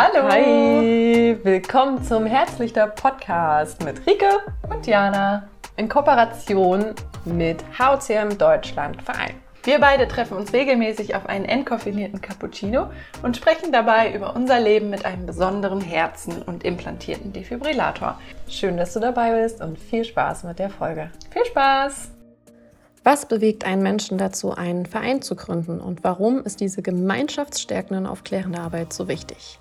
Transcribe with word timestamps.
Hallo. 0.00 0.28
Hi, 0.30 1.36
willkommen 1.42 2.04
zum 2.04 2.24
Herzlichter 2.24 2.86
Podcast 2.86 3.82
mit 3.84 4.06
Rike 4.06 4.30
und 4.70 4.86
Jana 4.86 5.48
in 5.76 5.88
Kooperation 5.88 6.94
mit 7.24 7.64
HCM 7.76 8.38
Deutschland 8.38 9.02
Verein. 9.02 9.34
Wir 9.64 9.80
beide 9.80 10.06
treffen 10.06 10.36
uns 10.36 10.52
regelmäßig 10.52 11.16
auf 11.16 11.26
einen 11.26 11.46
entkoffinierten 11.46 12.20
Cappuccino 12.20 12.92
und 13.24 13.36
sprechen 13.36 13.72
dabei 13.72 14.14
über 14.14 14.36
unser 14.36 14.60
Leben 14.60 14.88
mit 14.88 15.04
einem 15.04 15.26
besonderen 15.26 15.80
Herzen 15.80 16.42
und 16.42 16.62
implantierten 16.62 17.32
Defibrillator. 17.32 18.20
Schön, 18.48 18.76
dass 18.76 18.94
du 18.94 19.00
dabei 19.00 19.42
bist 19.42 19.60
und 19.60 19.80
viel 19.80 20.04
Spaß 20.04 20.44
mit 20.44 20.60
der 20.60 20.70
Folge. 20.70 21.10
Viel 21.32 21.44
Spaß! 21.46 22.12
Was 23.02 23.26
bewegt 23.26 23.64
einen 23.64 23.82
Menschen 23.82 24.16
dazu, 24.16 24.54
einen 24.54 24.86
Verein 24.86 25.22
zu 25.22 25.34
gründen 25.34 25.80
und 25.80 26.04
warum 26.04 26.44
ist 26.44 26.60
diese 26.60 26.82
gemeinschaftsstärkende 26.82 27.98
und 27.98 28.06
aufklärende 28.06 28.60
Arbeit 28.60 28.92
so 28.92 29.08
wichtig? 29.08 29.58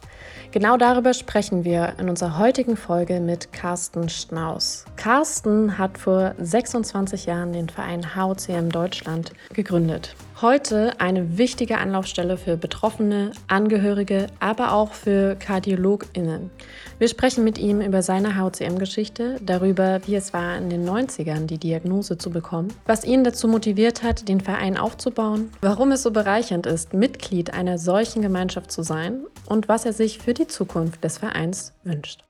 Genau 0.51 0.77
darüber 0.77 1.13
sprechen 1.13 1.65
wir 1.65 1.95
in 1.99 2.09
unserer 2.09 2.37
heutigen 2.37 2.77
Folge 2.77 3.19
mit 3.19 3.51
Carsten 3.51 4.07
Schnaus. 4.07 4.85
Carsten 4.95 5.77
hat 5.77 5.97
vor 5.97 6.35
26 6.39 7.25
Jahren 7.25 7.51
den 7.51 7.67
Verein 7.67 8.15
HCM 8.15 8.69
Deutschland 8.69 9.33
gegründet. 9.53 10.15
Heute 10.39 10.99
eine 10.99 11.39
wichtige 11.39 11.79
Anlaufstelle 11.79 12.37
für 12.37 12.57
Betroffene, 12.57 13.31
Angehörige, 13.47 14.27
aber 14.39 14.71
auch 14.71 14.93
für 14.93 15.35
KardiologInnen. 15.35 16.51
Wir 16.99 17.07
sprechen 17.07 17.43
mit 17.43 17.57
ihm 17.57 17.81
über 17.81 18.03
seine 18.03 18.35
HCM-Geschichte, 18.35 19.37
darüber, 19.41 19.99
wie 20.05 20.13
es 20.13 20.33
war, 20.33 20.55
in 20.55 20.69
den 20.69 20.87
90ern 20.87 21.47
die 21.47 21.57
Diagnose 21.57 22.19
zu 22.19 22.29
bekommen, 22.29 22.71
was 22.85 23.03
ihn 23.03 23.23
dazu 23.23 23.47
motiviert 23.47 24.03
hat, 24.03 24.29
den 24.29 24.39
Verein 24.39 24.77
aufzubauen, 24.77 25.49
warum 25.61 25.91
es 25.91 26.03
so 26.03 26.11
bereichernd 26.11 26.67
ist, 26.67 26.93
Mitglied 26.93 27.55
einer 27.55 27.79
solchen 27.79 28.21
Gemeinschaft 28.21 28.71
zu 28.71 28.83
sein 28.83 29.21
und 29.47 29.67
was 29.67 29.85
er 29.85 29.93
sich 29.93 30.19
für 30.19 30.35
die 30.35 30.45
Zukunft 30.45 31.03
des 31.03 31.17
Vereins 31.17 31.73
wünscht. 31.83 32.26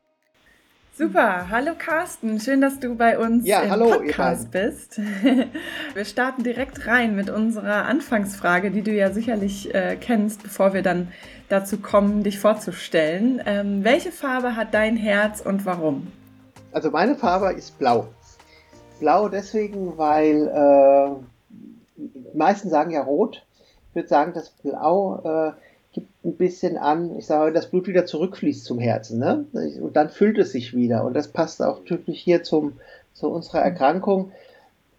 Super, 0.98 1.52
hallo 1.52 1.74
Carsten, 1.78 2.40
schön, 2.40 2.60
dass 2.60 2.80
du 2.80 2.96
bei 2.96 3.20
uns 3.20 3.46
ja, 3.46 3.62
im 3.62 3.70
hallo, 3.70 3.90
Podcast 3.90 4.50
bist. 4.50 5.00
Wir 5.94 6.06
starten 6.06 6.42
direkt 6.42 6.88
rein 6.88 7.16
mit 7.16 7.30
unserer 7.30 7.86
Anfangsfrage, 7.86 8.72
die 8.72 8.82
du 8.82 8.90
ja 8.90 9.12
sicherlich 9.12 9.76
äh, 9.76 9.96
kennst, 9.96 10.42
bevor 10.42 10.74
wir 10.74 10.82
dann 10.82 11.10
dazu 11.50 11.78
kommen, 11.78 12.24
dich 12.24 12.40
vorzustellen. 12.40 13.40
Ähm, 13.46 13.84
welche 13.84 14.12
Farbe 14.12 14.56
hat 14.56 14.74
dein 14.74 14.98
Herz 14.98 15.40
und 15.40 15.68
warum? 15.68 16.08
Also 16.72 16.90
meine 16.90 17.14
Farbe 17.14 17.54
ist 17.54 17.78
blau. 17.78 18.08
Blau 19.00 19.30
deswegen, 19.30 20.00
weil 20.00 20.48
äh, 20.48 21.12
die 21.96 22.36
meisten 22.36 22.72
sagen 22.72 22.90
ja 22.90 23.04
rot. 23.04 23.46
Ich 23.92 23.96
würde 23.96 24.10
sagen, 24.10 24.34
dass 24.34 24.50
Blau 24.50 25.22
äh, 25.24 25.52
gibt 25.98 26.26
ein 26.26 26.38
bisschen 26.38 26.78
an, 26.78 27.18
ich 27.18 27.26
sage, 27.26 27.52
das 27.52 27.72
Blut 27.72 27.88
wieder 27.88 28.06
zurückfließt 28.06 28.64
zum 28.64 28.78
Herzen, 28.78 29.18
ne? 29.18 29.46
Und 29.82 29.96
dann 29.96 30.10
füllt 30.10 30.38
es 30.38 30.52
sich 30.52 30.76
wieder. 30.76 31.04
Und 31.04 31.16
das 31.16 31.30
passt 31.30 31.60
auch 31.60 31.84
typisch 31.86 32.20
hier 32.20 32.44
zum, 32.44 32.74
zu 33.14 33.30
unserer 33.30 33.62
Erkrankung, 33.62 34.32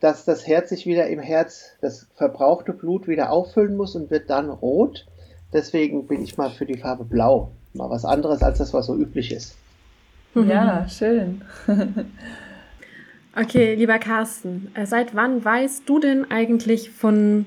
dass 0.01 0.25
das 0.25 0.49
Herz 0.49 0.71
sich 0.71 0.87
wieder 0.87 1.07
im 1.07 1.21
Herz, 1.21 1.77
das 1.81 2.09
verbrauchte 2.17 2.73
Blut 2.73 3.07
wieder 3.07 3.31
auffüllen 3.31 3.77
muss 3.77 3.95
und 3.95 4.11
wird 4.11 4.29
dann 4.29 4.51
rot. 4.51 5.07
Deswegen 5.53 6.09
bin 6.09 6.21
ich 6.21 6.37
mal 6.37 6.51
für 6.51 6.67
die 6.67 6.79
Farbe 6.79 7.05
Blau. 7.05 7.53
Mal 7.75 7.91
was 7.91 8.05
anderes 8.05 8.43
als 8.43 8.59
das, 8.59 8.75
was 8.75 8.87
so 8.87 8.97
üblich 8.97 9.31
ist. 9.31 9.57
Ja, 10.35 10.89
schön. 10.89 11.43
okay, 13.41 13.77
lieber 13.77 14.01
Carsten, 14.01 14.73
äh, 14.75 14.85
seit 14.85 15.15
wann 15.15 15.45
weißt 15.45 15.89
du 15.89 16.01
denn 16.01 16.29
eigentlich 16.29 16.91
von, 16.91 17.47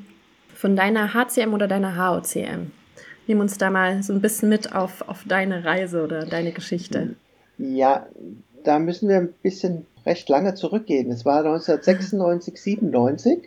von 0.54 0.78
deiner 0.78 1.14
HCM 1.14 1.54
oder 1.54 1.68
deiner 1.68 1.98
HOCM? 1.98 2.72
Nimm 3.32 3.40
uns 3.40 3.58
da 3.58 3.70
mal 3.70 4.04
so 4.04 4.12
ein 4.12 4.20
bisschen 4.20 4.50
mit 4.50 4.76
auf, 4.76 5.08
auf 5.08 5.24
deine 5.26 5.64
Reise 5.64 6.04
oder 6.04 6.26
deine 6.26 6.52
Geschichte. 6.52 7.16
Ja, 7.58 8.05
da 8.66 8.78
müssen 8.78 9.08
wir 9.08 9.16
ein 9.16 9.33
bisschen 9.42 9.86
recht 10.05 10.28
lange 10.28 10.54
zurückgehen. 10.54 11.10
Es 11.10 11.23
war 11.23 11.38
1996, 11.38 12.61
97. 12.61 13.39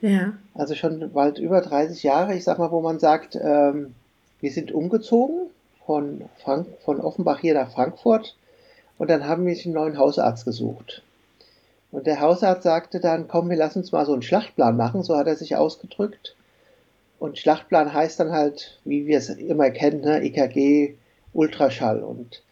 Ja. 0.00 0.32
Also 0.54 0.74
schon 0.74 1.12
bald 1.12 1.38
über 1.38 1.60
30 1.60 2.02
Jahre. 2.02 2.34
Ich 2.34 2.42
sag 2.42 2.58
mal, 2.58 2.72
wo 2.72 2.80
man 2.80 2.98
sagt, 2.98 3.38
ähm, 3.40 3.94
wir 4.40 4.50
sind 4.50 4.72
umgezogen 4.72 5.50
von, 5.86 6.22
Frank 6.42 6.66
von 6.84 7.00
Offenbach 7.00 7.38
hier 7.38 7.54
nach 7.54 7.70
Frankfurt 7.70 8.34
und 8.98 9.08
dann 9.08 9.24
haben 9.28 9.46
wir 9.46 9.56
einen 9.56 9.72
neuen 9.72 9.98
Hausarzt 9.98 10.46
gesucht. 10.46 11.04
Und 11.92 12.08
der 12.08 12.20
Hausarzt 12.20 12.64
sagte 12.64 12.98
dann, 12.98 13.28
komm, 13.28 13.50
wir 13.50 13.56
lassen 13.56 13.78
uns 13.78 13.92
mal 13.92 14.04
so 14.04 14.14
einen 14.14 14.22
Schlachtplan 14.22 14.76
machen, 14.76 15.04
so 15.04 15.16
hat 15.16 15.28
er 15.28 15.36
sich 15.36 15.54
ausgedrückt. 15.54 16.34
Und 17.18 17.38
Schlachtplan 17.38 17.92
heißt 17.92 18.20
dann 18.20 18.32
halt, 18.32 18.80
wie 18.84 19.06
wir 19.06 19.18
es 19.18 19.28
immer 19.28 19.70
kennen, 19.70 20.02
ne, 20.02 20.22
EKG, 20.22 20.94
Ultraschall. 21.32 22.02
Und 22.02 22.42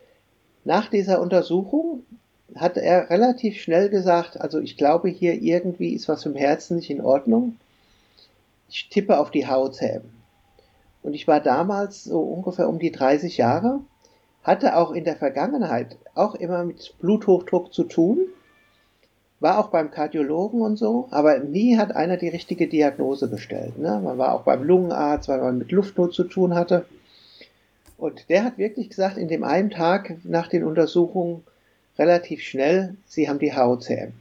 nach 0.65 0.91
dieser 0.91 1.21
Untersuchung 1.21 2.05
hat 2.55 2.77
er 2.77 3.11
relativ 3.11 3.61
schnell 3.61 3.89
gesagt, 3.89 4.41
also 4.41 4.61
ich 4.61 4.77
glaube 4.77 5.09
hier 5.09 5.35
irgendwie 5.35 5.95
ist 5.95 6.09
was 6.09 6.27
im 6.27 6.35
Herzen 6.35 6.77
nicht 6.77 6.91
in 6.91 7.01
Ordnung. 7.01 7.57
Ich 8.69 8.89
tippe 8.89 9.19
auf 9.19 9.31
die 9.31 9.47
HOCM. 9.47 10.03
Und 11.03 11.15
ich 11.15 11.29
war 11.29 11.41
damals 11.41 12.03
so 12.03 12.21
ungefähr 12.21 12.69
um 12.69 12.81
die 12.81 12.91
30 12.91 13.37
Jahre, 13.37 13.81
hatte 14.43 14.77
auch 14.77 14.91
in 14.91 15.05
der 15.05 15.17
Vergangenheit 15.17 15.97
auch 16.15 16.35
immer 16.35 16.65
mit 16.65 16.95
Bluthochdruck 16.99 17.73
zu 17.73 17.85
tun 17.85 18.19
war 19.41 19.59
auch 19.59 19.69
beim 19.69 19.91
Kardiologen 19.91 20.63
und 20.63 20.77
so, 20.77 21.09
aber 21.11 21.39
nie 21.39 21.77
hat 21.77 21.95
einer 21.95 22.17
die 22.17 22.29
richtige 22.29 22.69
Diagnose 22.69 23.29
gestellt. 23.29 23.79
Ne? 23.79 24.01
Man 24.03 24.17
war 24.19 24.33
auch 24.35 24.43
beim 24.43 24.63
Lungenarzt, 24.63 25.29
weil 25.29 25.41
man 25.41 25.59
mit 25.59 25.73
Luftnot 25.73 26.15
zu 26.15 26.25
tun 26.25 26.55
hatte. 26.55 26.87
Und 27.99 28.29
der 28.29 28.45
hat 28.45 28.59
wirklich 28.59 28.91
gesagt, 28.91 29.17
in 29.17 29.29
dem 29.29 29.45
einen 29.45 29.71
Tag 29.71 30.17
nach 30.25 30.49
den 30.49 30.65
Untersuchungen 30.65 31.45
relativ 31.99 32.43
schnell, 32.43 32.97
Sie 33.07 33.29
haben 33.29 33.39
die 33.39 33.55
HOCM. 33.55 34.13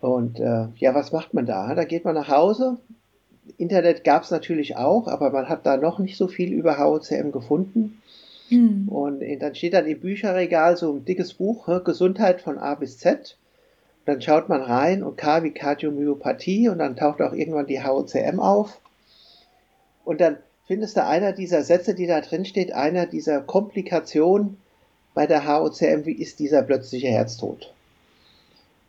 Und 0.00 0.40
äh, 0.40 0.66
ja, 0.76 0.94
was 0.94 1.12
macht 1.12 1.34
man 1.34 1.46
da? 1.46 1.74
Da 1.74 1.84
geht 1.84 2.04
man 2.04 2.14
nach 2.14 2.28
Hause. 2.28 2.78
Internet 3.58 4.04
gab 4.04 4.22
es 4.22 4.30
natürlich 4.30 4.76
auch, 4.76 5.08
aber 5.08 5.30
man 5.30 5.48
hat 5.48 5.66
da 5.66 5.76
noch 5.76 5.98
nicht 5.98 6.16
so 6.16 6.28
viel 6.28 6.52
über 6.52 6.78
HOCM 6.78 7.32
gefunden. 7.32 8.00
Hm. 8.48 8.88
Und 8.88 9.22
dann 9.40 9.54
steht 9.54 9.74
dann 9.74 9.86
im 9.86 10.00
Bücherregal 10.00 10.76
so 10.76 10.92
ein 10.92 11.04
dickes 11.04 11.34
Buch, 11.34 11.68
Gesundheit 11.84 12.40
von 12.40 12.58
A 12.58 12.74
bis 12.74 12.98
Z. 12.98 13.36
Dann 14.06 14.20
schaut 14.22 14.48
man 14.48 14.62
rein 14.62 15.02
und 15.02 15.16
K 15.16 15.42
wie 15.42 15.52
Kardiomyopathie 15.52 16.68
und 16.68 16.78
dann 16.78 16.96
taucht 16.96 17.20
auch 17.20 17.32
irgendwann 17.32 17.66
die 17.66 17.82
HOCM 17.82 18.40
auf. 18.40 18.80
Und 20.04 20.20
dann 20.20 20.38
findest 20.66 20.96
du 20.96 21.04
einer 21.04 21.32
dieser 21.32 21.62
Sätze, 21.62 21.94
die 21.94 22.06
da 22.06 22.20
drin 22.20 22.44
steht, 22.44 22.72
einer 22.72 23.06
dieser 23.06 23.40
Komplikationen 23.40 24.56
bei 25.14 25.26
der 25.26 25.46
HOCM, 25.46 26.06
wie 26.06 26.12
ist 26.12 26.38
dieser 26.38 26.62
plötzliche 26.62 27.08
Herztod? 27.08 27.72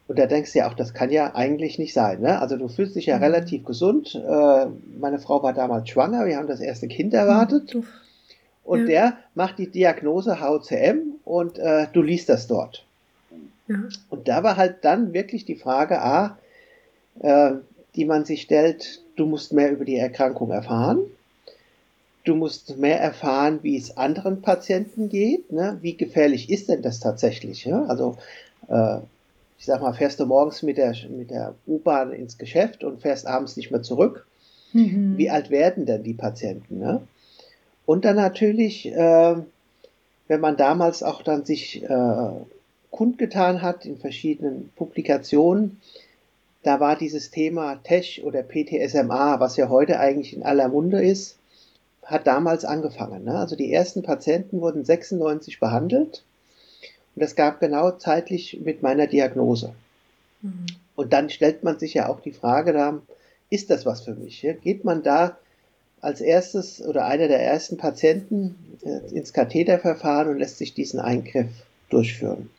Und 0.07 0.19
da 0.19 0.25
denkst 0.25 0.51
du 0.53 0.59
ja 0.59 0.69
auch, 0.69 0.73
das 0.73 0.93
kann 0.93 1.09
ja 1.09 1.35
eigentlich 1.35 1.79
nicht 1.79 1.93
sein. 1.93 2.21
Ne? 2.21 2.39
Also 2.39 2.57
du 2.57 2.67
fühlst 2.67 2.95
dich 2.95 3.05
ja 3.05 3.17
mhm. 3.17 3.23
relativ 3.23 3.63
gesund. 3.63 4.13
Äh, 4.13 4.65
meine 4.99 5.19
Frau 5.19 5.41
war 5.41 5.53
damals 5.53 5.89
schwanger, 5.89 6.25
wir 6.25 6.37
haben 6.37 6.47
das 6.47 6.59
erste 6.59 6.87
Kind 6.87 7.13
erwartet. 7.13 7.73
Mhm. 7.75 7.85
Und 8.63 8.81
ja. 8.81 8.85
der 8.85 9.17
macht 9.35 9.57
die 9.57 9.71
Diagnose 9.71 10.41
HOCM 10.41 11.15
und 11.23 11.57
äh, 11.59 11.87
du 11.93 12.01
liest 12.01 12.29
das 12.29 12.47
dort. 12.47 12.85
Und 14.09 14.27
da 14.27 14.43
war 14.43 14.57
halt 14.57 14.77
dann 14.83 15.13
wirklich 15.13 15.45
die 15.45 15.55
Frage 15.55 16.01
A, 16.01 16.37
äh, 17.19 17.53
die 17.95 18.05
man 18.05 18.25
sich 18.25 18.41
stellt, 18.41 19.01
du 19.15 19.25
musst 19.25 19.53
mehr 19.53 19.71
über 19.71 19.85
die 19.85 19.97
Erkrankung 19.97 20.51
erfahren. 20.51 21.01
Du 22.23 22.35
musst 22.35 22.77
mehr 22.77 22.99
erfahren, 22.99 23.59
wie 23.63 23.77
es 23.77 23.97
anderen 23.97 24.41
Patienten 24.41 25.09
geht. 25.09 25.51
Ne? 25.51 25.77
Wie 25.81 25.97
gefährlich 25.97 26.49
ist 26.49 26.69
denn 26.69 26.81
das 26.81 26.99
tatsächlich? 26.99 27.65
Ja? 27.65 27.85
Also, 27.85 28.17
äh, 28.67 28.97
ich 29.57 29.65
sag 29.65 29.81
mal, 29.81 29.93
fährst 29.93 30.19
du 30.19 30.25
morgens 30.25 30.63
mit 30.63 30.77
der, 30.77 30.95
mit 31.09 31.29
der 31.29 31.55
U-Bahn 31.67 32.13
ins 32.13 32.37
Geschäft 32.37 32.83
und 32.83 33.01
fährst 33.01 33.27
abends 33.27 33.57
nicht 33.57 33.71
mehr 33.71 33.81
zurück. 33.81 34.25
Mhm. 34.73 35.17
Wie 35.17 35.29
alt 35.29 35.49
werden 35.49 35.85
denn 35.85 36.03
die 36.03 36.13
Patienten? 36.13 36.79
Ne? 36.79 37.01
Und 37.85 38.05
dann 38.05 38.15
natürlich, 38.15 38.87
äh, 38.87 39.35
wenn 40.27 40.39
man 40.39 40.57
damals 40.57 41.03
auch 41.03 41.23
dann 41.23 41.45
sich 41.45 41.83
äh, 41.83 42.31
kundgetan 42.91 43.61
hat 43.61 43.85
in 43.85 43.97
verschiedenen 43.97 44.69
Publikationen. 44.75 45.81
Da 46.63 46.79
war 46.79 46.95
dieses 46.95 47.31
Thema 47.31 47.75
TESH 47.83 48.19
oder 48.23 48.43
PTSMA, 48.43 49.39
was 49.39 49.57
ja 49.57 49.69
heute 49.69 49.99
eigentlich 49.99 50.35
in 50.35 50.43
aller 50.43 50.67
Munde 50.67 51.01
ist, 51.01 51.37
hat 52.03 52.27
damals 52.27 52.65
angefangen. 52.65 53.23
Ne? 53.23 53.33
Also 53.33 53.55
die 53.55 53.73
ersten 53.73 54.03
Patienten 54.03 54.61
wurden 54.61 54.85
96 54.85 55.59
behandelt 55.59 56.23
und 57.15 57.23
das 57.23 57.35
gab 57.35 57.59
genau 57.59 57.91
zeitlich 57.91 58.59
mit 58.63 58.83
meiner 58.83 59.07
Diagnose. 59.07 59.73
Mhm. 60.41 60.65
Und 60.95 61.13
dann 61.13 61.29
stellt 61.29 61.63
man 61.63 61.79
sich 61.79 61.93
ja 61.93 62.09
auch 62.09 62.19
die 62.19 62.31
Frage, 62.31 62.73
da, 62.73 63.01
ist 63.49 63.69
das 63.69 63.85
was 63.85 64.01
für 64.01 64.13
mich? 64.13 64.41
Ja? 64.43 64.53
Geht 64.53 64.83
man 64.83 65.03
da 65.03 65.37
als 66.01 66.21
erstes 66.21 66.81
oder 66.81 67.05
einer 67.05 67.27
der 67.27 67.41
ersten 67.41 67.77
Patienten 67.77 68.55
äh, 68.83 69.15
ins 69.15 69.33
Katheterverfahren 69.33 70.29
und 70.29 70.39
lässt 70.39 70.57
sich 70.57 70.73
diesen 70.73 70.99
Eingriff 70.99 71.49
durchführen? 71.89 72.49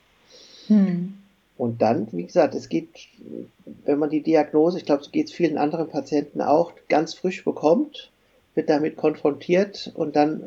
Hm. 0.72 1.14
Und 1.58 1.82
dann, 1.82 2.08
wie 2.12 2.24
gesagt, 2.24 2.54
es 2.54 2.68
geht, 2.68 2.88
wenn 3.84 3.98
man 3.98 4.10
die 4.10 4.22
Diagnose, 4.22 4.78
ich 4.78 4.84
glaube, 4.84 5.04
so 5.04 5.10
geht 5.10 5.28
es 5.28 5.32
vielen 5.32 5.58
anderen 5.58 5.88
Patienten 5.88 6.40
auch, 6.40 6.72
ganz 6.88 7.14
frisch 7.14 7.44
bekommt, 7.44 8.10
wird 8.54 8.68
damit 8.68 8.96
konfrontiert 8.96 9.92
und 9.94 10.16
dann 10.16 10.42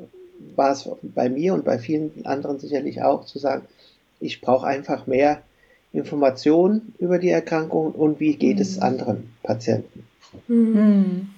war 0.55 0.71
es 0.71 0.89
bei 1.01 1.29
mir 1.29 1.53
und 1.53 1.63
bei 1.63 1.79
vielen 1.79 2.25
anderen 2.25 2.59
sicherlich 2.59 3.01
auch 3.01 3.25
zu 3.25 3.39
sagen, 3.39 3.65
ich 4.19 4.41
brauche 4.41 4.67
einfach 4.67 5.07
mehr 5.07 5.41
Informationen 5.93 6.93
über 6.99 7.19
die 7.19 7.29
Erkrankung 7.29 7.91
und 7.93 8.19
wie 8.19 8.35
geht 8.35 8.59
es 8.59 8.77
mhm. 8.77 8.83
anderen 8.83 9.33
Patienten. 9.43 10.05
Mhm. 10.47 11.29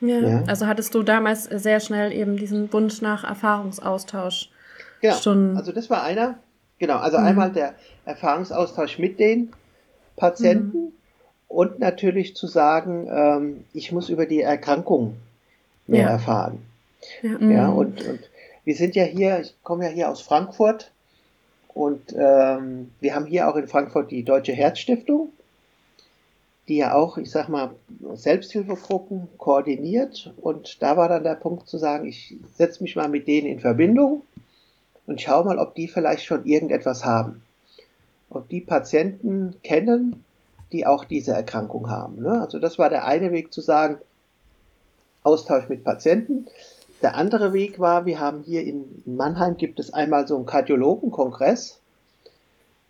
Ja. 0.00 0.20
ja. 0.20 0.42
Also 0.46 0.66
hattest 0.66 0.94
du 0.94 1.02
damals 1.02 1.44
sehr 1.44 1.80
schnell 1.80 2.12
eben 2.12 2.36
diesen 2.36 2.72
Wunsch 2.72 3.00
nach 3.02 3.24
Erfahrungsaustausch 3.24 4.50
genau. 5.00 5.16
schon. 5.16 5.56
Also 5.56 5.72
das 5.72 5.90
war 5.90 6.02
einer. 6.02 6.38
Genau, 6.78 6.98
also 6.98 7.18
mhm. 7.18 7.24
einmal 7.24 7.52
der 7.52 7.74
Erfahrungsaustausch 8.04 8.98
mit 8.98 9.18
den 9.18 9.52
Patienten 10.16 10.78
mhm. 10.78 10.92
und 11.48 11.78
natürlich 11.78 12.36
zu 12.36 12.46
sagen, 12.46 13.08
ähm, 13.10 13.64
ich 13.72 13.92
muss 13.92 14.08
über 14.08 14.26
die 14.26 14.42
Erkrankung 14.42 15.16
mehr 15.86 16.02
ja. 16.02 16.10
erfahren. 16.10 16.62
Ja, 17.22 17.38
ja 17.40 17.68
mhm. 17.68 17.76
und, 17.76 18.06
und 18.06 18.20
wir 18.64 18.74
sind 18.74 18.94
ja 18.94 19.04
hier, 19.04 19.40
ich 19.40 19.54
komme 19.62 19.84
ja 19.84 19.90
hier 19.90 20.10
aus 20.10 20.20
Frankfurt 20.20 20.92
und 21.68 22.14
ähm, 22.16 22.90
wir 23.00 23.14
haben 23.14 23.26
hier 23.26 23.48
auch 23.48 23.56
in 23.56 23.68
Frankfurt 23.68 24.10
die 24.10 24.24
Deutsche 24.24 24.52
Herzstiftung, 24.52 25.30
die 26.68 26.76
ja 26.76 26.94
auch, 26.94 27.18
ich 27.18 27.30
sag 27.30 27.48
mal, 27.48 27.70
Selbsthilfegruppen 28.14 29.28
koordiniert. 29.38 30.34
Und 30.40 30.82
da 30.82 30.96
war 30.96 31.08
dann 31.08 31.24
der 31.24 31.36
Punkt 31.36 31.66
zu 31.66 31.78
sagen, 31.78 32.06
ich 32.06 32.36
setze 32.56 32.82
mich 32.82 32.94
mal 32.94 33.08
mit 33.08 33.26
denen 33.26 33.46
in 33.46 33.60
Verbindung 33.60 34.22
und 35.08 35.22
schaue 35.22 35.44
mal, 35.46 35.58
ob 35.58 35.74
die 35.74 35.88
vielleicht 35.88 36.24
schon 36.24 36.44
irgendetwas 36.44 37.04
haben. 37.04 37.42
Ob 38.28 38.48
die 38.50 38.60
Patienten 38.60 39.56
kennen, 39.62 40.22
die 40.70 40.86
auch 40.86 41.04
diese 41.04 41.32
Erkrankung 41.32 41.88
haben. 41.88 42.22
Ne? 42.22 42.42
Also 42.42 42.58
das 42.58 42.78
war 42.78 42.90
der 42.90 43.06
eine 43.06 43.32
Weg 43.32 43.52
zu 43.52 43.62
sagen, 43.62 43.98
Austausch 45.22 45.68
mit 45.68 45.82
Patienten. 45.82 46.46
Der 47.00 47.14
andere 47.14 47.54
Weg 47.54 47.80
war, 47.80 48.04
wir 48.04 48.20
haben 48.20 48.42
hier 48.42 48.62
in 48.64 49.02
Mannheim 49.06 49.56
gibt 49.56 49.80
es 49.80 49.92
einmal 49.92 50.28
so 50.28 50.36
einen 50.36 50.46
Kardiologenkongress. 50.46 51.80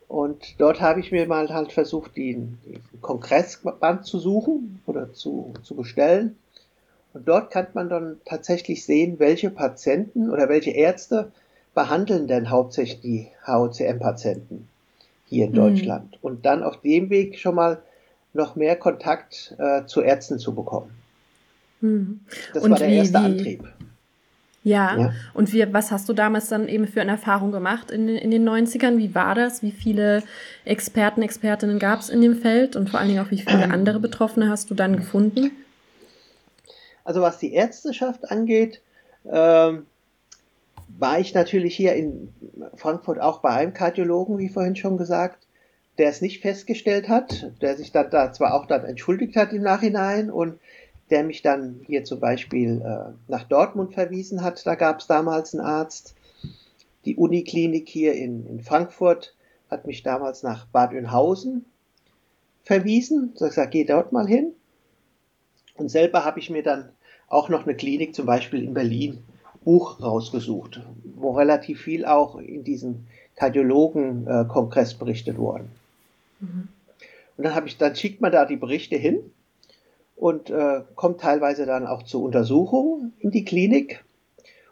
Und 0.08 0.58
dort 0.58 0.80
habe 0.80 0.98
ich 0.98 1.12
mir 1.12 1.26
mal 1.28 1.48
halt 1.50 1.72
versucht, 1.72 2.16
den, 2.16 2.58
den 2.66 3.00
Kongressband 3.00 4.06
zu 4.06 4.18
suchen 4.18 4.82
oder 4.86 5.12
zu, 5.12 5.54
zu 5.62 5.76
bestellen. 5.76 6.36
Und 7.12 7.28
dort 7.28 7.52
kann 7.52 7.68
man 7.74 7.88
dann 7.88 8.20
tatsächlich 8.24 8.84
sehen, 8.84 9.20
welche 9.20 9.50
Patienten 9.50 10.30
oder 10.30 10.48
welche 10.48 10.70
Ärzte 10.70 11.30
behandeln 11.78 12.26
denn 12.26 12.50
hauptsächlich 12.50 13.00
die 13.02 13.28
HOCM-Patienten 13.46 14.66
hier 15.26 15.44
in 15.44 15.52
mhm. 15.52 15.56
Deutschland. 15.56 16.18
Und 16.22 16.44
dann 16.44 16.64
auf 16.64 16.80
dem 16.80 17.08
Weg 17.08 17.38
schon 17.38 17.54
mal 17.54 17.78
noch 18.32 18.56
mehr 18.56 18.74
Kontakt 18.74 19.54
äh, 19.58 19.86
zu 19.86 20.00
Ärzten 20.00 20.40
zu 20.40 20.56
bekommen. 20.56 20.90
Mhm. 21.80 22.18
Das 22.52 22.64
Und 22.64 22.72
war 22.72 22.78
der 22.80 22.88
wie, 22.88 22.96
erste 22.96 23.20
wie, 23.20 23.24
Antrieb. 23.24 23.68
Ja. 24.64 24.98
ja. 24.98 25.12
Und 25.34 25.52
wie, 25.52 25.72
was 25.72 25.92
hast 25.92 26.08
du 26.08 26.14
damals 26.14 26.48
dann 26.48 26.66
eben 26.66 26.88
für 26.88 27.00
eine 27.00 27.12
Erfahrung 27.12 27.52
gemacht 27.52 27.92
in, 27.92 28.08
in 28.08 28.32
den 28.32 28.48
90ern? 28.48 28.98
Wie 28.98 29.14
war 29.14 29.36
das? 29.36 29.62
Wie 29.62 29.70
viele 29.70 30.24
Experten, 30.64 31.22
Expertinnen 31.22 31.78
gab 31.78 32.00
es 32.00 32.08
in 32.08 32.20
dem 32.20 32.34
Feld? 32.34 32.74
Und 32.74 32.90
vor 32.90 32.98
allen 32.98 33.08
Dingen 33.08 33.24
auch, 33.24 33.30
wie 33.30 33.38
viele 33.38 33.70
andere 33.70 34.00
Betroffene 34.00 34.50
hast 34.50 34.68
du 34.68 34.74
dann 34.74 34.96
gefunden? 34.96 35.52
Also 37.04 37.20
was 37.20 37.38
die 37.38 37.54
Ärzteschaft 37.54 38.28
angeht, 38.32 38.82
ähm, 39.30 39.86
war 40.96 41.20
ich 41.20 41.34
natürlich 41.34 41.76
hier 41.76 41.94
in 41.94 42.32
Frankfurt 42.74 43.20
auch 43.20 43.40
bei 43.40 43.50
einem 43.50 43.74
Kardiologen, 43.74 44.38
wie 44.38 44.48
vorhin 44.48 44.76
schon 44.76 44.96
gesagt, 44.96 45.46
der 45.98 46.08
es 46.08 46.20
nicht 46.20 46.40
festgestellt 46.40 47.08
hat, 47.08 47.52
der 47.60 47.76
sich 47.76 47.92
dann 47.92 48.10
da 48.10 48.32
zwar 48.32 48.54
auch 48.54 48.66
dann 48.66 48.84
entschuldigt 48.84 49.36
hat 49.36 49.52
im 49.52 49.62
Nachhinein 49.62 50.30
und 50.30 50.58
der 51.10 51.24
mich 51.24 51.42
dann 51.42 51.80
hier 51.86 52.04
zum 52.04 52.20
Beispiel 52.20 52.82
äh, 52.82 53.12
nach 53.28 53.44
Dortmund 53.44 53.94
verwiesen 53.94 54.42
hat. 54.42 54.64
Da 54.66 54.74
gab 54.74 55.00
es 55.00 55.06
damals 55.06 55.54
einen 55.54 55.64
Arzt. 55.64 56.14
Die 57.04 57.16
Uniklinik 57.16 57.88
hier 57.88 58.14
in, 58.14 58.46
in 58.46 58.60
Frankfurt 58.60 59.34
hat 59.70 59.86
mich 59.86 60.02
damals 60.02 60.42
nach 60.42 60.66
Bad 60.66 60.92
Oeynhausen 60.92 61.64
verwiesen. 62.64 63.32
Ich 63.34 63.40
gesagt, 63.40 63.72
geh 63.72 63.84
dort 63.84 64.12
mal 64.12 64.26
hin. 64.26 64.52
Und 65.74 65.90
selber 65.90 66.24
habe 66.24 66.40
ich 66.40 66.50
mir 66.50 66.62
dann 66.62 66.90
auch 67.28 67.48
noch 67.48 67.64
eine 67.64 67.74
Klinik 67.74 68.14
zum 68.14 68.26
Beispiel 68.26 68.62
in 68.62 68.74
Berlin 68.74 69.22
Buch 69.68 70.00
rausgesucht, 70.00 70.80
wo 71.14 71.32
relativ 71.32 71.82
viel 71.82 72.06
auch 72.06 72.38
in 72.38 72.64
diesem 72.64 73.06
Kardiologen-Kongress 73.36 74.94
berichtet 74.94 75.36
worden. 75.36 75.70
Mhm. 76.40 76.68
Und 77.36 77.44
dann 77.44 77.54
habe 77.54 77.68
ich, 77.68 77.76
dann 77.76 77.94
schickt 77.94 78.22
man 78.22 78.32
da 78.32 78.46
die 78.46 78.56
Berichte 78.56 78.96
hin 78.96 79.18
und 80.16 80.48
äh, 80.48 80.80
kommt 80.94 81.20
teilweise 81.20 81.66
dann 81.66 81.86
auch 81.86 82.02
zur 82.02 82.22
Untersuchung 82.22 83.12
in 83.18 83.30
die 83.30 83.44
Klinik. 83.44 84.02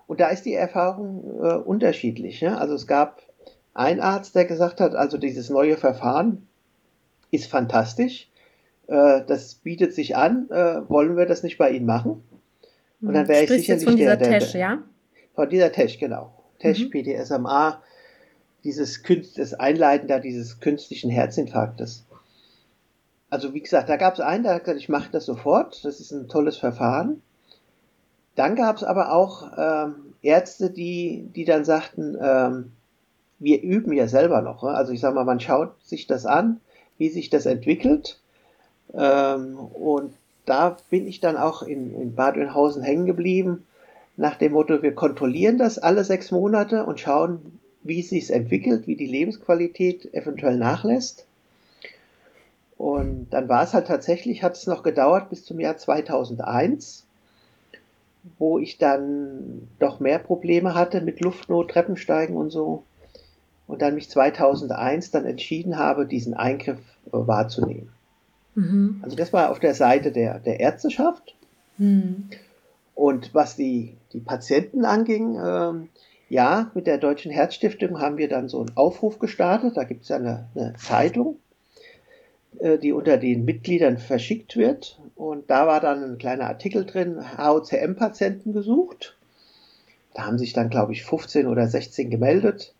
Und 0.06 0.20
da 0.20 0.28
ist 0.28 0.46
die 0.46 0.54
Erfahrung 0.54 1.42
äh, 1.42 1.56
unterschiedlich. 1.56 2.40
Ja? 2.40 2.56
Also 2.56 2.72
es 2.72 2.86
gab 2.86 3.20
einen 3.74 4.00
Arzt, 4.00 4.34
der 4.34 4.46
gesagt 4.46 4.80
hat, 4.80 4.94
also 4.94 5.18
dieses 5.18 5.50
neue 5.50 5.76
Verfahren 5.76 6.48
ist 7.30 7.50
fantastisch, 7.50 8.30
äh, 8.86 9.20
das 9.26 9.56
bietet 9.56 9.92
sich 9.92 10.16
an, 10.16 10.48
äh, 10.48 10.88
wollen 10.88 11.18
wir 11.18 11.26
das 11.26 11.42
nicht 11.42 11.58
bei 11.58 11.70
Ihnen 11.70 11.84
machen? 11.84 12.22
Und 13.06 13.14
dann 13.14 13.28
wäre 13.28 13.44
ich 13.44 13.50
sicherlich 13.50 13.84
von 13.84 13.96
dieser 13.96 14.16
der, 14.16 14.38
Tesch, 14.38 14.54
ja? 14.54 14.82
Von 15.34 15.48
dieser 15.48 15.72
Tesch, 15.72 15.98
genau. 15.98 16.32
Tesch, 16.58 16.84
mhm. 16.84 16.90
PDSMA, 16.90 17.82
dieses 18.64 19.02
Künst, 19.02 19.38
das 19.38 19.54
Einleiten 19.54 20.08
da 20.08 20.18
dieses 20.18 20.60
künstlichen 20.60 21.10
Herzinfarktes. 21.10 22.04
Also 23.30 23.54
wie 23.54 23.60
gesagt, 23.60 23.88
da 23.88 23.96
gab 23.96 24.14
es 24.14 24.20
einen, 24.20 24.44
der 24.44 24.54
hat 24.54 24.64
gesagt, 24.64 24.80
ich 24.80 24.88
mache 24.88 25.10
das 25.12 25.26
sofort, 25.26 25.84
das 25.84 26.00
ist 26.00 26.12
ein 26.12 26.28
tolles 26.28 26.56
Verfahren. 26.56 27.22
Dann 28.34 28.54
gab 28.54 28.76
es 28.76 28.84
aber 28.84 29.12
auch 29.12 29.50
ähm, 29.56 30.14
Ärzte, 30.22 30.70
die, 30.70 31.28
die 31.34 31.44
dann 31.44 31.64
sagten, 31.64 32.16
ähm, 32.20 32.72
wir 33.38 33.62
üben 33.62 33.92
ja 33.92 34.08
selber 34.08 34.42
noch. 34.42 34.62
Ne? 34.62 34.70
Also 34.70 34.92
ich 34.92 35.00
sage 35.00 35.14
mal, 35.14 35.24
man 35.24 35.40
schaut 35.40 35.72
sich 35.84 36.06
das 36.06 36.26
an, 36.26 36.60
wie 36.98 37.08
sich 37.08 37.30
das 37.30 37.46
entwickelt. 37.46 38.20
Ähm, 38.94 39.58
und 39.58 40.14
da 40.46 40.76
bin 40.88 41.06
ich 41.06 41.20
dann 41.20 41.36
auch 41.36 41.62
in, 41.62 41.94
in 42.00 42.14
Bad 42.14 42.36
Oeynhausen 42.36 42.82
hängen 42.82 43.06
geblieben, 43.06 43.66
nach 44.16 44.36
dem 44.36 44.52
Motto, 44.52 44.82
wir 44.82 44.94
kontrollieren 44.94 45.58
das 45.58 45.78
alle 45.78 46.02
sechs 46.02 46.30
Monate 46.30 46.86
und 46.86 47.00
schauen, 47.00 47.58
wie 47.82 48.00
es 48.00 48.08
sich 48.08 48.30
entwickelt, 48.30 48.86
wie 48.86 48.96
die 48.96 49.06
Lebensqualität 49.06 50.12
eventuell 50.14 50.56
nachlässt. 50.56 51.26
Und 52.78 53.28
dann 53.30 53.48
war 53.48 53.62
es 53.62 53.74
halt 53.74 53.86
tatsächlich, 53.86 54.42
hat 54.42 54.56
es 54.56 54.66
noch 54.66 54.82
gedauert 54.82 55.30
bis 55.30 55.44
zum 55.44 55.60
Jahr 55.60 55.76
2001, 55.76 57.04
wo 58.38 58.58
ich 58.58 58.78
dann 58.78 59.68
doch 59.78 60.00
mehr 60.00 60.18
Probleme 60.18 60.74
hatte 60.74 61.00
mit 61.00 61.20
Luftnot, 61.20 61.70
Treppensteigen 61.70 62.36
und 62.36 62.50
so. 62.50 62.82
Und 63.66 63.82
dann 63.82 63.94
mich 63.94 64.08
2001 64.10 65.10
dann 65.10 65.26
entschieden 65.26 65.78
habe, 65.78 66.06
diesen 66.06 66.34
Eingriff 66.34 66.80
wahrzunehmen. 67.10 67.95
Mhm. 68.56 68.98
Also 69.02 69.16
das 69.16 69.32
war 69.32 69.50
auf 69.50 69.60
der 69.60 69.74
Seite 69.74 70.10
der, 70.10 70.40
der 70.40 70.58
Ärzteschaft. 70.58 71.36
Mhm. 71.78 72.30
Und 72.96 73.32
was 73.34 73.54
die, 73.54 73.96
die 74.12 74.20
Patienten 74.20 74.84
anging, 74.84 75.38
ähm, 75.40 75.88
ja, 76.28 76.72
mit 76.74 76.88
der 76.88 76.98
Deutschen 76.98 77.30
Herzstiftung 77.30 78.00
haben 78.00 78.16
wir 78.16 78.28
dann 78.28 78.48
so 78.48 78.58
einen 78.58 78.76
Aufruf 78.76 79.20
gestartet. 79.20 79.76
Da 79.76 79.84
gibt 79.84 80.02
es 80.02 80.08
ja 80.08 80.16
eine, 80.16 80.48
eine 80.56 80.74
Zeitung. 80.76 81.36
Äh, 82.58 82.78
die 82.78 82.92
unter 82.92 83.18
den 83.18 83.44
Mitgliedern 83.44 83.98
verschickt 83.98 84.56
wird. 84.56 84.98
Und 85.14 85.50
da 85.50 85.66
war 85.66 85.80
dann 85.80 86.02
ein 86.02 86.18
kleiner 86.18 86.46
Artikel 86.46 86.84
drin, 86.84 87.22
HOCM-Patienten 87.36 88.52
gesucht. 88.52 89.16
Da 90.14 90.24
haben 90.24 90.38
sich 90.38 90.52
dann, 90.52 90.70
glaube 90.70 90.92
ich, 90.92 91.04
15 91.04 91.46
oder 91.46 91.66
16 91.66 92.08
gemeldet. 92.10 92.74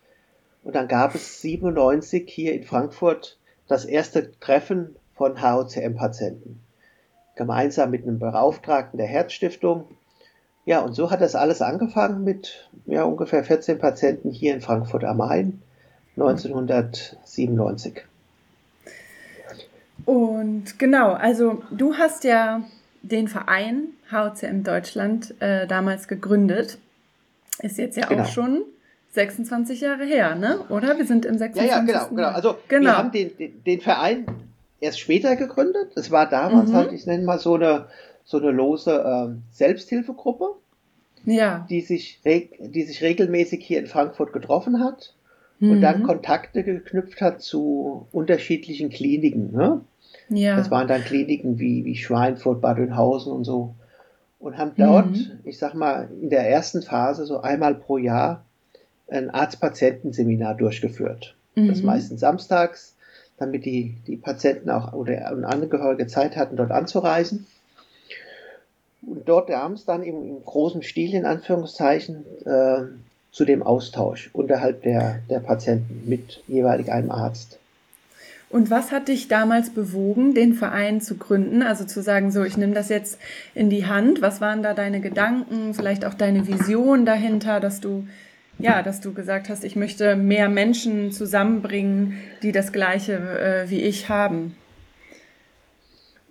Und 0.65 0.75
dann 0.75 0.89
gab 0.89 1.15
es 1.15 1.43
97 1.43 2.29
hier 2.29 2.55
in 2.55 2.65
Frankfurt 2.65 3.39
das 3.69 3.85
erste 3.85 4.33
Treffen 4.41 4.97
von 5.17 5.41
HOCM-Patienten. 5.43 6.61
Gemeinsam 7.35 7.91
mit 7.91 8.05
einem 8.05 8.19
Beauftragten 8.19 8.99
der 8.99 9.07
Herzstiftung. 9.07 9.85
Ja, 10.65 10.81
und 10.81 10.95
so 10.95 11.11
hat 11.11 11.21
das 11.21 11.35
alles 11.35 11.63
angefangen 11.63 12.25
mit 12.25 12.69
ja, 12.87 13.05
ungefähr 13.05 13.45
14 13.45 13.79
Patienten 13.79 14.31
hier 14.31 14.55
in 14.55 14.61
Frankfurt 14.61 15.05
am 15.05 15.19
Main 15.19 15.63
1997. 16.17 18.03
Und 20.05 20.79
genau, 20.79 21.13
also 21.13 21.63
du 21.71 21.95
hast 21.95 22.25
ja 22.25 22.63
den 23.03 23.29
Verein 23.29 23.89
HCM 24.11 24.63
Deutschland 24.63 25.35
äh, 25.41 25.67
damals 25.67 26.09
gegründet. 26.09 26.79
Ist 27.61 27.79
jetzt 27.79 27.97
ja 27.97 28.07
genau. 28.07 28.23
auch 28.23 28.27
schon 28.27 28.63
26 29.13 29.81
Jahre 29.81 30.05
her, 30.05 30.35
ne? 30.35 30.61
Oder? 30.69 30.97
Wir 30.99 31.07
sind 31.07 31.25
im 31.25 31.39
26. 31.39 31.71
Ja, 31.71 31.79
ja, 31.79 31.85
genau, 31.85 32.09
genau. 32.09 32.29
Also 32.29 32.59
genau. 32.69 32.91
wir 32.91 32.99
haben 32.99 33.13
den, 33.13 33.37
den, 33.37 33.65
den, 33.65 33.81
Verein 33.81 34.27
erst 34.81 35.01
später 35.01 35.37
gegründet. 35.37 35.93
Es 35.97 36.11
war 36.11 36.29
damals 36.29 36.71
mhm. 36.71 36.75
halt, 36.75 36.93
ich 36.93 37.07
nenne 37.07 37.25
mal 37.25 37.39
so 37.39 37.55
eine, 37.55 37.87
so 38.25 38.39
eine 38.39 38.51
lose 38.51 38.93
äh, 38.93 39.55
Selbsthilfegruppe, 39.55 40.51
ja. 41.25 41.67
die, 41.69 41.81
sich 41.81 42.21
die 42.25 42.83
sich 42.83 43.03
regelmäßig 43.03 43.65
hier 43.65 43.79
in 43.79 43.87
Frankfurt 43.87 44.33
getroffen 44.33 44.83
hat 44.83 45.15
mhm. 45.61 45.71
und 45.71 45.81
dann 45.81 46.01
mhm. 46.01 46.07
Kontakte 46.07 46.63
geknüpft 46.63 47.21
hat 47.21 47.43
zu 47.43 48.07
unterschiedlichen 48.13 48.91
Kliniken. 48.91 49.53
Ne? 49.53 49.81
Ja. 50.29 50.57
Das 50.57 50.71
waren 50.71 50.89
dann 50.89 51.03
Kliniken 51.03 51.59
wie, 51.59 51.85
wie 51.85 51.97
Schweinfurt, 51.97 52.61
Bad 52.61 52.79
Oeynhausen 52.79 53.33
und 53.33 53.45
so. 53.45 53.75
und 54.39 54.59
haben 54.59 54.73
dort, 54.77 55.11
mhm. 55.11 55.39
ich 55.45 55.59
sag 55.59 55.75
mal, 55.75 56.09
in 56.21 56.31
der 56.31 56.49
ersten 56.49 56.83
Phase 56.83 57.27
so 57.27 57.41
einmal 57.41 57.75
pro 57.75 57.99
Jahr 57.99 58.45
ein 59.09 59.31
Arzt-Patienten-Seminar 59.31 60.57
durchgeführt. 60.57 61.37
Mhm. 61.55 61.69
Das 61.69 61.83
meistens 61.83 62.21
samstags, 62.21 62.96
damit 63.39 63.65
die, 63.65 63.95
die 64.07 64.17
Patienten 64.17 64.71
auch 64.71 64.93
oder 64.93 65.29
Angehörige 65.29 66.07
Zeit 66.07 66.37
hatten, 66.37 66.57
dort 66.57 66.71
anzureisen. 66.71 67.47
Und 69.03 69.29
dort 69.29 69.51
abends 69.51 69.85
dann 69.85 70.03
im, 70.03 70.27
im 70.27 70.45
großen 70.45 70.83
Stil, 70.83 71.15
in 71.15 71.27
Anführungszeichen, 71.27 72.25
äh, 72.45 72.83
zu 73.31 73.45
dem 73.45 73.63
Austausch 73.63 74.31
unterhalb 74.33 74.83
der, 74.83 75.21
der 75.29 75.41
Patienten 75.41 76.09
mit 76.09 76.43
jeweilig 76.49 76.91
einem 76.91 77.11
Arzt. 77.11 77.59
Und 78.49 78.71
was 78.71 78.93
hat 78.93 79.09
dich 79.09 79.29
damals 79.29 79.71
bewogen, 79.71 80.33
den 80.33 80.55
Verein 80.55 81.01
zu 81.01 81.17
gründen? 81.17 81.63
Also 81.63 81.85
zu 81.85 82.01
sagen, 82.01 82.31
so, 82.31 82.45
ich 82.45 82.57
nehme 82.57 82.75
das 82.75 82.89
jetzt 82.89 83.19
in 83.55 83.69
die 83.69 83.87
Hand. 83.87 84.23
Was 84.23 84.41
waren 84.41 84.63
da 84.63 84.73
deine 84.73 85.01
Gedanken, 85.01 85.75
vielleicht 85.75 86.05
auch 86.05 86.15
deine 86.15 86.47
Vision 86.47 87.05
dahinter, 87.05 87.61
dass 87.61 87.81
du, 87.81 88.07
ja, 88.59 88.83
dass 88.83 89.01
du 89.01 89.13
gesagt 89.13 89.49
hast, 89.49 89.65
ich 89.65 89.77
möchte 89.77 90.17
mehr 90.17 90.49
Menschen 90.49 91.13
zusammenbringen, 91.13 92.19
die 92.43 92.53
das 92.53 92.73
Gleiche 92.73 93.15
äh, 93.15 93.71
wie 93.71 93.83
ich 93.83 94.09
haben? 94.09 94.57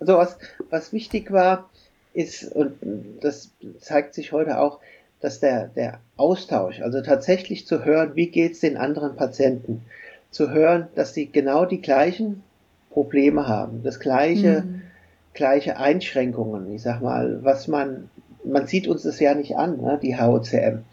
Also 0.00 0.16
was, 0.16 0.38
was 0.70 0.92
wichtig 0.92 1.30
war, 1.30 1.70
ist, 2.12 2.44
und 2.44 2.74
das 3.20 3.50
zeigt 3.78 4.14
sich 4.14 4.32
heute 4.32 4.58
auch, 4.58 4.80
dass 5.20 5.40
der, 5.40 5.68
der 5.68 6.00
Austausch, 6.16 6.80
also 6.80 7.00
tatsächlich 7.00 7.66
zu 7.66 7.84
hören, 7.84 8.14
wie 8.14 8.28
geht 8.28 8.52
es 8.52 8.60
den 8.60 8.76
anderen 8.76 9.16
Patienten, 9.16 9.82
zu 10.30 10.50
hören, 10.50 10.88
dass 10.94 11.14
sie 11.14 11.30
genau 11.30 11.64
die 11.64 11.80
gleichen 11.80 12.42
Probleme 12.90 13.46
haben, 13.46 13.82
das 13.82 14.00
gleiche, 14.00 14.62
mhm. 14.62 14.82
gleiche 15.34 15.78
Einschränkungen. 15.78 16.72
Ich 16.74 16.82
sag 16.82 17.00
mal, 17.00 17.42
was 17.42 17.68
man, 17.68 18.10
man 18.44 18.66
sieht 18.66 18.88
uns 18.88 19.02
das 19.02 19.20
ja 19.20 19.34
nicht 19.34 19.56
an, 19.56 19.80
ne, 19.80 19.98
die 20.02 20.16
HOCM. 20.16 20.84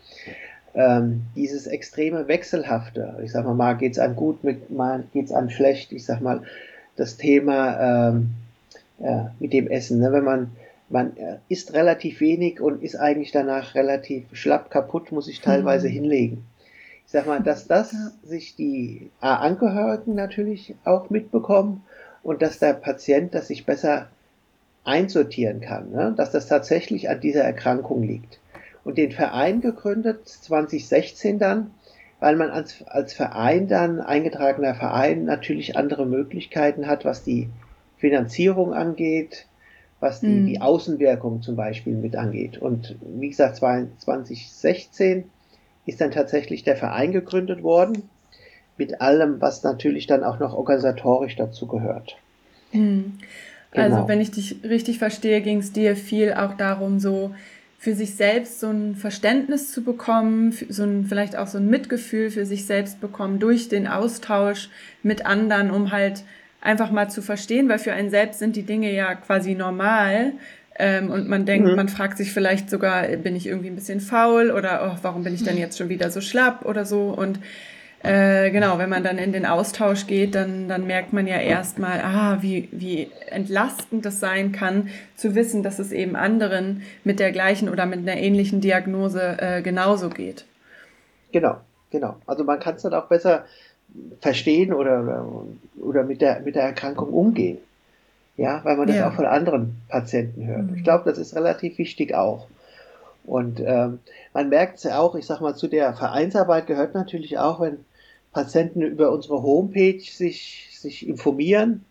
Ähm, 0.75 1.21
dieses 1.35 1.67
extreme 1.67 2.27
Wechselhafte, 2.27 3.19
ich 3.23 3.31
sag 3.31 3.45
mal, 3.45 3.53
mal 3.53 3.73
geht's 3.73 3.99
an 3.99 4.15
gut, 4.15 4.39
mal 4.69 5.03
geht's 5.13 5.31
an 5.31 5.49
schlecht. 5.49 5.91
Ich 5.91 6.05
sag 6.05 6.21
mal, 6.21 6.43
das 6.95 7.17
Thema 7.17 8.09
ähm, 8.09 8.31
äh, 8.99 9.25
mit 9.39 9.53
dem 9.53 9.67
Essen, 9.67 9.99
ne, 9.99 10.11
wenn 10.11 10.23
man 10.23 10.51
man 10.89 11.15
äh, 11.17 11.37
isst 11.49 11.73
relativ 11.73 12.19
wenig 12.19 12.59
und 12.59 12.83
ist 12.83 12.95
eigentlich 12.95 13.31
danach 13.31 13.73
relativ 13.73 14.25
schlapp 14.33 14.69
kaputt, 14.69 15.11
muss 15.11 15.27
ich 15.27 15.41
teilweise 15.41 15.87
mhm. 15.87 15.93
hinlegen 15.93 16.45
sag 17.13 17.27
mal, 17.27 17.41
dass 17.41 17.67
das 17.67 17.93
ja. 17.93 18.11
sich 18.23 18.55
die 18.55 19.09
Angehörigen 19.21 20.15
natürlich 20.15 20.75
auch 20.83 21.09
mitbekommen 21.09 21.83
und 22.23 22.41
dass 22.41 22.59
der 22.59 22.73
Patient 22.73 23.35
das 23.35 23.47
sich 23.47 23.65
besser 23.65 24.07
einsortieren 24.83 25.61
kann, 25.61 25.91
ne? 25.91 26.13
dass 26.17 26.31
das 26.31 26.47
tatsächlich 26.47 27.09
an 27.09 27.21
dieser 27.21 27.43
Erkrankung 27.43 28.03
liegt. 28.03 28.39
Und 28.83 28.97
den 28.97 29.11
Verein 29.11 29.61
gegründet 29.61 30.27
2016 30.27 31.39
dann, 31.39 31.71
weil 32.19 32.35
man 32.35 32.49
als, 32.49 32.83
als 32.87 33.13
Verein 33.13 33.67
dann, 33.67 33.99
eingetragener 33.99 34.75
Verein, 34.75 35.25
natürlich 35.25 35.77
andere 35.77 36.05
Möglichkeiten 36.05 36.87
hat, 36.87 37.05
was 37.05 37.23
die 37.23 37.49
Finanzierung 37.97 38.73
angeht, 38.73 39.47
was 39.99 40.19
die, 40.19 40.27
mhm. 40.27 40.45
die 40.47 40.61
Außenwirkung 40.61 41.41
zum 41.41 41.55
Beispiel 41.55 41.95
mit 41.95 42.15
angeht. 42.15 42.57
Und 42.57 42.97
wie 43.01 43.29
gesagt, 43.29 43.55
2016 43.55 45.23
ist 45.85 46.01
dann 46.01 46.11
tatsächlich 46.11 46.63
der 46.63 46.75
Verein 46.75 47.11
gegründet 47.11 47.63
worden, 47.63 48.09
mit 48.77 49.01
allem, 49.01 49.39
was 49.39 49.63
natürlich 49.63 50.07
dann 50.07 50.23
auch 50.23 50.39
noch 50.39 50.53
organisatorisch 50.53 51.35
dazu 51.35 51.67
gehört. 51.67 52.17
Mhm. 52.71 53.19
Also, 53.71 53.95
genau. 53.95 54.07
wenn 54.07 54.21
ich 54.21 54.31
dich 54.31 54.57
richtig 54.63 54.99
verstehe, 54.99 55.41
ging 55.41 55.59
es 55.59 55.71
dir 55.71 55.95
viel 55.95 56.33
auch 56.33 56.53
darum, 56.55 56.99
so 56.99 57.33
für 57.83 57.95
sich 57.95 58.15
selbst 58.15 58.61
so 58.61 58.69
ein 58.69 58.95
Verständnis 58.95 59.73
zu 59.73 59.83
bekommen, 59.83 60.53
so 60.69 60.83
ein, 60.83 61.03
vielleicht 61.03 61.35
auch 61.35 61.47
so 61.47 61.57
ein 61.57 61.69
Mitgefühl 61.69 62.29
für 62.29 62.45
sich 62.45 62.65
selbst 62.65 63.01
bekommen 63.01 63.39
durch 63.39 63.67
den 63.67 63.87
Austausch 63.87 64.69
mit 65.01 65.25
anderen, 65.25 65.69
um 65.69 65.91
halt 65.91 66.23
einfach 66.61 66.91
mal 66.91 67.09
zu 67.09 67.21
verstehen, 67.21 67.67
weil 67.67 67.79
für 67.79 67.91
einen 67.91 68.09
selbst 68.09 68.39
sind 68.39 68.55
die 68.55 68.63
Dinge 68.63 68.93
ja 68.93 69.15
quasi 69.15 69.53
normal, 69.53 70.31
ähm, 70.79 71.11
und 71.11 71.27
man 71.27 71.45
denkt, 71.45 71.67
mhm. 71.67 71.75
man 71.75 71.89
fragt 71.89 72.17
sich 72.17 72.31
vielleicht 72.31 72.69
sogar, 72.69 73.05
bin 73.17 73.35
ich 73.35 73.47
irgendwie 73.47 73.67
ein 73.67 73.75
bisschen 73.75 73.99
faul 73.99 74.49
oder 74.49 74.93
oh, 74.95 74.99
warum 75.01 75.25
bin 75.25 75.35
ich 75.35 75.43
denn 75.43 75.57
jetzt 75.63 75.77
schon 75.77 75.89
wieder 75.89 76.09
so 76.09 76.21
schlapp 76.21 76.63
oder 76.65 76.85
so. 76.85 77.09
Und 77.09 77.39
äh, 78.03 78.51
genau, 78.51 78.79
wenn 78.79 78.89
man 78.89 79.01
dann 79.01 79.17
in 79.17 79.31
den 79.31 79.45
Austausch 79.45 80.07
geht, 80.07 80.35
dann, 80.35 80.67
dann 80.67 80.85
merkt 80.85 81.13
man 81.13 81.25
ja 81.25 81.37
erstmal, 81.37 82.01
ah, 82.01 82.37
wie, 82.41 82.67
wie 82.73 83.09
entlastend 83.29 84.05
das 84.05 84.19
sein 84.19 84.51
kann, 84.51 84.89
zu 85.15 85.35
wissen, 85.35 85.63
dass 85.63 85.79
es 85.79 85.93
eben 85.93 86.17
anderen 86.17 86.83
mit 87.05 87.21
der 87.21 87.31
gleichen 87.31 87.69
oder 87.69 87.85
mit 87.85 87.99
einer 87.99 88.17
ähnlichen 88.17 88.59
Diagnose 88.59 89.37
äh, 89.39 89.61
genauso 89.61 90.09
geht. 90.09 90.43
Genau, 91.31 91.61
genau. 91.91 92.17
Also 92.27 92.43
man 92.43 92.59
kann 92.59 92.75
es 92.75 92.81
dann 92.81 92.93
auch 92.93 93.07
besser 93.07 93.45
verstehen 94.19 94.73
oder, 94.73 95.25
oder 95.79 96.03
mit, 96.03 96.19
der, 96.21 96.41
mit 96.41 96.55
der 96.55 96.63
Erkrankung 96.63 97.09
umgehen. 97.13 97.59
Ja, 98.35 98.61
weil 98.65 98.75
man 98.75 98.87
das 98.87 98.97
ja. 98.97 99.09
auch 99.09 99.13
von 99.13 99.25
anderen 99.25 99.77
Patienten 99.87 100.45
hört. 100.45 100.63
Mhm. 100.63 100.75
Ich 100.75 100.83
glaube, 100.83 101.09
das 101.09 101.17
ist 101.17 101.35
relativ 101.35 101.77
wichtig 101.77 102.13
auch. 102.13 102.47
Und 103.23 103.61
ähm, 103.61 103.99
man 104.33 104.49
merkt 104.49 104.79
es 104.79 104.83
ja 104.83 104.99
auch, 104.99 105.15
ich 105.15 105.25
sag 105.25 105.39
mal, 105.39 105.55
zu 105.55 105.69
der 105.69 105.93
Vereinsarbeit 105.93 106.67
gehört 106.67 106.93
natürlich 106.95 107.37
auch, 107.37 107.61
wenn 107.61 107.85
Patienten 108.33 108.81
über 108.81 109.11
unsere 109.11 109.41
Homepage 109.43 110.01
sich, 110.01 110.69
sich 110.71 111.07
informieren 111.07 111.85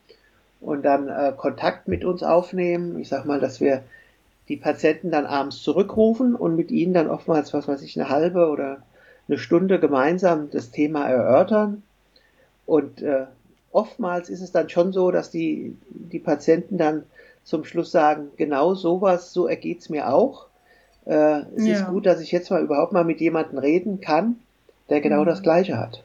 und 0.61 0.84
dann 0.84 1.08
äh, 1.08 1.32
Kontakt 1.37 1.88
mit 1.88 2.04
uns 2.04 2.22
aufnehmen. 2.22 2.99
Ich 2.99 3.08
sag 3.08 3.25
mal, 3.25 3.40
dass 3.40 3.61
wir 3.61 3.82
die 4.49 4.56
Patienten 4.56 5.11
dann 5.11 5.25
abends 5.25 5.62
zurückrufen 5.62 6.34
und 6.34 6.56
mit 6.56 6.70
ihnen 6.70 6.92
dann 6.92 7.08
oftmals, 7.08 7.54
was 7.54 7.68
weiß 7.68 7.82
ich, 7.82 7.99
eine 7.99 8.11
halbe 8.11 8.49
oder 8.49 8.82
eine 9.28 9.38
Stunde 9.38 9.78
gemeinsam 9.78 10.50
das 10.50 10.70
Thema 10.70 11.08
erörtern. 11.08 11.82
Und 12.66 13.02
äh, 13.02 13.26
oftmals 13.70 14.28
ist 14.28 14.40
es 14.40 14.52
dann 14.52 14.68
schon 14.68 14.92
so, 14.92 15.11
dass 15.11 15.30
die, 15.30 15.76
die 15.88 16.18
Patienten 16.18 16.76
dann 16.76 17.04
zum 17.44 17.64
Schluss 17.64 17.90
sagen, 17.90 18.28
genau 18.37 18.75
sowas, 18.75 19.32
so 19.32 19.46
ergeht 19.46 19.80
es 19.80 19.88
mir 19.88 20.12
auch. 20.12 20.46
Äh, 21.06 21.42
es 21.56 21.66
ja. 21.66 21.75
ist 21.75 21.87
gut, 21.87 22.06
dass 22.06 22.20
ich 22.20 22.32
jetzt 22.32 22.50
mal 22.50 22.62
überhaupt 22.62 22.92
mal 22.92 23.04
mit 23.04 23.20
jemandem 23.20 23.58
reden 23.58 24.00
kann, 24.00 24.37
der 24.90 25.00
genau 25.00 25.22
mhm. 25.22 25.26
das 25.26 25.42
Gleiche 25.42 25.78
hat. 25.78 26.04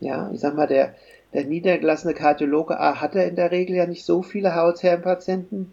Ja, 0.00 0.30
ich 0.32 0.40
sag 0.40 0.54
mal, 0.54 0.66
der, 0.66 0.94
der 1.32 1.44
niedergelassene 1.44 2.14
Kardiologe 2.14 2.78
A 2.78 3.00
hat 3.00 3.14
er 3.14 3.26
in 3.26 3.36
der 3.36 3.50
Regel 3.50 3.76
ja 3.76 3.86
nicht 3.86 4.04
so 4.04 4.22
viele 4.22 4.54
Hautherrenpatienten. 4.54 5.72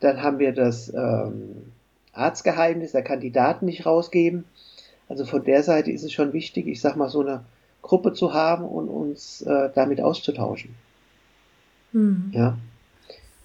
Dann 0.00 0.22
haben 0.22 0.38
wir 0.38 0.52
das 0.52 0.92
ähm, 0.92 1.72
Arztgeheimnis, 2.12 2.92
der 2.92 3.02
Kandidaten 3.02 3.66
nicht 3.66 3.86
rausgeben. 3.86 4.44
Also 5.08 5.24
von 5.24 5.44
der 5.44 5.62
Seite 5.62 5.90
ist 5.90 6.04
es 6.04 6.12
schon 6.12 6.32
wichtig, 6.32 6.66
ich 6.66 6.80
sag 6.80 6.96
mal, 6.96 7.08
so 7.08 7.20
eine 7.20 7.44
Gruppe 7.82 8.12
zu 8.12 8.32
haben 8.32 8.64
und 8.64 8.88
uns 8.88 9.42
äh, 9.42 9.70
damit 9.74 10.00
auszutauschen. 10.00 10.74
Mhm. 11.92 12.30
Ja. 12.32 12.58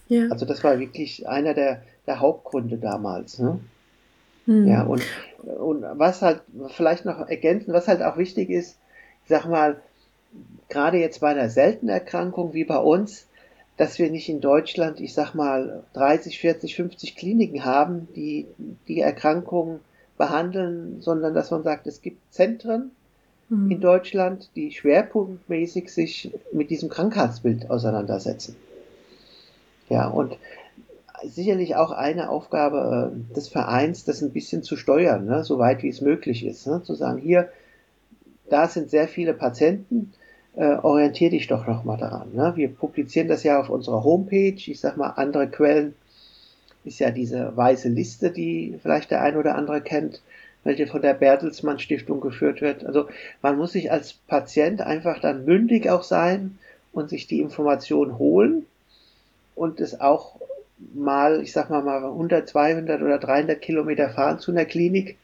ja. 0.08 0.28
Also 0.30 0.46
das 0.46 0.64
war 0.64 0.80
wirklich 0.80 1.28
einer 1.28 1.54
der, 1.54 1.82
der 2.06 2.20
Hauptgründe 2.20 2.78
damals. 2.78 3.40
Ne? 3.40 3.60
Mhm. 4.46 4.68
Ja, 4.68 4.84
und, 4.84 5.04
und 5.44 5.84
was 5.94 6.22
halt 6.22 6.42
vielleicht 6.70 7.06
noch 7.06 7.28
ergänzen, 7.28 7.74
was 7.74 7.88
halt 7.88 8.02
auch 8.02 8.18
wichtig 8.18 8.50
ist, 8.50 8.78
sag 9.27 9.46
mal, 9.46 9.82
gerade 10.70 10.98
jetzt 10.98 11.22
bei 11.22 11.29
einer 11.29 11.50
seltenen 11.50 11.94
Erkrankung 11.94 12.53
wie 12.53 12.65
bei 12.65 12.77
uns, 12.77 13.27
dass 13.77 14.00
wir 14.00 14.10
nicht 14.10 14.29
in 14.29 14.41
Deutschland, 14.41 15.00
ich 15.00 15.13
sag 15.13 15.34
mal, 15.34 15.84
30, 15.94 16.39
40, 16.39 16.75
50 16.75 17.15
Kliniken 17.15 17.65
haben, 17.65 18.08
die 18.15 18.46
die 18.88 19.01
Erkrankung 19.01 19.79
behandeln, 20.17 21.01
sondern 21.01 21.34
dass 21.34 21.51
man 21.51 21.63
sagt, 21.63 21.88
es 21.88 22.01
gibt 22.01 22.22
Zentren, 22.34 22.91
mhm. 23.50 23.72
in 23.72 23.82
Deutschland, 23.82 24.50
die 24.55 24.72
schwerpunktmäßig 24.72 25.94
sich 25.94 26.32
mit 26.53 26.70
diesem 26.70 26.89
Krankheitsbild 26.89 27.70
auseinandersetzen. 27.70 28.55
Ja, 29.89 30.08
und 30.08 30.38
sicherlich 31.24 31.75
auch 31.75 31.91
eine 31.91 32.29
Aufgabe 32.29 33.12
äh, 33.13 33.36
des 33.36 33.50
Vereins, 33.50 34.05
das 34.05 34.22
ein 34.22 34.32
bisschen 34.32 34.63
zu 34.63 34.75
steuern, 34.75 35.25
ne, 35.25 35.44
soweit 35.44 35.84
wie 35.84 35.89
es 35.89 36.01
möglich 36.01 36.46
ist. 36.46 36.67
Ne, 36.67 36.82
zu 36.84 36.96
sagen, 36.96 37.20
hier, 37.20 37.50
da 38.50 38.68
sind 38.68 38.90
sehr 38.90 39.08
viele 39.08 39.34
Patienten, 39.34 40.14
äh, 40.56 40.75
orientier 40.75 41.30
dich 41.30 41.48
doch 41.48 41.68
nochmal 41.68 41.98
daran. 41.98 42.34
Ne? 42.34 42.54
Wir 42.56 42.70
publizieren 42.70 43.28
das 43.28 43.44
ja 43.44 43.60
auf 43.60 43.70
unserer 43.70 44.04
Homepage. 44.04 44.56
Ich 44.56 44.80
sag 44.80 44.98
mal, 44.98 45.10
andere 45.10 45.48
Quellen 45.48 45.94
ist 46.84 47.00
ja 47.00 47.12
diese 47.12 47.56
weiße 47.56 47.90
Liste, 47.90 48.32
die 48.32 48.78
vielleicht 48.82 49.12
der 49.12 49.22
ein 49.22 49.38
oder 49.38 49.56
andere 49.56 49.82
kennt 49.82 50.22
welche 50.66 50.88
von 50.88 51.02
der 51.02 51.14
Bertelsmann 51.14 51.80
Stiftung 51.80 52.20
geführt 52.20 52.60
wird. 52.60 52.86
Also 52.86 53.08
man 53.42 53.56
muss 53.56 53.72
sich 53.72 53.92
als 53.92 54.14
Patient 54.14 54.82
einfach 54.82 55.22
dann 55.22 55.46
mündig 55.46 55.90
auch 55.90 56.04
sein 56.04 56.58
und 56.92 57.10
sich 57.10 57.28
die 57.28 57.40
Information 57.40 58.18
holen 58.18 58.66
und 59.54 59.80
es 59.80 60.02
auch 60.02 60.36
mal, 60.94 61.42
ich 61.42 61.54
sag 61.54 61.70
mal 61.70 61.84
mal 61.84 62.04
100, 62.04 62.50
200 62.50 63.02
oder 63.02 63.20
300 63.20 63.62
Kilometer 63.62 64.10
fahren 64.10 64.40
zu 64.40 64.52
einer 64.52 64.66
Klinik, 64.66 65.18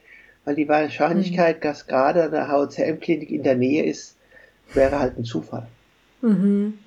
weil 0.45 0.55
die 0.55 0.67
Wahrscheinlichkeit, 0.67 1.57
mhm. 1.57 1.61
dass 1.61 1.87
gerade 1.87 2.23
eine 2.23 2.47
HCM-Klinik 2.47 3.29
in 3.29 3.43
der 3.43 3.55
Nähe 3.55 3.83
ist, 3.85 4.15
wäre 4.73 4.99
halt 4.99 5.17
ein 5.17 5.23
Zufall. 5.23 5.67
Mhm. 6.21 6.77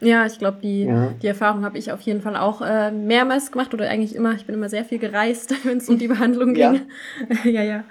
Ja, 0.00 0.26
ich 0.26 0.38
glaube, 0.38 0.58
die, 0.60 0.82
ja. 0.82 1.14
die 1.22 1.28
Erfahrung 1.28 1.64
habe 1.64 1.78
ich 1.78 1.92
auf 1.92 2.00
jeden 2.00 2.22
Fall 2.22 2.36
auch 2.36 2.60
äh, 2.60 2.90
mehrmals 2.90 3.52
gemacht 3.52 3.72
oder 3.72 3.88
eigentlich 3.88 4.16
immer. 4.16 4.34
Ich 4.34 4.46
bin 4.46 4.56
immer 4.56 4.68
sehr 4.68 4.84
viel 4.84 4.98
gereist, 4.98 5.54
wenn 5.64 5.78
es 5.78 5.88
um 5.88 5.96
die 5.96 6.08
Behandlung 6.08 6.54
ging. 6.54 6.80
Ja, 7.44 7.62
ja. 7.62 7.84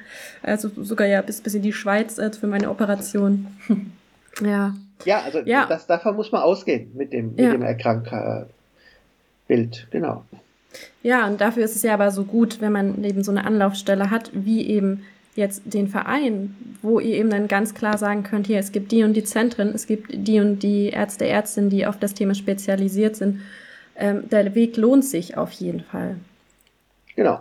Also 0.43 0.69
sogar 0.75 1.07
ja 1.07 1.21
bis, 1.21 1.39
bis 1.39 1.53
in 1.53 1.61
die 1.61 1.71
Schweiz 1.71 2.17
äh, 2.17 2.29
für 2.33 2.47
meine 2.47 2.69
Operation. 2.69 3.47
ja. 4.43 4.75
Ja, 5.05 5.21
also 5.21 5.39
ja. 5.39 5.65
Das, 5.67 5.87
davon 5.87 6.17
muss 6.17 6.33
man 6.33 6.41
ausgehen 6.41 6.91
mit 6.95 7.13
dem, 7.13 7.29
mit 7.29 7.39
dem 7.39 7.61
Erkrankerbild, 7.61 8.49
genau. 9.89 10.25
Ja, 11.03 11.27
und 11.27 11.41
dafür 11.41 11.63
ist 11.63 11.75
es 11.75 11.83
ja 11.83 11.93
aber 11.93 12.11
so 12.11 12.23
gut, 12.23 12.61
wenn 12.61 12.71
man 12.71 13.03
eben 13.03 13.23
so 13.23 13.31
eine 13.31 13.45
Anlaufstelle 13.45 14.09
hat, 14.09 14.31
wie 14.33 14.67
eben 14.67 15.03
jetzt 15.35 15.61
den 15.65 15.87
Verein, 15.87 16.55
wo 16.81 16.99
ihr 16.99 17.15
eben 17.15 17.29
dann 17.29 17.47
ganz 17.47 17.73
klar 17.73 17.97
sagen 17.97 18.23
könnt, 18.23 18.47
hier, 18.47 18.59
es 18.59 18.71
gibt 18.71 18.91
die 18.91 19.03
und 19.03 19.13
die 19.13 19.23
Zentren, 19.23 19.69
es 19.73 19.87
gibt 19.87 20.09
die 20.11 20.39
und 20.39 20.59
die 20.59 20.89
Ärzte, 20.89 21.25
Ärztinnen, 21.25 21.69
die 21.69 21.85
auf 21.85 21.97
das 21.97 22.13
Thema 22.13 22.35
spezialisiert 22.35 23.15
sind. 23.15 23.41
Ähm, 23.95 24.29
der 24.29 24.55
Weg 24.55 24.77
lohnt 24.77 25.05
sich 25.05 25.37
auf 25.37 25.51
jeden 25.51 25.81
Fall. 25.81 26.17
Genau, 27.15 27.39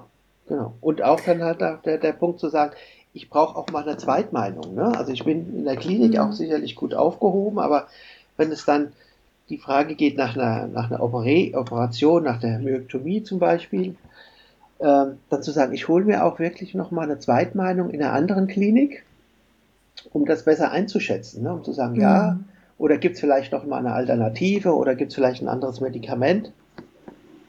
genau. 0.48 0.74
Und 0.80 1.02
auch 1.02 1.20
dann 1.20 1.42
halt 1.42 1.60
der, 1.60 1.98
der 1.98 2.12
Punkt 2.12 2.40
zu 2.40 2.48
sagen, 2.48 2.72
ich 3.12 3.28
brauche 3.28 3.56
auch 3.56 3.68
mal 3.70 3.82
eine 3.82 3.96
Zweitmeinung. 3.96 4.74
Ne? 4.74 4.96
Also 4.96 5.12
ich 5.12 5.24
bin 5.24 5.58
in 5.58 5.64
der 5.64 5.76
Klinik 5.76 6.12
mhm. 6.12 6.18
auch 6.18 6.32
sicherlich 6.32 6.76
gut 6.76 6.94
aufgehoben, 6.94 7.58
aber 7.58 7.88
wenn 8.36 8.52
es 8.52 8.64
dann 8.64 8.92
die 9.50 9.58
Frage 9.58 9.96
geht 9.96 10.16
nach 10.16 10.36
einer, 10.36 10.68
nach 10.68 10.90
einer 10.90 11.02
Operation, 11.02 12.22
nach 12.22 12.40
der 12.40 12.60
Myoktomie 12.60 13.22
zum 13.22 13.40
Beispiel, 13.40 13.96
ähm, 14.80 15.18
dann 15.28 15.42
zu 15.42 15.50
sagen, 15.50 15.74
ich 15.74 15.88
hole 15.88 16.04
mir 16.04 16.24
auch 16.24 16.38
wirklich 16.38 16.74
nochmal 16.74 17.04
eine 17.04 17.18
Zweitmeinung 17.18 17.90
in 17.90 18.02
einer 18.02 18.12
anderen 18.12 18.46
Klinik, 18.46 19.04
um 20.12 20.24
das 20.24 20.44
besser 20.44 20.70
einzuschätzen, 20.70 21.42
ne? 21.42 21.52
um 21.52 21.64
zu 21.64 21.72
sagen, 21.72 21.94
mhm. 21.96 22.00
ja, 22.00 22.38
oder 22.78 22.96
gibt 22.96 23.16
es 23.16 23.20
vielleicht 23.20 23.52
noch 23.52 23.66
mal 23.66 23.78
eine 23.78 23.92
Alternative 23.92 24.74
oder 24.74 24.94
gibt 24.94 25.10
es 25.10 25.16
vielleicht 25.16 25.42
ein 25.42 25.48
anderes 25.48 25.82
Medikament. 25.82 26.52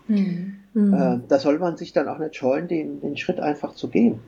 Mhm. 0.08 0.58
Äh, 0.75 1.20
da 1.27 1.39
soll 1.39 1.60
man 1.60 1.77
sich 1.77 1.93
dann 1.93 2.10
auch 2.10 2.17
nicht 2.17 2.36
scheuen, 2.36 2.67
den, 2.67 3.00
den 3.00 3.15
Schritt 3.15 3.39
einfach 3.39 3.75
zu 3.75 3.88
gehen. 3.88 4.20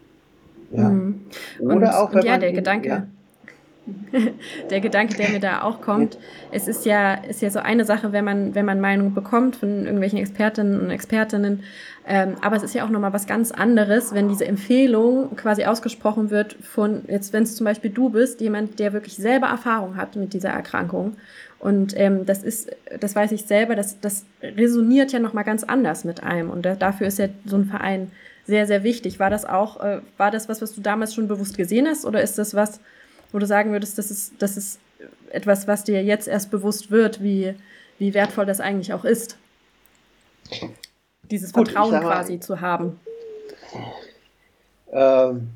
Ja. 0.71 0.89
Mhm. 0.89 1.25
Oder 1.59 1.75
und, 1.75 1.85
auch, 1.87 2.13
wenn 2.13 2.25
ja, 2.25 2.31
man 2.31 2.39
der 2.39 2.49
in, 2.49 2.55
Gedanke. 2.55 2.87
Ja, 2.87 3.07
der 4.69 4.79
Gedanke, 4.79 5.15
der 5.15 5.29
mir 5.29 5.39
da 5.39 5.63
auch 5.63 5.81
kommt, 5.81 6.17
es 6.51 6.67
ist 6.67 6.85
ja, 6.85 7.15
ist 7.15 7.41
ja 7.41 7.49
so 7.49 7.59
eine 7.59 7.83
Sache, 7.83 8.11
wenn 8.13 8.23
man, 8.23 8.55
wenn 8.55 8.65
man 8.65 8.79
Meinung 8.79 9.13
bekommt 9.13 9.57
von 9.57 9.83
irgendwelchen 9.83 10.19
Expertinnen 10.19 10.79
und 10.79 10.89
Expertinnen, 10.89 11.63
ähm, 12.05 12.35
aber 12.41 12.55
es 12.55 12.63
ist 12.63 12.73
ja 12.73 12.85
auch 12.85 12.89
nochmal 12.89 13.13
was 13.13 13.27
ganz 13.27 13.51
anderes, 13.51 14.13
wenn 14.13 14.29
diese 14.29 14.45
Empfehlung 14.45 15.35
quasi 15.35 15.65
ausgesprochen 15.65 16.29
wird 16.29 16.53
von, 16.61 17.03
jetzt 17.07 17.33
wenn 17.33 17.43
es 17.43 17.55
zum 17.55 17.65
Beispiel 17.65 17.91
du 17.91 18.09
bist, 18.09 18.41
jemand, 18.41 18.79
der 18.79 18.93
wirklich 18.93 19.15
selber 19.15 19.47
Erfahrung 19.47 19.95
hat 19.95 20.15
mit 20.15 20.33
dieser 20.33 20.49
Erkrankung. 20.49 21.15
Und 21.59 21.93
ähm, 21.97 22.25
das 22.25 22.43
ist, 22.43 22.75
das 22.99 23.15
weiß 23.15 23.31
ich 23.31 23.45
selber, 23.45 23.75
das, 23.75 24.01
das 24.01 24.25
resoniert 24.41 25.13
ja 25.13 25.19
nochmal 25.19 25.45
ganz 25.45 25.63
anders 25.63 26.03
mit 26.03 26.21
einem. 26.21 26.49
Und 26.49 26.65
da, 26.65 26.75
dafür 26.75 27.07
ist 27.07 27.19
ja 27.19 27.27
so 27.45 27.55
ein 27.55 27.65
Verein 27.65 28.11
sehr, 28.45 28.67
sehr 28.67 28.83
wichtig. 28.83 29.19
War 29.19 29.29
das 29.29 29.45
auch, 29.45 29.81
äh, 29.81 30.01
war 30.17 30.29
das 30.29 30.49
was, 30.49 30.61
was 30.61 30.75
du 30.75 30.81
damals 30.81 31.13
schon 31.13 31.29
bewusst 31.29 31.55
gesehen 31.55 31.87
hast, 31.87 32.05
oder 32.05 32.21
ist 32.21 32.37
das 32.37 32.53
was, 32.53 32.81
wo 33.33 33.39
du 33.39 33.45
sagen 33.45 33.71
würdest, 33.71 33.97
das 33.97 34.09
ist, 34.11 34.33
das 34.39 34.55
ist 34.55 34.79
etwas, 35.31 35.67
was 35.67 35.83
dir 35.83 36.01
jetzt 36.03 36.27
erst 36.27 36.51
bewusst 36.51 36.91
wird, 36.91 37.21
wie, 37.21 37.55
wie 37.97 38.13
wertvoll 38.13 38.45
das 38.45 38.61
eigentlich 38.61 38.93
auch 38.93 39.03
ist. 39.03 39.37
Dieses 41.29 41.51
Gut, 41.51 41.69
Vertrauen 41.69 41.91
mal, 41.91 42.01
quasi 42.01 42.39
zu 42.39 42.61
haben. 42.61 42.99
Ähm, 44.91 45.49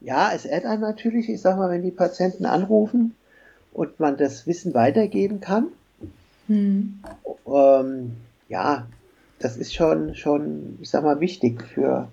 ja, 0.00 0.32
es 0.34 0.46
einem 0.64 0.80
natürlich, 0.80 1.28
ich 1.28 1.40
sag 1.40 1.58
mal, 1.58 1.70
wenn 1.70 1.82
die 1.82 1.90
Patienten 1.90 2.46
anrufen 2.46 3.14
und 3.72 4.00
man 4.00 4.16
das 4.16 4.46
Wissen 4.46 4.74
weitergeben 4.74 5.40
kann. 5.40 5.68
Hm. 6.48 7.00
Ähm, 7.46 8.16
ja, 8.48 8.86
das 9.38 9.56
ist 9.56 9.74
schon, 9.74 10.14
schon, 10.14 10.78
ich 10.80 10.90
sag 10.90 11.04
mal, 11.04 11.20
wichtig 11.20 11.62
für, 11.62 12.08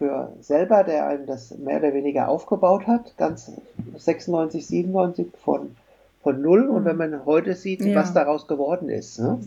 für 0.00 0.32
selber, 0.40 0.82
der 0.82 1.06
einem 1.06 1.26
das 1.26 1.56
mehr 1.58 1.76
oder 1.76 1.92
weniger 1.92 2.30
aufgebaut 2.30 2.86
hat, 2.86 3.18
ganz 3.18 3.52
96, 3.98 4.66
97 4.66 5.26
von, 5.44 5.76
von 6.22 6.40
null. 6.40 6.68
Und 6.68 6.86
wenn 6.86 6.96
man 6.96 7.26
heute 7.26 7.54
sieht, 7.54 7.84
ja. 7.84 7.94
was 7.94 8.14
daraus 8.14 8.46
geworden 8.46 8.88
ist. 8.88 9.18
Ne? 9.18 9.38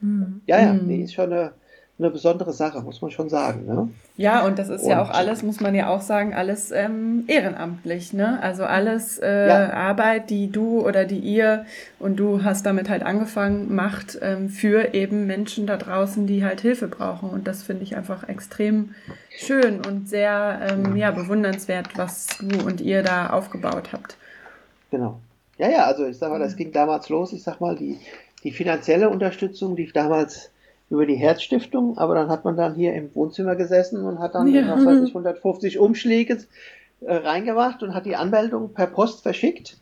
Mhm. 0.00 0.40
Ja, 0.46 0.60
ja, 0.60 0.72
mhm. 0.72 0.86
die 0.86 1.02
ist 1.02 1.14
schon 1.14 1.32
eine, 1.32 1.50
eine 1.98 2.10
besondere 2.10 2.52
Sache, 2.52 2.80
muss 2.80 3.02
man 3.02 3.10
schon 3.10 3.28
sagen. 3.28 3.66
Ne? 3.66 3.88
Ja, 4.16 4.44
und 4.46 4.58
das 4.58 4.68
ist 4.68 4.84
und, 4.84 4.90
ja 4.90 5.02
auch 5.02 5.10
alles, 5.10 5.42
muss 5.42 5.60
man 5.60 5.74
ja 5.74 5.88
auch 5.88 6.00
sagen, 6.00 6.32
alles 6.32 6.70
ähm, 6.70 7.24
ehrenamtlich. 7.26 8.12
Ne? 8.12 8.40
Also 8.40 8.64
alles 8.64 9.18
äh, 9.18 9.48
ja. 9.48 9.72
Arbeit, 9.72 10.30
die 10.30 10.50
du 10.50 10.86
oder 10.86 11.04
die 11.04 11.18
ihr 11.18 11.66
und 11.98 12.16
du 12.16 12.44
hast 12.44 12.64
damit 12.66 12.88
halt 12.88 13.02
angefangen, 13.02 13.74
macht 13.74 14.16
ähm, 14.22 14.48
für 14.48 14.94
eben 14.94 15.26
Menschen 15.26 15.66
da 15.66 15.76
draußen, 15.76 16.28
die 16.28 16.44
halt 16.44 16.60
Hilfe 16.60 16.86
brauchen. 16.86 17.30
Und 17.30 17.48
das 17.48 17.64
finde 17.64 17.82
ich 17.82 17.96
einfach 17.96 18.28
extrem 18.28 18.94
schön 19.36 19.84
und 19.84 20.08
sehr 20.08 20.60
ähm, 20.70 20.94
ja, 20.94 21.10
bewundernswert, 21.10 21.98
was 21.98 22.28
du 22.40 22.64
und 22.64 22.80
ihr 22.80 23.02
da 23.02 23.30
aufgebaut 23.30 23.88
habt. 23.92 24.16
Genau. 24.92 25.18
Ja, 25.58 25.68
ja, 25.68 25.84
also 25.86 26.06
ich 26.06 26.16
sag 26.16 26.30
mal, 26.30 26.38
das 26.38 26.54
ging 26.54 26.70
damals 26.70 27.08
los. 27.08 27.32
Ich 27.32 27.42
sag 27.42 27.60
mal, 27.60 27.74
die, 27.74 27.98
die 28.44 28.52
finanzielle 28.52 29.08
Unterstützung 29.08 29.74
lief 29.74 29.92
damals 29.92 30.52
über 30.90 31.06
die 31.06 31.16
Herzstiftung, 31.16 31.98
aber 31.98 32.14
dann 32.14 32.28
hat 32.28 32.44
man 32.44 32.56
dann 32.56 32.74
hier 32.74 32.94
im 32.94 33.14
Wohnzimmer 33.14 33.56
gesessen 33.56 34.04
und 34.04 34.18
hat 34.18 34.34
dann 34.34 34.48
ja. 34.48 34.68
was 34.68 34.86
weiß 34.86 35.02
ich, 35.02 35.10
150 35.14 35.78
Umschläge 35.78 36.38
äh, 37.00 37.14
reingemacht 37.14 37.82
und 37.82 37.94
hat 37.94 38.06
die 38.06 38.16
Anmeldung 38.16 38.72
per 38.72 38.86
Post 38.86 39.22
verschickt 39.22 39.76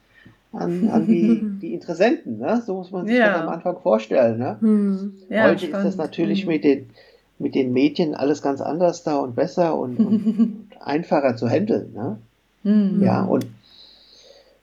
an, 0.52 0.88
an 0.88 1.06
die, 1.06 1.40
die 1.62 1.74
Interessenten. 1.74 2.38
Ne? 2.38 2.62
So 2.64 2.74
muss 2.74 2.90
man 2.90 3.06
sich 3.06 3.16
ja. 3.16 3.32
das 3.32 3.42
am 3.42 3.48
Anfang 3.48 3.78
vorstellen. 3.80 4.38
Ne? 4.38 4.56
Hm. 4.60 5.14
Ja, 5.28 5.44
Heute 5.44 5.66
spannend. 5.66 5.76
ist 5.76 5.84
das 5.84 5.96
natürlich 5.96 6.42
hm. 6.42 6.48
mit, 6.48 6.64
den, 6.64 6.90
mit 7.38 7.54
den 7.54 7.72
Medien 7.72 8.14
alles 8.14 8.42
ganz 8.42 8.60
anders 8.60 9.04
da 9.04 9.16
und 9.16 9.36
besser 9.36 9.78
und, 9.78 9.98
und 9.98 10.66
einfacher 10.80 11.36
zu 11.36 11.48
handeln. 11.48 11.92
Ne? 11.94 12.18
Hm. 12.64 13.02
Ja, 13.02 13.22
und 13.22 13.46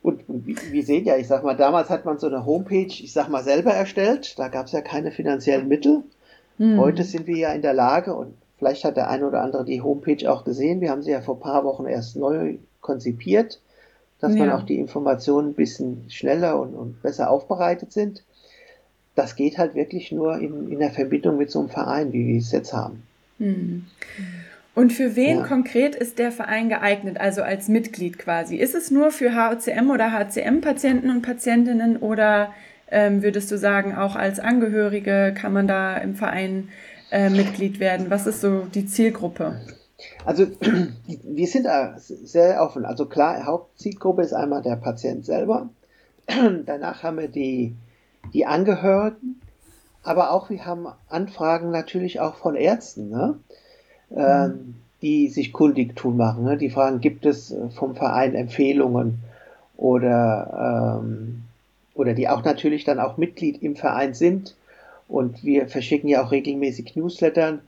und, 0.01 0.25
wir 0.27 0.83
sehen 0.83 1.05
ja, 1.05 1.15
ich 1.15 1.27
sag 1.27 1.45
mal, 1.45 1.55
damals 1.55 1.89
hat 1.89 2.03
man 2.03 2.19
so 2.19 2.27
eine 2.27 2.45
Homepage, 2.45 2.87
ich 2.87 3.13
sag 3.13 3.29
mal, 3.29 3.41
selber 3.41 3.71
erstellt. 3.71 4.37
Da 4.37 4.49
gab 4.49 4.65
es 4.65 4.73
ja 4.73 4.81
keine 4.81 5.11
finanziellen 5.11 5.69
Mittel. 5.69 6.03
Hm. 6.57 6.79
Heute 6.79 7.03
sind 7.03 7.27
wir 7.27 7.37
ja 7.37 7.53
in 7.53 7.61
der 7.61 7.73
Lage, 7.73 8.13
und 8.13 8.33
vielleicht 8.57 8.83
hat 8.83 8.97
der 8.97 9.09
eine 9.09 9.27
oder 9.27 9.41
andere 9.41 9.65
die 9.65 9.81
Homepage 9.81 10.31
auch 10.31 10.43
gesehen, 10.43 10.81
wir 10.81 10.91
haben 10.91 11.03
sie 11.03 11.11
ja 11.11 11.21
vor 11.21 11.35
ein 11.35 11.41
paar 11.41 11.63
Wochen 11.63 11.85
erst 11.85 12.15
neu 12.15 12.55
konzipiert, 12.81 13.59
dass 14.19 14.35
ja. 14.35 14.45
man 14.45 14.51
auch 14.51 14.63
die 14.63 14.79
Informationen 14.79 15.49
ein 15.49 15.55
bisschen 15.55 16.05
schneller 16.09 16.59
und, 16.59 16.73
und, 16.75 17.01
besser 17.01 17.29
aufbereitet 17.29 17.91
sind. 17.91 18.23
Das 19.15 19.35
geht 19.35 19.57
halt 19.57 19.75
wirklich 19.75 20.11
nur 20.11 20.37
in, 20.39 20.71
in 20.71 20.79
der 20.79 20.91
Verbindung 20.91 21.37
mit 21.37 21.51
so 21.51 21.59
einem 21.59 21.69
Verein, 21.69 22.13
wie 22.13 22.27
wir 22.27 22.37
es 22.37 22.51
jetzt 22.51 22.73
haben. 22.73 23.03
Hm. 23.37 23.85
Und 24.75 24.91
für 24.91 25.15
wen 25.15 25.39
ja. 25.39 25.43
konkret 25.43 25.95
ist 25.95 26.17
der 26.17 26.31
Verein 26.31 26.69
geeignet, 26.69 27.19
also 27.19 27.43
als 27.43 27.67
Mitglied 27.67 28.17
quasi? 28.17 28.55
Ist 28.55 28.73
es 28.73 28.89
nur 28.89 29.11
für 29.11 29.35
HOCM 29.35 29.91
oder 29.91 30.11
HCM-Patienten 30.11 31.11
und 31.11 31.21
Patientinnen 31.21 31.97
oder 31.97 32.53
ähm, 32.93 33.23
würdest 33.23 33.51
du 33.51 33.57
sagen, 33.57 33.95
auch 33.95 34.15
als 34.15 34.39
Angehörige 34.39 35.33
kann 35.35 35.51
man 35.51 35.67
da 35.67 35.97
im 35.97 36.15
Verein 36.15 36.69
äh, 37.11 37.29
Mitglied 37.29 37.79
werden? 37.79 38.09
Was 38.09 38.27
ist 38.27 38.39
so 38.39 38.67
die 38.73 38.85
Zielgruppe? 38.85 39.59
Also 40.25 40.47
wir 41.23 41.47
sind 41.47 41.65
da 41.65 41.95
sehr 41.97 42.61
offen. 42.61 42.85
Also 42.85 43.07
klar, 43.07 43.45
Hauptzielgruppe 43.45 44.21
ist 44.21 44.33
einmal 44.33 44.61
der 44.61 44.75
Patient 44.75 45.25
selber. 45.25 45.69
Danach 46.65 47.01
haben 47.01 47.17
wir 47.17 47.27
die, 47.27 47.75
die 48.33 48.45
Angehörigen, 48.45 49.41
aber 50.03 50.31
auch 50.31 50.51
wir 50.51 50.63
haben 50.65 50.87
Anfragen 51.09 51.71
natürlich 51.71 52.19
auch 52.19 52.35
von 52.35 52.55
Ärzten, 52.55 53.09
ne? 53.09 53.39
ähm, 54.15 54.47
mhm. 54.47 54.75
die 55.01 55.29
sich 55.29 55.51
kundig 55.51 55.95
tun 55.95 56.15
machen. 56.15 56.43
Ne? 56.43 56.57
Die 56.57 56.69
fragen, 56.69 57.01
gibt 57.01 57.25
es 57.25 57.55
vom 57.75 57.95
Verein 57.95 58.35
Empfehlungen 58.35 59.19
oder 59.77 60.99
ähm, 61.01 61.43
oder 61.95 62.13
die 62.13 62.27
auch 62.27 62.43
natürlich 62.43 62.83
dann 62.83 62.99
auch 62.99 63.17
Mitglied 63.17 63.61
im 63.61 63.75
Verein 63.75 64.13
sind. 64.13 64.55
Und 65.07 65.43
wir 65.43 65.67
verschicken 65.67 66.09
ja 66.09 66.23
auch 66.23 66.31
regelmäßig 66.31 66.95
Newslettern, 66.95 67.61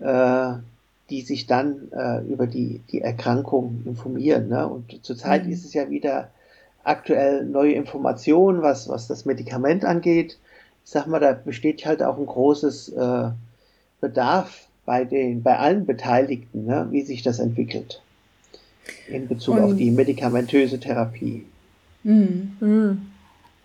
äh, 0.00 0.54
die 1.10 1.22
sich 1.22 1.46
dann 1.46 1.90
äh, 1.92 2.20
über 2.26 2.46
die, 2.46 2.80
die 2.90 3.00
Erkrankung 3.00 3.82
informieren. 3.84 4.48
Ne? 4.48 4.66
Und 4.66 5.04
zurzeit 5.04 5.46
mhm. 5.46 5.52
ist 5.52 5.64
es 5.64 5.74
ja 5.74 5.88
wieder 5.90 6.30
aktuell 6.84 7.44
neue 7.44 7.72
Informationen, 7.72 8.62
was, 8.62 8.88
was 8.88 9.06
das 9.06 9.24
Medikament 9.24 9.84
angeht. 9.84 10.38
Ich 10.84 10.90
sag 10.90 11.06
mal, 11.06 11.20
da 11.20 11.32
besteht 11.32 11.86
halt 11.86 12.02
auch 12.02 12.18
ein 12.18 12.26
großes 12.26 12.90
äh, 12.90 13.30
Bedarf 14.00 14.66
bei 14.84 15.04
den, 15.04 15.42
bei 15.42 15.58
allen 15.58 15.86
Beteiligten, 15.86 16.66
ne, 16.66 16.88
wie 16.90 17.02
sich 17.02 17.22
das 17.22 17.38
entwickelt. 17.38 18.02
In 19.08 19.28
Bezug 19.28 19.56
Und, 19.56 19.62
auf 19.62 19.76
die 19.76 19.92
medikamentöse 19.92 20.80
Therapie. 20.80 21.46
Mhm. 22.02 22.56
Mhm. 22.60 23.11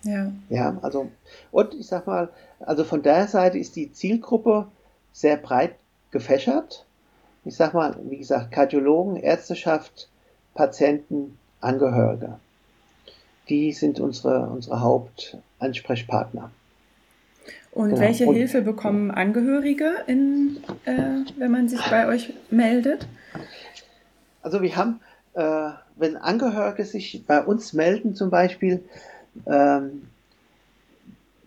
Ja. 0.03 0.31
Ja, 0.49 0.77
also, 0.81 1.09
und 1.51 1.73
ich 1.73 1.87
sag 1.87 2.07
mal, 2.07 2.29
also 2.59 2.83
von 2.83 3.01
der 3.03 3.27
Seite 3.27 3.57
ist 3.57 3.75
die 3.75 3.91
Zielgruppe 3.91 4.67
sehr 5.11 5.37
breit 5.37 5.75
gefächert. 6.11 6.85
Ich 7.45 7.55
sag 7.55 7.73
mal, 7.73 7.95
wie 8.03 8.17
gesagt, 8.17 8.51
Kardiologen, 8.51 9.15
Ärzteschaft, 9.15 10.09
Patienten, 10.53 11.37
Angehörige. 11.61 12.39
Die 13.49 13.71
sind 13.71 13.99
unsere, 13.99 14.47
unsere 14.47 14.81
Hauptansprechpartner. 14.81 16.51
Und 17.71 17.89
genau. 17.89 18.01
welche 18.01 18.25
und, 18.25 18.35
Hilfe 18.35 18.61
bekommen 18.61 19.11
Angehörige, 19.11 20.03
in, 20.07 20.57
äh, 20.85 21.23
wenn 21.37 21.51
man 21.51 21.69
sich 21.69 21.79
bei 21.89 22.07
euch 22.07 22.33
meldet? 22.49 23.07
Also 24.41 24.61
wir 24.61 24.75
haben, 24.75 24.99
äh, 25.35 25.69
wenn 25.95 26.17
Angehörige 26.17 26.85
sich 26.85 27.23
bei 27.27 27.43
uns 27.43 27.73
melden 27.73 28.15
zum 28.15 28.29
Beispiel, 28.29 28.83
ähm, 29.45 30.07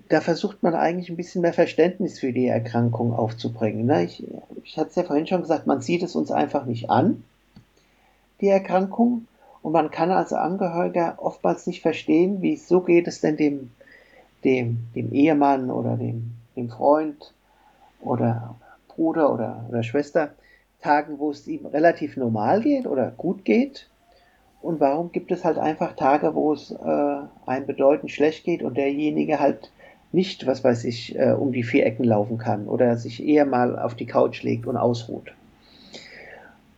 da 0.08 0.20
versucht 0.20 0.62
man 0.62 0.74
eigentlich 0.74 1.08
ein 1.08 1.16
bisschen 1.16 1.42
mehr 1.42 1.52
Verständnis 1.52 2.18
für 2.18 2.32
die 2.32 2.46
Erkrankung 2.46 3.12
aufzubringen. 3.14 3.86
Ne? 3.86 4.04
Ich, 4.04 4.24
ich 4.64 4.76
hatte 4.76 4.90
es 4.90 4.96
ja 4.96 5.04
vorhin 5.04 5.26
schon 5.26 5.42
gesagt, 5.42 5.66
man 5.66 5.82
sieht 5.82 6.02
es 6.02 6.16
uns 6.16 6.30
einfach 6.30 6.66
nicht 6.66 6.90
an, 6.90 7.22
die 8.40 8.48
Erkrankung. 8.48 9.26
Und 9.62 9.72
man 9.72 9.90
kann 9.90 10.10
als 10.10 10.32
Angehöriger 10.32 11.18
oftmals 11.18 11.66
nicht 11.66 11.82
verstehen, 11.82 12.38
wieso 12.40 12.80
geht 12.80 13.06
es 13.06 13.20
denn 13.20 13.36
dem, 13.36 13.70
dem, 14.42 14.78
dem 14.94 15.12
Ehemann 15.12 15.70
oder 15.70 15.96
dem, 15.96 16.32
dem 16.56 16.70
Freund 16.70 17.32
oder 18.00 18.56
Bruder 18.88 19.32
oder, 19.32 19.66
oder 19.68 19.82
Schwester 19.82 20.30
Tagen, 20.80 21.18
wo 21.18 21.30
es 21.30 21.46
ihm 21.46 21.66
relativ 21.66 22.16
normal 22.16 22.62
geht 22.62 22.86
oder 22.86 23.10
gut 23.10 23.44
geht. 23.44 23.86
Und 24.62 24.78
warum 24.80 25.10
gibt 25.10 25.30
es 25.32 25.44
halt 25.44 25.58
einfach 25.58 25.94
Tage, 25.94 26.34
wo 26.34 26.52
es 26.52 26.70
äh, 26.70 27.16
einem 27.46 27.66
bedeutend 27.66 28.10
schlecht 28.10 28.44
geht 28.44 28.62
und 28.62 28.76
derjenige 28.76 29.40
halt 29.40 29.70
nicht, 30.12 30.46
was 30.46 30.64
weiß 30.64 30.84
ich, 30.84 31.18
äh, 31.18 31.32
um 31.32 31.52
die 31.52 31.62
vier 31.62 31.86
Ecken 31.86 32.04
laufen 32.04 32.36
kann 32.36 32.66
oder 32.66 32.96
sich 32.96 33.24
eher 33.26 33.46
mal 33.46 33.78
auf 33.78 33.94
die 33.94 34.06
Couch 34.06 34.42
legt 34.42 34.66
und 34.66 34.76
ausruht. 34.76 35.32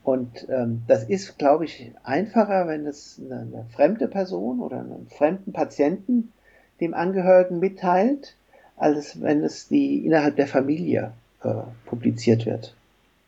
Und 0.04 0.48
ähm, 0.48 0.82
das 0.86 1.04
ist, 1.04 1.38
glaube 1.38 1.64
ich, 1.64 1.92
einfacher, 2.02 2.66
wenn 2.66 2.86
es 2.86 3.20
eine, 3.24 3.40
eine, 3.40 3.64
fremde 3.74 4.08
Person 4.08 4.60
oder 4.60 4.80
einen 4.80 5.06
fremden 5.16 5.52
Patienten 5.52 6.32
dem 6.80 6.92
Angehörigen 6.92 7.60
mitteilt, 7.60 8.34
als 8.76 9.20
wenn 9.20 9.44
es 9.44 9.68
die 9.68 10.04
innerhalb 10.04 10.36
der 10.36 10.48
Familie 10.48 11.12
äh, 11.44 11.54
publiziert 11.86 12.46
wird. 12.46 12.74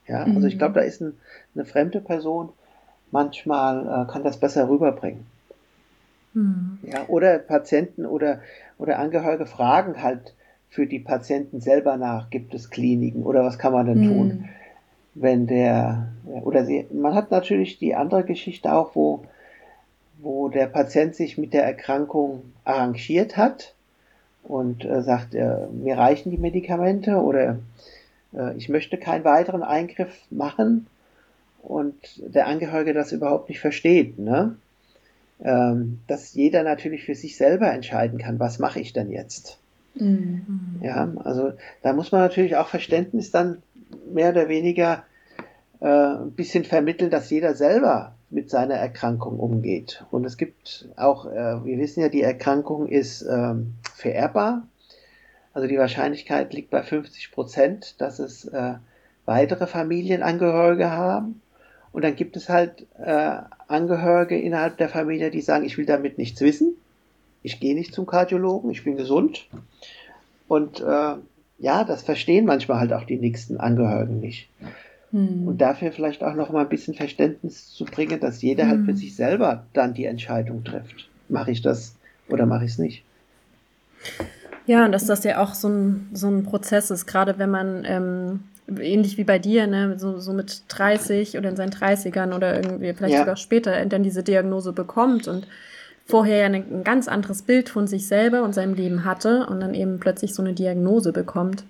Ja, 0.07 0.23
also 0.23 0.47
ich 0.47 0.55
mhm. 0.55 0.59
glaube, 0.59 0.73
da 0.75 0.81
ist 0.81 1.01
ein, 1.01 1.13
eine 1.55 1.65
fremde 1.65 2.01
Person 2.01 2.49
manchmal 3.15 3.87
äh, 3.87 4.11
kann 4.11 4.23
das 4.23 4.37
besser 4.37 4.67
rüberbringen. 4.67 5.25
Mhm. 6.33 6.79
Ja, 6.83 7.05
oder 7.07 7.39
Patienten 7.39 8.05
oder, 8.05 8.41
oder 8.77 8.99
Angehörige 8.99 9.45
fragen 9.45 10.03
halt 10.03 10.33
für 10.69 10.85
die 10.85 10.99
Patienten 10.99 11.61
selber 11.61 11.95
nach, 11.95 12.29
gibt 12.29 12.53
es 12.53 12.69
Kliniken 12.69 13.23
oder 13.23 13.45
was 13.45 13.57
kann 13.57 13.71
man 13.71 13.85
denn 13.85 14.01
mhm. 14.01 14.07
tun, 14.07 14.49
wenn 15.13 15.47
der, 15.47 16.09
oder 16.25 16.65
sie, 16.65 16.85
man 16.91 17.15
hat 17.15 17.31
natürlich 17.31 17.79
die 17.79 17.95
andere 17.95 18.25
Geschichte 18.25 18.73
auch, 18.73 18.95
wo, 18.95 19.23
wo 20.17 20.49
der 20.49 20.67
Patient 20.67 21.15
sich 21.15 21.37
mit 21.37 21.53
der 21.53 21.63
Erkrankung 21.63 22.43
arrangiert 22.65 23.37
hat 23.37 23.73
und 24.43 24.83
äh, 24.83 25.01
sagt, 25.01 25.33
äh, 25.33 25.67
mir 25.71 25.97
reichen 25.97 26.31
die 26.31 26.37
Medikamente 26.37 27.15
oder 27.15 27.59
äh, 28.33 28.57
ich 28.57 28.67
möchte 28.67 28.97
keinen 28.97 29.23
weiteren 29.23 29.63
Eingriff 29.63 30.13
machen 30.29 30.87
und 31.67 31.95
der 32.17 32.47
Angehörige 32.47 32.93
das 32.93 33.11
überhaupt 33.11 33.49
nicht 33.49 33.59
versteht. 33.59 34.19
Ne? 34.19 34.55
ähm, 35.43 35.99
dass 36.07 36.33
jeder 36.33 36.63
natürlich 36.63 37.03
für 37.03 37.15
sich 37.15 37.37
selber 37.37 37.71
entscheiden 37.71 38.19
kann, 38.19 38.39
was 38.39 38.59
mache 38.59 38.79
ich 38.79 38.93
denn 38.93 39.11
jetzt. 39.11 39.59
Mhm. 39.95 40.79
Ja, 40.81 41.11
also 41.23 41.53
da 41.81 41.93
muss 41.93 42.11
man 42.11 42.21
natürlich 42.21 42.55
auch 42.55 42.67
Verständnis 42.67 43.31
dann 43.31 43.61
mehr 44.11 44.29
oder 44.29 44.49
weniger 44.49 45.03
äh, 45.81 45.87
ein 45.87 46.31
bisschen 46.31 46.63
vermitteln, 46.63 47.09
dass 47.09 47.29
jeder 47.29 47.53
selber 47.53 48.15
mit 48.29 48.49
seiner 48.49 48.75
Erkrankung 48.75 49.39
umgeht. 49.39 50.05
Und 50.11 50.25
es 50.25 50.37
gibt 50.37 50.89
auch, 50.95 51.25
äh, 51.25 51.63
wir 51.65 51.77
wissen 51.77 52.01
ja, 52.01 52.09
die 52.09 52.23
Erkrankung 52.23 52.87
ist 52.87 53.21
ähm, 53.21 53.75
vererbbar. 53.93 54.67
Also 55.53 55.67
die 55.67 55.77
Wahrscheinlichkeit 55.77 56.53
liegt 56.53 56.69
bei 56.69 56.83
50 56.83 57.31
Prozent, 57.31 58.01
dass 58.01 58.19
es 58.19 58.45
äh, 58.45 58.73
weitere 59.25 59.67
Familienangehörige 59.67 60.91
haben. 60.91 61.41
Und 61.95 62.03
dann 62.03 62.17
gibt 62.17 62.35
es 62.35 62.49
halt 62.49 62.87
äh, 62.99 63.37
Angehörige 63.69 64.37
innerhalb 64.37 64.75
der 64.75 64.89
Familie, 64.89 65.31
die 65.31 65.39
sagen, 65.39 65.63
ich 65.63 65.77
will 65.77 65.85
damit 65.85 66.17
nichts 66.17 66.41
wissen. 66.41 66.73
Ich 67.41 67.61
gehe 67.61 67.73
nicht 67.73 67.93
zum 67.93 68.05
Kardiologen, 68.05 68.69
ich 68.69 68.83
bin 68.83 68.97
gesund. 68.97 69.47
Und 70.49 70.81
äh, 70.81 71.13
ja, 71.57 71.83
das 71.85 72.03
verstehen 72.03 72.43
manchmal 72.43 72.81
halt 72.81 72.91
auch 72.91 73.05
die 73.05 73.15
nächsten 73.15 73.55
Angehörigen 73.55 74.19
nicht. 74.19 74.49
Hm. 75.11 75.47
Und 75.47 75.61
dafür 75.61 75.93
vielleicht 75.93 76.21
auch 76.21 76.33
noch 76.33 76.49
mal 76.49 76.63
ein 76.63 76.69
bisschen 76.69 76.95
Verständnis 76.95 77.71
zu 77.71 77.85
bringen, 77.85 78.19
dass 78.19 78.41
jeder 78.41 78.63
hm. 78.63 78.69
halt 78.71 78.81
für 78.81 78.91
hm. 78.91 78.97
sich 78.97 79.15
selber 79.15 79.65
dann 79.71 79.93
die 79.93 80.03
Entscheidung 80.03 80.65
trifft. 80.65 81.09
Mache 81.29 81.51
ich 81.51 81.61
das 81.61 81.95
oder 82.27 82.45
mache 82.45 82.65
ich 82.65 82.71
es 82.71 82.77
nicht? 82.77 83.05
Ja, 84.65 84.83
und 84.83 84.91
dass 84.91 85.05
das 85.05 85.23
ja 85.23 85.41
auch 85.41 85.53
so 85.53 85.69
ein, 85.69 86.09
so 86.11 86.27
ein 86.27 86.43
Prozess 86.43 86.91
ist, 86.91 87.05
gerade 87.05 87.39
wenn 87.39 87.51
man 87.51 87.85
ähm, 87.85 88.43
ähnlich 88.67 89.17
wie 89.17 89.23
bei 89.23 89.39
dir, 89.39 89.67
ne, 89.67 89.97
so, 89.99 90.19
so 90.19 90.33
mit 90.33 90.63
30 90.69 91.37
oder 91.37 91.49
in 91.49 91.55
seinen 91.55 91.71
30ern 91.71 92.35
oder 92.35 92.55
irgendwie 92.55 92.93
vielleicht 92.93 93.13
ja. 93.13 93.19
sogar 93.19 93.35
später 93.35 93.85
dann 93.85 94.03
diese 94.03 94.23
Diagnose 94.23 94.73
bekommt 94.73 95.27
und 95.27 95.47
vorher 96.05 96.37
ja 96.37 96.45
ein 96.45 96.83
ganz 96.83 97.07
anderes 97.07 97.41
Bild 97.41 97.69
von 97.69 97.87
sich 97.87 98.07
selber 98.07 98.43
und 98.43 98.53
seinem 98.53 98.75
Leben 98.75 99.05
hatte 99.05 99.47
und 99.47 99.59
dann 99.59 99.73
eben 99.73 99.99
plötzlich 99.99 100.33
so 100.33 100.41
eine 100.41 100.53
Diagnose 100.53 101.11
bekommt, 101.11 101.63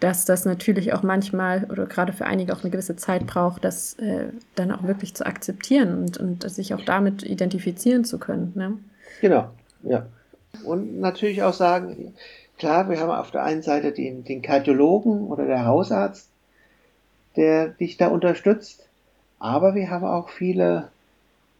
dass 0.00 0.24
das 0.24 0.44
natürlich 0.44 0.92
auch 0.92 1.02
manchmal 1.02 1.64
oder 1.70 1.86
gerade 1.86 2.12
für 2.12 2.26
einige 2.26 2.52
auch 2.54 2.62
eine 2.62 2.70
gewisse 2.70 2.96
Zeit 2.96 3.26
braucht, 3.26 3.64
das 3.64 3.94
äh, 3.94 4.28
dann 4.54 4.70
auch 4.70 4.84
wirklich 4.84 5.14
zu 5.14 5.26
akzeptieren 5.26 5.98
und, 5.98 6.18
und 6.18 6.48
sich 6.48 6.72
auch 6.72 6.84
damit 6.84 7.22
identifizieren 7.22 8.04
zu 8.04 8.18
können. 8.18 8.52
Ne? 8.54 8.78
Genau, 9.20 9.50
ja. 9.82 10.06
Und 10.64 11.00
natürlich 11.00 11.42
auch 11.42 11.52
sagen, 11.52 12.14
klar, 12.58 12.90
wir 12.90 13.00
haben 13.00 13.10
auf 13.10 13.30
der 13.30 13.44
einen 13.44 13.62
Seite 13.62 13.92
den, 13.92 14.24
den 14.24 14.42
Kardiologen 14.42 15.26
oder 15.28 15.46
der 15.46 15.64
Hausarzt, 15.64 16.28
der 17.36 17.68
dich 17.68 17.96
da 17.96 18.08
unterstützt, 18.08 18.88
aber 19.38 19.74
wir 19.74 19.90
haben 19.90 20.04
auch 20.04 20.28
viele 20.28 20.88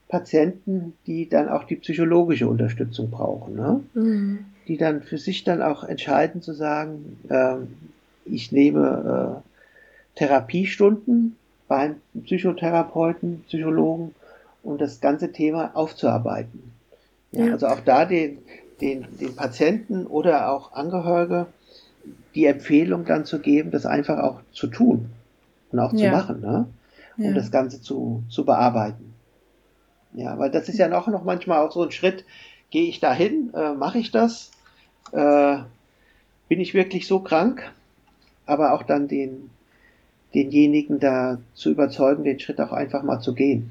Patienten, 0.09 0.95
die 1.07 1.29
dann 1.29 1.49
auch 1.49 1.65
die 1.65 1.77
psychologische 1.77 2.49
Unterstützung 2.49 3.11
brauchen, 3.11 3.55
ne? 3.55 3.81
Mhm. 3.95 4.47
die 4.67 4.77
dann 4.77 5.03
für 5.03 5.19
sich 5.19 5.45
dann 5.45 5.63
auch 5.63 5.85
entscheiden 5.85 6.43
zu 6.43 6.53
sagen, 6.53 7.19
äh, 7.29 7.57
ich 8.25 8.51
nehme 8.51 9.43
äh, 9.45 10.19
Therapiestunden 10.19 11.37
beim 11.69 11.97
Psychotherapeuten, 12.25 13.45
Psychologen, 13.47 14.15
um 14.63 14.79
das 14.79 15.01
ganze 15.01 15.31
Thema 15.31 15.71
aufzuarbeiten. 15.75 16.73
Ja, 17.33 17.47
ja. 17.47 17.53
Also 17.53 17.67
auch 17.67 17.81
da 17.81 18.07
den, 18.07 18.39
den, 18.81 19.07
den 19.19 19.35
Patienten 19.35 20.07
oder 20.07 20.51
auch 20.51 20.73
Angehörige 20.73 21.47
die 22.35 22.47
Empfehlung 22.47 23.05
dann 23.05 23.25
zu 23.25 23.41
geben, 23.41 23.71
das 23.71 23.87
einfach 23.87 24.19
auch 24.19 24.41
zu 24.53 24.69
tun 24.69 25.11
und 25.73 25.79
auch 25.81 25.93
ja. 25.93 25.99
zu 25.99 26.17
machen, 26.17 26.41
ne? 26.41 26.67
um 27.17 27.25
ja. 27.25 27.33
das 27.33 27.51
Ganze 27.51 27.81
zu, 27.81 28.23
zu 28.29 28.45
bearbeiten. 28.45 29.15
Ja, 30.15 30.39
weil 30.39 30.51
das 30.51 30.69
ist 30.69 30.79
ja 30.79 30.89
noch, 30.89 31.09
noch 31.09 31.25
manchmal 31.25 31.59
auch 31.67 31.73
so 31.73 31.83
ein 31.83 31.91
Schritt, 31.91 32.25
gehe 32.71 32.89
ich 32.89 33.01
dahin, 33.01 33.53
äh, 33.55 33.75
mache 33.75 33.99
ich 33.99 34.11
das, 34.11 34.51
äh, 35.13 35.59
bin 36.49 36.61
ich 36.61 36.75
wirklich 36.75 37.07
so 37.07 37.21
krank, 37.21 37.73
aber 38.47 38.73
auch 38.73 38.83
dann 38.83 39.09
den, 39.09 39.51
denjenigen 40.35 40.99
da 40.99 41.39
zu 41.55 41.71
überzeugen, 41.71 42.25
den 42.25 42.41
Schritt 42.41 42.61
auch 42.61 42.73
einfach 42.73 43.03
mal 43.03 43.21
zu 43.21 43.35
gehen. 43.35 43.71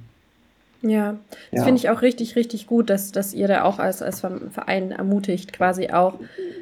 Ja, 0.82 1.18
das 1.52 1.60
ja. 1.60 1.64
finde 1.64 1.80
ich 1.80 1.90
auch 1.90 2.02
richtig, 2.02 2.36
richtig 2.36 2.68
gut, 2.68 2.90
dass, 2.90 3.12
dass 3.12 3.34
ihr 3.34 3.48
da 3.48 3.64
auch 3.64 3.80
als, 3.80 4.02
als 4.02 4.20
Verein 4.20 4.92
ermutigt, 4.92 5.52
quasi 5.52 5.90
auch 5.90 6.20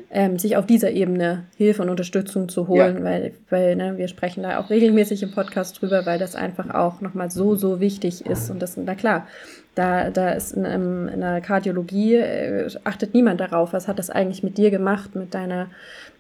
ähm, 0.10 0.40
sich 0.40 0.56
auf 0.56 0.66
dieser 0.66 0.92
Ebene 0.92 1.44
Hilfe 1.58 1.82
und 1.82 1.90
Unterstützung 1.90 2.48
zu 2.48 2.68
holen, 2.70 3.00
ja. 3.00 3.04
weil, 3.04 3.34
weil 3.50 3.76
ne, 3.76 3.98
wir 3.98 4.08
sprechen 4.08 4.44
da 4.44 4.60
auch 4.60 4.70
regelmäßig 4.70 5.22
im 5.24 5.32
Podcast 5.32 5.82
drüber, 5.82 6.06
weil 6.06 6.20
das 6.20 6.36
einfach 6.36 6.74
auch 6.74 7.02
nochmal 7.02 7.30
so, 7.30 7.56
so 7.56 7.82
wichtig 7.82 8.26
ist. 8.26 8.50
Und 8.50 8.62
das, 8.62 8.78
na 8.78 8.96
klar, 8.96 9.28
da, 9.76 10.10
da 10.10 10.32
ist 10.32 10.54
in, 10.54 10.64
in 10.64 11.20
der 11.20 11.42
Kardiologie, 11.42 12.16
äh, 12.16 12.70
achtet 12.86 13.14
niemand 13.14 13.42
darauf, 13.42 13.74
was 13.74 13.88
hat 13.88 14.00
das 14.00 14.10
eigentlich 14.10 14.42
mit 14.42 14.58
dir 14.58 14.72
gemacht, 14.72 15.16
mit 15.16 15.34
deiner, 15.34 15.68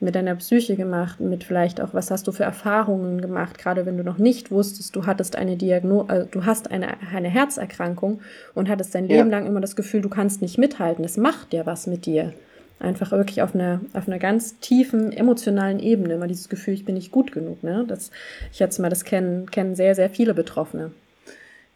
mit 0.01 0.13
deiner 0.15 0.35
Psyche 0.35 0.75
gemacht, 0.75 1.21
mit 1.21 1.45
vielleicht 1.45 1.79
auch, 1.79 1.93
was 1.93 2.11
hast 2.11 2.27
du 2.27 2.33
für 2.33 2.43
Erfahrungen 2.43 3.21
gemacht, 3.21 3.57
gerade 3.57 3.85
wenn 3.85 3.97
du 3.97 4.03
noch 4.03 4.17
nicht 4.17 4.51
wusstest, 4.51 4.95
du 4.95 5.05
hattest 5.05 5.37
eine 5.37 5.55
Diagnose, 5.55 6.09
also 6.09 6.27
du 6.29 6.45
hast 6.45 6.69
eine, 6.69 6.87
eine 7.13 7.29
Herzerkrankung 7.29 8.19
und 8.53 8.67
hattest 8.67 8.93
dein 8.93 9.07
Leben 9.07 9.31
ja. 9.31 9.37
lang 9.37 9.47
immer 9.47 9.61
das 9.61 9.77
Gefühl, 9.77 10.01
du 10.01 10.09
kannst 10.09 10.41
nicht 10.41 10.57
mithalten. 10.57 11.03
Das 11.03 11.15
macht 11.15 11.53
ja 11.53 11.65
was 11.65 11.87
mit 11.87 12.05
dir. 12.05 12.33
Einfach 12.79 13.11
wirklich 13.11 13.41
auf 13.41 13.55
einer, 13.55 13.79
auf 13.93 14.07
einer 14.07 14.19
ganz 14.19 14.59
tiefen 14.59 15.13
emotionalen 15.13 15.79
Ebene, 15.79 16.15
immer 16.15 16.27
dieses 16.27 16.49
Gefühl, 16.49 16.73
ich 16.73 16.83
bin 16.83 16.95
nicht 16.95 17.11
gut 17.11 17.31
genug. 17.31 17.63
Ne? 17.63 17.85
Das, 17.87 18.11
ich 18.51 18.57
schätze 18.57 18.81
mal, 18.81 18.89
das 18.89 19.05
kennen, 19.05 19.49
kennen 19.49 19.75
sehr, 19.75 19.95
sehr 19.95 20.09
viele 20.09 20.33
Betroffene. 20.33 20.91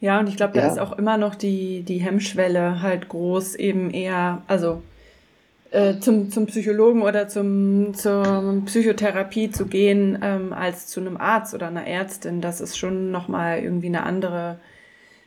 Ja, 0.00 0.18
und 0.18 0.28
ich 0.28 0.36
glaube, 0.36 0.54
da 0.54 0.60
ja. 0.60 0.68
ist 0.68 0.78
auch 0.78 0.96
immer 0.98 1.18
noch 1.18 1.34
die, 1.34 1.82
die 1.82 1.98
Hemmschwelle 1.98 2.80
halt 2.80 3.08
groß, 3.08 3.54
eben 3.56 3.90
eher, 3.90 4.42
also 4.46 4.82
äh, 5.70 5.98
zum, 5.98 6.30
zum 6.30 6.46
Psychologen 6.46 7.02
oder 7.02 7.28
zum, 7.28 7.94
zur 7.94 8.62
Psychotherapie 8.64 9.50
zu 9.50 9.66
gehen, 9.66 10.18
ähm, 10.22 10.52
als 10.52 10.86
zu 10.86 11.00
einem 11.00 11.16
Arzt 11.16 11.54
oder 11.54 11.68
einer 11.68 11.86
Ärztin. 11.86 12.40
Das 12.40 12.60
ist 12.60 12.78
schon 12.78 13.10
nochmal 13.10 13.60
irgendwie 13.60 13.88
eine 13.88 14.04
andere 14.04 14.58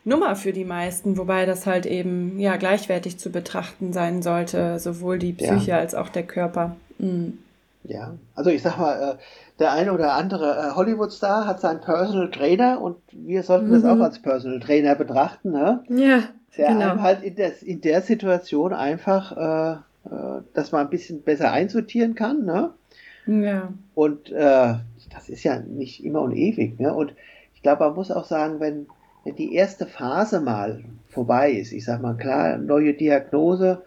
Nummer 0.05 0.35
für 0.35 0.51
die 0.51 0.65
meisten, 0.65 1.17
wobei 1.17 1.45
das 1.45 1.65
halt 1.65 1.85
eben 1.85 2.39
ja 2.39 2.57
gleichwertig 2.57 3.19
zu 3.19 3.31
betrachten 3.31 3.93
sein 3.93 4.21
sollte, 4.21 4.79
sowohl 4.79 5.17
die 5.17 5.33
Psyche 5.33 5.71
ja. 5.71 5.77
als 5.77 5.95
auch 5.95 6.09
der 6.09 6.23
Körper. 6.23 6.75
Mhm. 6.97 7.37
Ja, 7.83 8.17
also 8.33 8.49
ich 8.49 8.61
sag 8.61 8.77
mal, 8.77 9.15
äh, 9.17 9.17
der 9.59 9.73
eine 9.73 9.93
oder 9.93 10.13
andere 10.13 10.57
äh, 10.57 10.75
Hollywood-Star 10.75 11.45
hat 11.45 11.59
seinen 11.59 11.81
Personal 11.81 12.31
Trainer 12.31 12.81
und 12.81 12.97
wir 13.11 13.43
sollten 13.43 13.67
mhm. 13.67 13.73
das 13.73 13.85
auch 13.85 13.99
als 13.99 14.21
Personal 14.21 14.59
Trainer 14.59 14.95
betrachten, 14.95 15.51
ne? 15.51 15.83
Ja. 15.89 16.23
Der 16.57 16.67
genau. 16.67 17.01
halt 17.01 17.23
in 17.23 17.35
der, 17.35 17.61
in 17.63 17.81
der 17.81 18.01
Situation 18.01 18.73
einfach, 18.73 19.35
äh, 19.35 19.71
äh, 20.09 20.41
dass 20.53 20.71
man 20.71 20.81
ein 20.81 20.89
bisschen 20.89 21.23
besser 21.23 21.51
einsortieren 21.51 22.15
kann, 22.15 22.45
ne? 22.45 22.71
Ja. 23.25 23.73
Und 23.95 24.31
äh, 24.31 24.75
das 25.11 25.29
ist 25.29 25.43
ja 25.43 25.59
nicht 25.59 26.03
immer 26.03 26.21
und 26.21 26.35
ewig, 26.35 26.79
ne? 26.79 26.93
Und 26.93 27.13
ich 27.53 27.61
glaube, 27.61 27.85
man 27.85 27.95
muss 27.95 28.11
auch 28.11 28.25
sagen, 28.25 28.59
wenn, 28.59 28.87
wenn 29.23 29.35
die 29.35 29.53
erste 29.55 29.85
Phase 29.85 30.41
mal 30.41 30.83
vorbei 31.09 31.51
ist, 31.51 31.71
ich 31.71 31.85
sag 31.85 32.01
mal, 32.01 32.15
klar, 32.15 32.57
neue 32.57 32.93
Diagnose, 32.93 33.83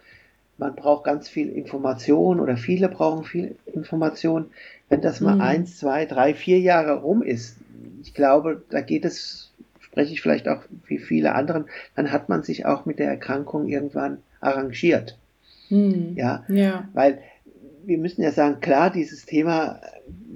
man 0.57 0.75
braucht 0.75 1.03
ganz 1.03 1.29
viel 1.29 1.49
Information 1.49 2.39
oder 2.39 2.57
viele 2.57 2.89
brauchen 2.89 3.23
viel 3.23 3.55
Information. 3.65 4.47
Wenn 4.89 5.01
das 5.01 5.21
mal 5.21 5.35
mhm. 5.35 5.41
eins, 5.41 5.77
zwei, 5.77 6.05
drei, 6.05 6.33
vier 6.33 6.59
Jahre 6.59 7.01
rum 7.01 7.21
ist, 7.21 7.57
ich 8.01 8.13
glaube, 8.13 8.63
da 8.69 8.81
geht 8.81 9.05
es, 9.05 9.51
spreche 9.79 10.13
ich 10.13 10.21
vielleicht 10.21 10.47
auch 10.47 10.63
wie 10.87 10.97
viele 10.97 11.35
anderen, 11.35 11.65
dann 11.95 12.11
hat 12.11 12.29
man 12.29 12.43
sich 12.43 12.65
auch 12.65 12.85
mit 12.85 12.99
der 12.99 13.09
Erkrankung 13.09 13.67
irgendwann 13.67 14.19
arrangiert. 14.39 15.17
Mhm. 15.69 16.13
Ja? 16.15 16.43
ja, 16.47 16.87
weil 16.93 17.19
wir 17.85 17.97
müssen 17.97 18.21
ja 18.21 18.31
sagen, 18.31 18.59
klar, 18.59 18.89
dieses 18.89 19.25
Thema 19.25 19.81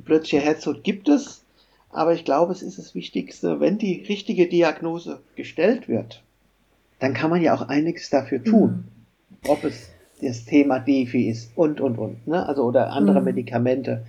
plötzlicher 0.06 0.44
Herztod 0.44 0.84
gibt 0.84 1.10
es, 1.10 1.44
aber 1.90 2.14
ich 2.14 2.26
glaube, 2.26 2.54
es 2.54 2.62
ist 2.62 2.78
das 2.78 2.96
Wichtigste, 2.96 3.60
wenn 3.60 3.78
die 3.78 4.04
richtige 4.08 4.48
Diagnose 4.48 5.20
gestellt 5.36 5.90
wird, 5.90 6.24
dann 7.00 7.14
kann 7.14 7.30
man 7.30 7.42
ja 7.42 7.54
auch 7.54 7.64
einiges 7.64 8.10
dafür 8.10 8.44
tun. 8.44 8.86
Mhm. 9.44 9.50
Ob 9.50 9.64
es 9.64 9.90
das 10.22 10.46
Thema 10.46 10.80
Defi 10.80 11.30
ist 11.30 11.52
und, 11.56 11.82
und, 11.82 11.98
und. 11.98 12.28
Ne? 12.28 12.46
Also, 12.46 12.64
oder 12.64 12.92
andere 12.92 13.20
mhm. 13.20 13.26
Medikamente. 13.26 14.06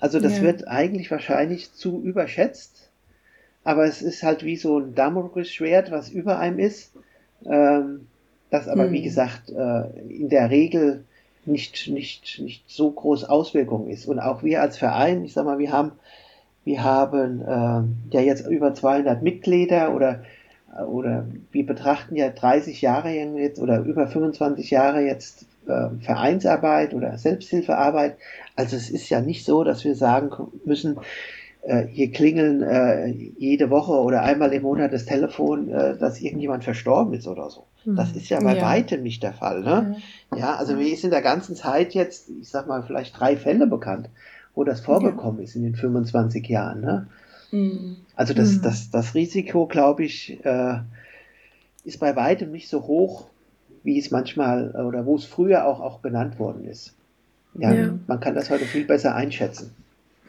Also, 0.00 0.20
das 0.20 0.38
ja. 0.38 0.44
wird 0.44 0.68
eigentlich 0.68 1.10
wahrscheinlich 1.10 1.72
zu 1.74 2.00
überschätzt. 2.02 2.90
Aber 3.64 3.84
es 3.84 4.00
ist 4.02 4.22
halt 4.22 4.44
wie 4.44 4.56
so 4.56 4.78
ein 4.78 4.94
Damoklesschwert, 4.94 5.90
was 5.90 6.08
über 6.08 6.38
einem 6.38 6.58
ist. 6.58 6.92
Ähm, 7.44 8.06
das 8.50 8.68
aber, 8.68 8.86
mhm. 8.86 8.92
wie 8.92 9.02
gesagt, 9.02 9.50
äh, 9.50 9.82
in 10.08 10.28
der 10.28 10.50
Regel 10.50 11.04
nicht, 11.44 11.88
nicht, 11.88 12.40
nicht 12.40 12.64
so 12.66 12.90
groß 12.90 13.24
Auswirkungen 13.24 13.90
ist. 13.90 14.06
Und 14.06 14.20
auch 14.20 14.42
wir 14.42 14.62
als 14.62 14.78
Verein, 14.78 15.24
ich 15.24 15.32
sag 15.32 15.44
mal, 15.44 15.58
wir 15.58 15.72
haben, 15.72 15.92
wir 16.64 16.82
haben 16.84 17.40
äh, 17.40 18.14
ja 18.14 18.20
jetzt 18.20 18.46
über 18.46 18.74
200 18.74 19.22
Mitglieder 19.22 19.94
oder 19.94 20.22
oder 20.86 21.26
wir 21.50 21.66
betrachten 21.66 22.16
ja 22.16 22.28
30 22.30 22.80
Jahre 22.82 23.10
jetzt 23.10 23.58
oder 23.58 23.80
über 23.80 24.06
25 24.06 24.70
Jahre 24.70 25.00
jetzt 25.00 25.46
äh, 25.66 25.88
Vereinsarbeit 26.00 26.94
oder 26.94 27.16
Selbsthilfearbeit. 27.18 28.16
Also 28.56 28.76
es 28.76 28.90
ist 28.90 29.08
ja 29.08 29.20
nicht 29.20 29.44
so, 29.44 29.64
dass 29.64 29.84
wir 29.84 29.94
sagen 29.94 30.30
müssen, 30.64 30.98
äh, 31.62 31.86
hier 31.86 32.10
klingeln 32.10 32.62
äh, 32.62 33.08
jede 33.08 33.70
Woche 33.70 33.92
oder 33.92 34.22
einmal 34.22 34.52
im 34.52 34.62
Monat 34.62 34.92
das 34.92 35.04
Telefon, 35.04 35.68
äh, 35.70 35.96
dass 35.96 36.20
irgendjemand 36.20 36.64
verstorben 36.64 37.14
ist 37.14 37.26
oder 37.26 37.50
so. 37.50 37.66
Mhm. 37.84 37.96
Das 37.96 38.12
ist 38.12 38.28
ja 38.28 38.40
bei 38.40 38.56
ja. 38.56 38.62
weitem 38.62 39.02
nicht 39.02 39.22
der 39.22 39.32
Fall. 39.32 39.60
Ne? 39.60 39.96
Ja. 40.32 40.38
ja, 40.38 40.54
also 40.56 40.74
mir 40.74 40.92
ist 40.92 41.04
in 41.04 41.10
der 41.10 41.22
ganzen 41.22 41.56
Zeit 41.56 41.94
jetzt, 41.94 42.30
ich 42.30 42.48
sag 42.48 42.68
mal, 42.68 42.82
vielleicht 42.82 43.18
drei 43.18 43.36
Fälle 43.36 43.66
bekannt, 43.66 44.08
wo 44.54 44.64
das 44.64 44.80
vorgekommen 44.80 45.38
ja. 45.38 45.44
ist 45.44 45.56
in 45.56 45.62
den 45.62 45.74
25 45.74 46.48
Jahren. 46.48 46.80
Ne? 46.80 47.06
Mhm. 47.50 47.96
Also 48.14 48.34
das, 48.34 48.56
mhm. 48.56 48.62
das, 48.62 48.90
das 48.90 49.14
Risiko, 49.14 49.66
glaube 49.66 50.04
ich, 50.04 50.44
äh, 50.44 50.78
ist 51.84 52.00
bei 52.00 52.14
weitem 52.16 52.52
nicht 52.52 52.68
so 52.68 52.82
hoch, 52.82 53.28
wie 53.82 53.98
es 53.98 54.10
manchmal 54.10 54.70
oder 54.72 55.06
wo 55.06 55.16
es 55.16 55.24
früher 55.24 55.66
auch, 55.66 55.80
auch 55.80 56.02
genannt 56.02 56.38
worden 56.38 56.64
ist. 56.64 56.94
Ja, 57.54 57.72
ja. 57.72 57.94
man 58.06 58.20
kann 58.20 58.34
das 58.34 58.50
heute 58.50 58.64
viel 58.64 58.84
besser 58.84 59.14
einschätzen. 59.14 59.74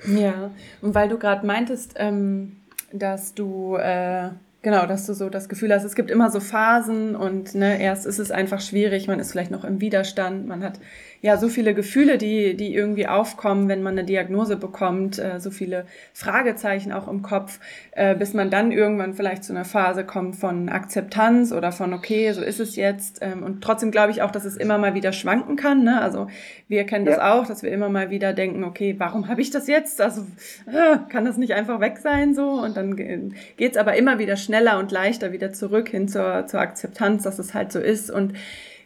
Ja, 0.07 0.51
und 0.81 0.95
weil 0.95 1.09
du 1.09 1.17
gerade 1.17 1.45
meintest, 1.45 1.95
ähm, 1.97 2.57
dass 2.93 3.33
du 3.33 3.75
äh, 3.75 4.29
Genau, 4.61 4.85
dass 4.85 5.05
du 5.05 5.13
so 5.13 5.29
das 5.29 5.47
Gefühl 5.47 5.73
hast, 5.73 5.85
es 5.85 5.95
gibt 5.95 6.11
immer 6.11 6.29
so 6.29 6.41
Phasen 6.41 7.15
und 7.15 7.55
ne, 7.55 7.81
erst 7.81 8.05
ist 8.05 8.19
es 8.19 8.29
einfach 8.29 8.59
schwierig, 8.59 9.07
man 9.07 9.19
ist 9.19 9.31
vielleicht 9.31 9.51
noch 9.51 9.63
im 9.63 9.79
Widerstand, 9.79 10.47
man 10.47 10.63
hat 10.63 10.79
ja 11.21 11.37
so 11.37 11.49
viele 11.49 11.73
Gefühle, 11.73 12.17
die, 12.17 12.55
die 12.55 12.73
irgendwie 12.73 13.07
aufkommen, 13.07 13.67
wenn 13.67 13.81
man 13.81 13.93
eine 13.93 14.05
Diagnose 14.05 14.55
bekommt, 14.55 15.19
äh, 15.19 15.39
so 15.39 15.51
viele 15.51 15.85
Fragezeichen 16.13 16.91
auch 16.91 17.07
im 17.07 17.21
Kopf, 17.21 17.59
äh, 17.91 18.15
bis 18.15 18.33
man 18.33 18.49
dann 18.49 18.71
irgendwann 18.71 19.13
vielleicht 19.13 19.43
zu 19.43 19.53
einer 19.53 19.65
Phase 19.65 20.05
kommt 20.05 20.35
von 20.37 20.69
Akzeptanz 20.69 21.51
oder 21.51 21.71
von 21.71 21.93
okay, 21.93 22.31
so 22.31 22.41
ist 22.41 22.59
es 22.59 22.75
jetzt. 22.75 23.19
Ähm, 23.21 23.43
und 23.43 23.61
trotzdem 23.61 23.91
glaube 23.91 24.11
ich 24.11 24.21
auch, 24.21 24.31
dass 24.31 24.45
es 24.45 24.55
immer 24.55 24.77
mal 24.77 24.93
wieder 24.93 25.11
schwanken 25.11 25.55
kann. 25.55 25.83
Ne? 25.83 26.01
Also 26.01 26.27
wir 26.67 26.85
kennen 26.85 27.05
das 27.05 27.17
ja. 27.17 27.33
auch, 27.33 27.45
dass 27.45 27.63
wir 27.63 27.71
immer 27.71 27.89
mal 27.89 28.09
wieder 28.09 28.33
denken, 28.33 28.63
okay, 28.63 28.95
warum 28.97 29.27
habe 29.27 29.41
ich 29.41 29.51
das 29.51 29.67
jetzt? 29.67 29.99
Also 30.01 30.21
äh, 30.67 30.97
kann 31.09 31.25
das 31.25 31.37
nicht 31.37 31.53
einfach 31.53 31.81
weg 31.81 31.97
sein 31.97 32.33
so? 32.33 32.49
Und 32.49 32.77
dann 32.77 33.33
geht's 33.57 33.77
aber 33.77 33.95
immer 33.95 34.19
wieder 34.19 34.37
schneller 34.49 34.79
und 34.79 34.91
leichter 34.91 35.31
wieder 35.31 35.53
zurück 35.53 35.89
hin 35.89 36.07
zur, 36.07 36.47
zur 36.47 36.59
Akzeptanz, 36.59 37.21
dass 37.21 37.37
es 37.37 37.53
halt 37.53 37.71
so 37.71 37.77
ist. 37.77 38.09
Und 38.09 38.33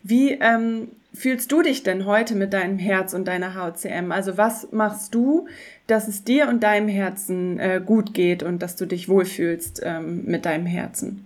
wie 0.04 0.32
ähm, 0.32 0.90
fühlst 1.14 1.54
du 1.54 1.62
dich 1.62 1.84
denn 1.84 2.06
heute 2.06 2.36
mit 2.36 2.52
deinem 2.52 2.78
Herz 2.78 3.14
und 3.14 3.30
deiner 3.30 3.56
HCM? 3.56 4.12
Also 4.12 4.38
was 4.38 4.74
machst 4.74 5.16
du, 5.16 5.48
dass 5.88 6.10
es 6.10 6.26
dir 6.26 6.50
und 6.50 6.64
deinem 6.64 6.90
Herzen 6.90 7.60
äh, 7.60 7.82
gut 7.84 8.14
geht 8.14 8.44
und 8.44 8.60
dass 8.62 8.76
du 8.76 8.86
dich 8.86 9.08
wohlfühlst 9.08 9.80
ähm, 9.86 10.26
mit 10.26 10.46
deinem 10.46 10.66
Herzen? 10.66 11.26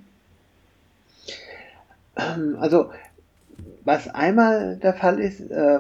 Ähm, 2.16 2.58
also 2.60 2.92
was 3.86 4.08
einmal 4.08 4.76
der 4.76 4.94
Fall 4.94 5.20
ist, 5.20 5.50
äh, 5.50 5.80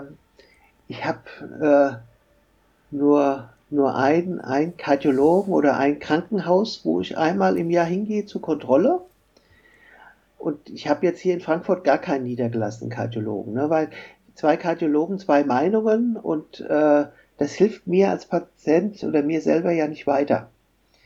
ich 0.88 1.06
habe 1.06 2.02
äh, 2.91 2.96
nur 2.96 3.50
nur 3.70 3.96
einen, 3.96 4.40
einen 4.40 4.78
Kardiologen 4.78 5.54
oder 5.54 5.78
ein 5.78 6.00
Krankenhaus, 6.00 6.82
wo 6.84 7.02
ich 7.02 7.18
einmal 7.18 7.58
im 7.58 7.70
Jahr 7.70 7.86
hingehe 7.86 8.26
zur 8.26 8.42
Kontrolle. 8.42 9.02
Und 10.38 10.70
ich 10.70 10.88
habe 10.88 11.06
jetzt 11.06 11.20
hier 11.20 11.34
in 11.34 11.42
Frankfurt 11.42 11.84
gar 11.84 11.98
keinen 11.98 12.24
niedergelassenen 12.24 12.90
Kardiologen, 12.92 13.54
ne, 13.54 13.70
weil 13.70 13.90
zwei 14.36 14.56
Kardiologen, 14.56 15.20
zwei 15.20 15.44
Meinungen 15.44 16.16
und 16.16 16.62
äh, 16.62 17.06
das 17.38 17.54
hilft 17.54 17.88
mir 17.88 18.10
als 18.10 18.26
Patient 18.26 19.04
oder 19.04 19.24
mir 19.24 19.42
selber 19.42 19.72
ja 19.72 19.88
nicht 19.88 20.08
weiter. 20.08 20.50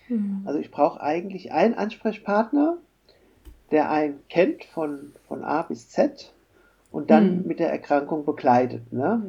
Mhm. 0.09 0.43
Also 0.45 0.59
ich 0.59 0.69
brauche 0.69 1.01
eigentlich 1.01 1.51
einen 1.51 1.73
Ansprechpartner, 1.73 2.77
der 3.71 3.89
einen 3.89 4.19
kennt 4.29 4.65
von, 4.65 5.13
von 5.27 5.43
A 5.43 5.61
bis 5.63 5.89
Z 5.89 6.33
und 6.91 7.09
dann 7.09 7.39
mhm. 7.39 7.47
mit 7.47 7.59
der 7.59 7.71
Erkrankung 7.71 8.25
begleitet. 8.25 8.91
Ne? 8.91 9.21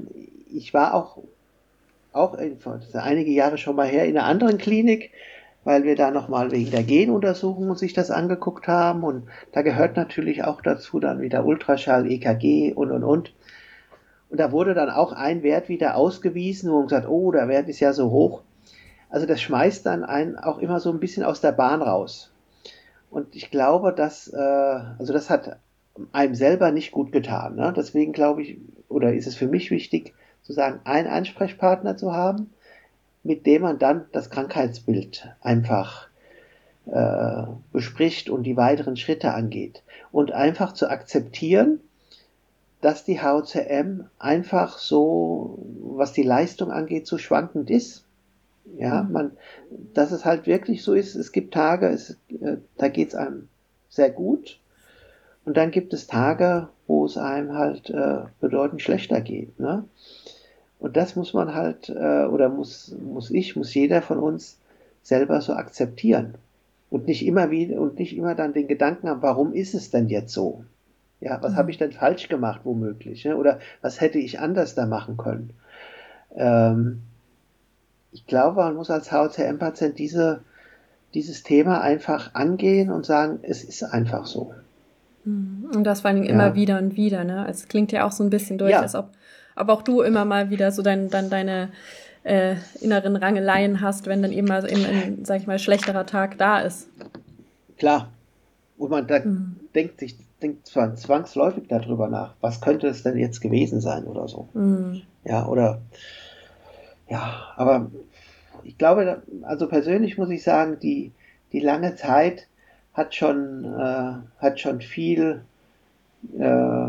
Ich 0.53 0.75
war 0.75 0.95
auch, 0.95 1.19
auch 2.13 2.35
in, 2.35 2.59
einige 2.95 3.31
Jahre 3.31 3.59
schon 3.59 3.77
mal 3.77 3.87
her 3.87 4.05
in 4.05 4.17
einer 4.17 4.27
anderen 4.27 4.59
Klinik, 4.59 5.11
weil 5.65 5.85
wir 5.85 5.97
da 5.97 6.11
nochmal 6.11 6.51
wegen 6.51 6.71
der 6.71 6.83
Genuntersuchung 6.83 7.75
sich 7.77 7.93
das 7.93 8.11
angeguckt 8.11 8.69
haben. 8.69 9.05
Und 9.05 9.25
da 9.53 9.63
gehört 9.63 9.97
natürlich 9.97 10.45
auch 10.45 10.61
dazu 10.61 11.01
dann 11.01 11.21
wieder 11.21 11.45
Ultraschall, 11.45 12.11
EKG 12.11 12.73
und, 12.73 12.91
und, 12.91 13.05
und. 13.05 13.35
Und 14.29 14.41
da 14.41 14.51
wurde 14.51 14.75
dann 14.75 14.91
auch 14.91 15.13
ein 15.13 15.43
Wert 15.43 15.69
wieder 15.69 15.97
ausgewiesen, 15.97 16.71
man 16.71 16.85
gesagt, 16.85 17.09
oh, 17.09 17.33
der 17.33 17.49
Wert 17.49 17.69
ist 17.69 17.81
ja 17.81 17.93
so 17.93 18.11
hoch. 18.11 18.43
Also 19.11 19.27
das 19.27 19.43
schmeißt 19.43 19.85
dann 19.85 20.05
einen 20.05 20.39
auch 20.39 20.59
immer 20.59 20.81
so 20.81 20.91
ein 20.91 21.01
bisschen 21.01 21.23
aus 21.23 21.43
der 21.43 21.53
Bahn 21.53 21.83
raus. 21.83 22.33
Und 23.11 23.37
ich 23.37 23.51
glaube, 23.51 23.93
dass, 23.93 24.29
äh, 24.29 24.39
also 24.39 25.13
das 25.13 25.29
hat 25.29 25.59
einem 26.13 26.35
selber 26.35 26.73
nicht 26.73 26.93
gut 26.93 27.13
getan. 27.13 27.57
Ne? 27.57 27.75
Deswegen 27.77 28.13
glaube 28.13 28.43
ich, 28.43 28.57
oder 28.89 29.13
ist 29.13 29.27
es 29.27 29.37
für 29.37 29.49
mich 29.49 29.71
wichtig, 29.71 30.15
zu 30.43 30.53
sagen, 30.53 30.81
einen 30.85 31.09
Ansprechpartner 31.09 31.97
zu 31.97 32.13
haben, 32.13 32.53
mit 33.23 33.47
dem 33.47 33.63
man 33.63 33.79
dann 33.79 34.07
das 34.13 34.31
Krankheitsbild 34.31 35.29
einfach 35.41 36.09
äh, 36.87 37.45
bespricht 37.73 38.29
und 38.29 38.43
die 38.43 38.57
weiteren 38.57 38.97
Schritte 38.97 39.33
angeht. 39.35 39.83
Und 40.11 40.33
einfach 40.33 40.73
zu 40.73 40.91
akzeptieren, 40.91 41.81
dass 42.81 43.05
die 43.05 43.21
HCM 43.21 44.07
einfach 44.19 44.79
so, 44.79 45.59
was 45.81 46.13
die 46.13 46.25
Leistung 46.25 46.73
angeht, 46.73 47.07
so 47.07 47.17
schwankend 47.17 47.71
ist. 47.71 48.05
Ja, 48.77 49.03
mhm. 49.03 49.13
man, 49.13 49.31
dass 49.95 50.11
es 50.11 50.25
halt 50.25 50.47
wirklich 50.47 50.83
so 50.83 50.95
ist, 50.95 51.15
es 51.15 51.33
gibt 51.33 51.55
Tage, 51.55 51.89
es, 51.89 52.17
äh, 52.29 52.57
da 52.77 52.89
geht 52.89 53.09
es 53.09 53.15
einem 53.15 53.49
sehr 53.89 54.11
gut. 54.11 54.59
Und 55.45 55.57
dann 55.57 55.71
gibt 55.71 55.93
es 55.93 56.07
Tage, 56.07 56.69
wo 56.87 57.05
es 57.05 57.17
einem 57.17 57.55
halt 57.55 57.91
äh, 57.91 58.23
bedeutend 58.41 58.83
schlechter 58.83 59.21
geht. 59.21 59.59
Ne? 59.59 59.85
Und 60.83 60.97
das 60.97 61.15
muss 61.15 61.33
man 61.33 61.55
halt, 61.55 61.89
äh, 61.91 62.25
oder 62.25 62.49
muss, 62.49 62.93
muss 63.01 63.31
ich, 63.31 63.55
muss 63.55 63.73
jeder 63.73 64.03
von 64.03 64.19
uns 64.19 64.59
selber 65.05 65.41
so 65.41 65.53
akzeptieren. 65.53 66.35
Und 66.91 67.07
nicht 67.07 67.25
immer 67.25 67.53
wieder, 67.53 67.81
und 67.81 68.01
nicht 68.01 68.17
immer 68.17 68.35
dann 68.35 68.53
den 68.53 68.67
Gedanken 68.67 69.09
haben, 69.09 69.23
warum 69.23 69.53
ist 69.53 69.75
es 69.75 69.91
denn 69.91 70.09
jetzt 70.09 70.33
so? 70.35 70.65
Ja, 71.21 71.41
was 71.41 71.53
mhm. 71.53 71.57
habe 71.57 71.71
ich 71.71 71.79
denn 71.79 71.93
falsch 71.93 72.29
gemacht, 72.29 72.63
womöglich? 72.65 73.25
Ne? 73.25 73.37
Oder 73.37 73.61
was 73.81 74.01
hätte 74.01 74.19
ich 74.19 74.41
anders 74.41 74.75
da 74.75 74.87
machen 74.87 75.17
können? 75.17 75.51
Ähm, 76.35 77.03
ich 78.11 78.27
glaube, 78.27 78.57
man 78.57 78.75
muss 78.75 78.91
als 78.91 79.13
HCM-Patient 79.13 80.01
diese, 80.01 80.41
dieses 81.15 81.45
Thema 81.45 81.81
einfach 81.81 82.35
angehen 82.35 82.91
und 82.91 83.07
sagen, 83.07 83.39
es 83.43 83.63
ist 83.63 83.85
einfach 83.85 84.27
so. 84.27 84.53
Mhm. 85.25 85.71
Und 85.77 85.85
das 85.85 86.01
vor 86.01 86.11
allem 86.11 86.25
ja. 86.25 86.31
immer 86.31 86.57
wieder 86.57 86.79
und 86.79 86.97
wieder. 86.97 87.23
Ne? 87.23 87.47
Es 87.49 87.69
klingt 87.69 87.93
ja 87.93 88.05
auch 88.05 88.13
so 88.13 88.25
ein 88.25 88.31
bisschen 88.31 88.59
durch, 88.59 88.73
ja. 88.73 88.81
als 88.81 88.97
ob 88.97 89.11
aber 89.55 89.73
auch 89.73 89.83
du 89.83 90.03
immer 90.03 90.25
mal 90.25 90.51
wieder 90.51 90.71
so 90.73 90.83
dein, 90.83 91.09
dann 91.11 91.31
deine 91.31 91.71
äh, 92.25 92.57
inneren 92.81 93.17
Rangeleien 93.17 93.81
hast, 93.81 94.07
wenn 94.07 94.23
dann 94.23 94.33
eben 94.33 94.47
mal 94.47 94.65
eben 94.71 94.85
ein, 94.85 95.25
sag 95.25 95.41
ich 95.41 95.47
mal, 95.47 95.59
schlechterer 95.59 96.07
Tag 96.07 96.39
da 96.39 96.61
ist. 96.61 96.89
Klar. 97.79 98.13
Und 98.79 98.91
man 98.91 99.07
da 99.07 99.21
mhm. 99.21 99.57
denkt 99.75 100.01
sich, 100.01 100.17
denkt 100.41 100.67
zwar 100.67 100.95
zwangsläufig 100.95 101.65
darüber 101.69 102.09
nach, 102.09 102.35
was 102.41 102.61
könnte 102.61 102.89
es 102.89 103.03
denn 103.03 103.17
jetzt 103.17 103.41
gewesen 103.41 103.81
sein 103.81 104.05
oder 104.05 104.29
so. 104.29 104.49
Mhm. 104.55 105.03
Ja, 105.25 105.47
oder 105.47 105.81
ja, 107.09 107.53
aber 107.57 107.91
ich 108.65 108.79
glaube, 108.79 109.23
also 109.43 109.69
persönlich 109.69 110.19
muss 110.19 110.31
ich 110.31 110.43
sagen, 110.43 110.79
die, 110.81 111.13
die 111.53 111.61
lange 111.61 111.95
Zeit 111.97 112.47
hat 112.95 113.15
schon, 113.15 113.65
äh, 113.65 114.15
hat 114.39 114.61
schon 114.61 114.81
viel 114.81 115.43
äh, 116.39 116.89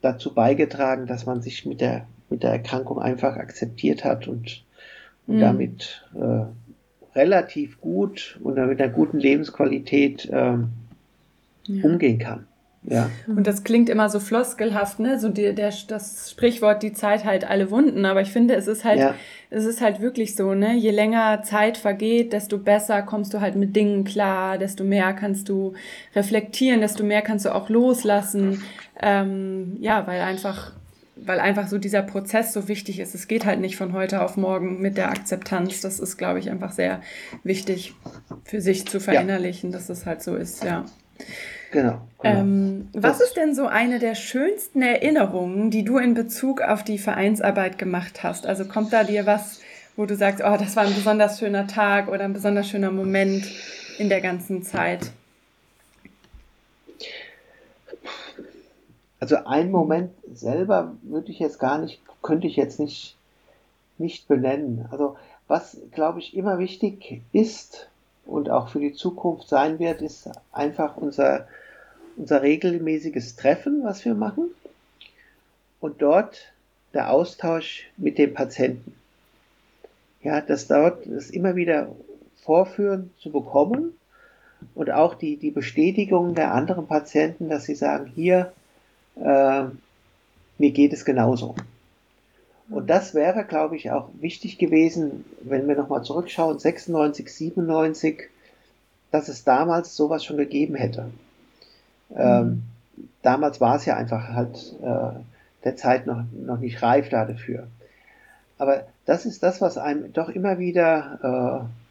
dazu 0.00 0.34
beigetragen, 0.34 1.06
dass 1.06 1.26
man 1.26 1.42
sich 1.42 1.66
mit 1.66 1.80
der, 1.80 2.06
mit 2.30 2.42
der 2.42 2.50
Erkrankung 2.50 3.00
einfach 3.00 3.36
akzeptiert 3.36 4.04
hat 4.04 4.28
und, 4.28 4.64
und 5.26 5.36
mhm. 5.36 5.40
damit 5.40 6.04
äh, 6.14 7.16
relativ 7.16 7.80
gut 7.80 8.38
und 8.42 8.54
mit 8.54 8.80
einer 8.80 8.92
guten 8.92 9.18
Lebensqualität 9.18 10.28
ähm, 10.32 10.70
ja. 11.66 11.84
umgehen 11.84 12.18
kann. 12.18 12.46
Ja. 12.84 13.10
Und 13.26 13.46
das 13.46 13.64
klingt 13.64 13.88
immer 13.88 14.08
so 14.08 14.20
floskelhaft, 14.20 15.00
ne? 15.00 15.18
So 15.18 15.28
die, 15.28 15.54
der, 15.54 15.72
das 15.88 16.30
Sprichwort, 16.30 16.82
die 16.82 16.92
Zeit 16.92 17.24
halt 17.24 17.48
alle 17.48 17.70
Wunden. 17.70 18.06
Aber 18.06 18.20
ich 18.20 18.30
finde, 18.30 18.54
es 18.54 18.66
ist 18.66 18.84
halt, 18.84 19.00
ja. 19.00 19.14
es 19.50 19.64
ist 19.64 19.80
halt 19.80 20.00
wirklich 20.00 20.36
so, 20.36 20.54
ne? 20.54 20.74
Je 20.74 20.90
länger 20.90 21.42
Zeit 21.42 21.76
vergeht, 21.76 22.32
desto 22.32 22.56
besser 22.56 23.02
kommst 23.02 23.34
du 23.34 23.40
halt 23.40 23.56
mit 23.56 23.74
Dingen 23.74 24.04
klar, 24.04 24.58
desto 24.58 24.84
mehr 24.84 25.12
kannst 25.12 25.48
du 25.48 25.74
reflektieren, 26.14 26.80
desto 26.80 27.04
mehr 27.04 27.20
kannst 27.20 27.44
du 27.44 27.54
auch 27.54 27.68
loslassen. 27.68 28.62
Ähm, 29.00 29.76
ja, 29.80 30.06
weil 30.06 30.20
einfach, 30.20 30.72
weil 31.16 31.40
einfach 31.40 31.68
so 31.68 31.78
dieser 31.78 32.02
Prozess 32.02 32.52
so 32.52 32.68
wichtig 32.68 33.00
ist. 33.00 33.14
Es 33.14 33.28
geht 33.28 33.44
halt 33.44 33.60
nicht 33.60 33.76
von 33.76 33.92
heute 33.92 34.22
auf 34.22 34.36
morgen 34.36 34.80
mit 34.80 34.96
der 34.96 35.10
Akzeptanz. 35.10 35.80
Das 35.80 36.00
ist, 36.00 36.16
glaube 36.16 36.38
ich, 36.38 36.50
einfach 36.50 36.72
sehr 36.72 37.00
wichtig 37.44 37.94
für 38.44 38.60
sich 38.60 38.86
zu 38.86 39.00
verinnerlichen, 39.00 39.70
ja. 39.70 39.78
dass 39.78 39.88
es 39.88 40.06
halt 40.06 40.22
so 40.22 40.36
ist, 40.36 40.64
ja. 40.64 40.84
Genau. 41.70 42.00
genau. 42.22 42.40
Ähm, 42.40 42.88
was 42.92 43.20
ist 43.20 43.36
denn 43.36 43.54
so 43.54 43.66
eine 43.66 43.98
der 43.98 44.14
schönsten 44.14 44.82
Erinnerungen, 44.82 45.70
die 45.70 45.84
du 45.84 45.98
in 45.98 46.14
Bezug 46.14 46.62
auf 46.62 46.82
die 46.82 46.98
Vereinsarbeit 46.98 47.78
gemacht 47.78 48.22
hast? 48.22 48.46
Also 48.46 48.64
kommt 48.64 48.92
da 48.92 49.04
dir 49.04 49.26
was, 49.26 49.60
wo 49.96 50.06
du 50.06 50.16
sagst, 50.16 50.42
oh, 50.44 50.56
das 50.58 50.76
war 50.76 50.84
ein 50.84 50.94
besonders 50.94 51.38
schöner 51.38 51.66
Tag 51.66 52.08
oder 52.08 52.24
ein 52.24 52.32
besonders 52.32 52.68
schöner 52.68 52.90
Moment 52.90 53.46
in 53.98 54.08
der 54.08 54.20
ganzen 54.20 54.62
Zeit? 54.62 55.10
Also 59.20 59.36
ein 59.44 59.70
Moment 59.70 60.12
selber 60.32 60.96
würde 61.02 61.30
ich 61.30 61.38
jetzt 61.38 61.58
gar 61.58 61.78
nicht, 61.78 62.00
könnte 62.22 62.46
ich 62.46 62.56
jetzt 62.56 62.78
nicht, 62.78 63.16
nicht 63.98 64.28
benennen. 64.28 64.86
Also 64.90 65.16
was, 65.48 65.78
glaube 65.92 66.20
ich, 66.20 66.36
immer 66.36 66.58
wichtig 66.58 67.22
ist, 67.32 67.88
und 68.28 68.50
auch 68.50 68.68
für 68.68 68.78
die 68.78 68.92
Zukunft 68.92 69.48
sein 69.48 69.78
wird, 69.78 70.02
ist 70.02 70.30
einfach 70.52 70.98
unser, 70.98 71.48
unser 72.16 72.42
regelmäßiges 72.42 73.36
Treffen, 73.36 73.82
was 73.82 74.04
wir 74.04 74.14
machen. 74.14 74.50
Und 75.80 76.02
dort 76.02 76.52
der 76.92 77.10
Austausch 77.10 77.86
mit 77.96 78.18
dem 78.18 78.34
Patienten. 78.34 78.94
Ja, 80.22 80.42
das 80.42 80.66
dort 80.66 81.06
das 81.06 81.30
immer 81.30 81.56
wieder 81.56 81.94
vorführen 82.36 83.10
zu 83.18 83.30
bekommen 83.30 83.94
und 84.74 84.90
auch 84.90 85.14
die, 85.14 85.36
die 85.36 85.50
Bestätigung 85.50 86.34
der 86.34 86.52
anderen 86.52 86.86
Patienten, 86.86 87.48
dass 87.48 87.64
sie 87.64 87.74
sagen, 87.74 88.12
hier, 88.14 88.52
äh, 89.22 89.64
mir 90.58 90.70
geht 90.70 90.92
es 90.92 91.04
genauso. 91.04 91.54
Und 92.70 92.90
das 92.90 93.14
wäre, 93.14 93.44
glaube 93.44 93.76
ich, 93.76 93.90
auch 93.90 94.10
wichtig 94.20 94.58
gewesen, 94.58 95.24
wenn 95.40 95.66
wir 95.68 95.76
nochmal 95.76 96.02
zurückschauen, 96.02 96.58
96, 96.58 97.32
97, 97.32 98.28
dass 99.10 99.28
es 99.28 99.44
damals 99.44 99.96
sowas 99.96 100.24
schon 100.24 100.36
gegeben 100.36 100.74
hätte. 100.74 101.10
Mhm. 102.10 102.16
Ähm, 102.16 102.62
damals 103.22 103.60
war 103.60 103.76
es 103.76 103.86
ja 103.86 103.96
einfach 103.96 104.28
halt 104.28 104.74
äh, 104.82 105.18
der 105.64 105.76
Zeit 105.76 106.06
noch, 106.06 106.22
noch 106.32 106.58
nicht 106.58 106.82
reif 106.82 107.08
dafür. 107.08 107.68
Aber 108.58 108.84
das 109.06 109.24
ist 109.24 109.42
das, 109.42 109.60
was 109.60 109.78
einem 109.78 110.12
doch 110.12 110.28
immer 110.28 110.58
wieder 110.58 111.64
äh, 111.64 111.87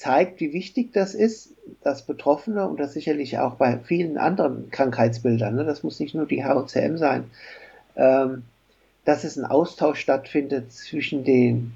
zeigt, 0.00 0.40
wie 0.40 0.54
wichtig 0.54 0.94
das 0.94 1.14
ist, 1.14 1.50
dass 1.82 2.06
Betroffene 2.06 2.66
und 2.66 2.80
das 2.80 2.94
sicherlich 2.94 3.38
auch 3.38 3.56
bei 3.56 3.78
vielen 3.80 4.16
anderen 4.16 4.70
Krankheitsbildern, 4.70 5.54
ne, 5.54 5.64
das 5.64 5.82
muss 5.82 6.00
nicht 6.00 6.14
nur 6.14 6.24
die 6.24 6.42
HOCM 6.42 6.96
sein, 6.96 7.24
ähm, 7.96 8.44
dass 9.04 9.24
es 9.24 9.36
ein 9.36 9.44
Austausch 9.44 10.00
stattfindet 10.00 10.72
zwischen 10.72 11.22
den, 11.22 11.72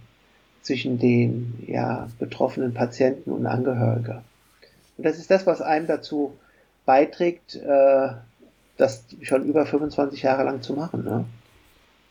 zwischen 0.63 0.99
den 0.99 1.65
ja, 1.67 2.09
betroffenen 2.19 2.73
Patienten 2.73 3.31
und 3.31 3.45
Angehörigen. 3.45 4.23
Und 4.97 5.05
das 5.05 5.19
ist 5.19 5.31
das, 5.31 5.47
was 5.47 5.61
einem 5.61 5.87
dazu 5.87 6.33
beiträgt, 6.87 7.57
äh, 7.57 8.09
das 8.79 9.05
schon 9.21 9.45
über 9.45 9.67
25 9.67 10.23
Jahre 10.23 10.45
lang 10.45 10.63
zu 10.63 10.73
machen. 10.73 11.05
Ne? 11.05 11.27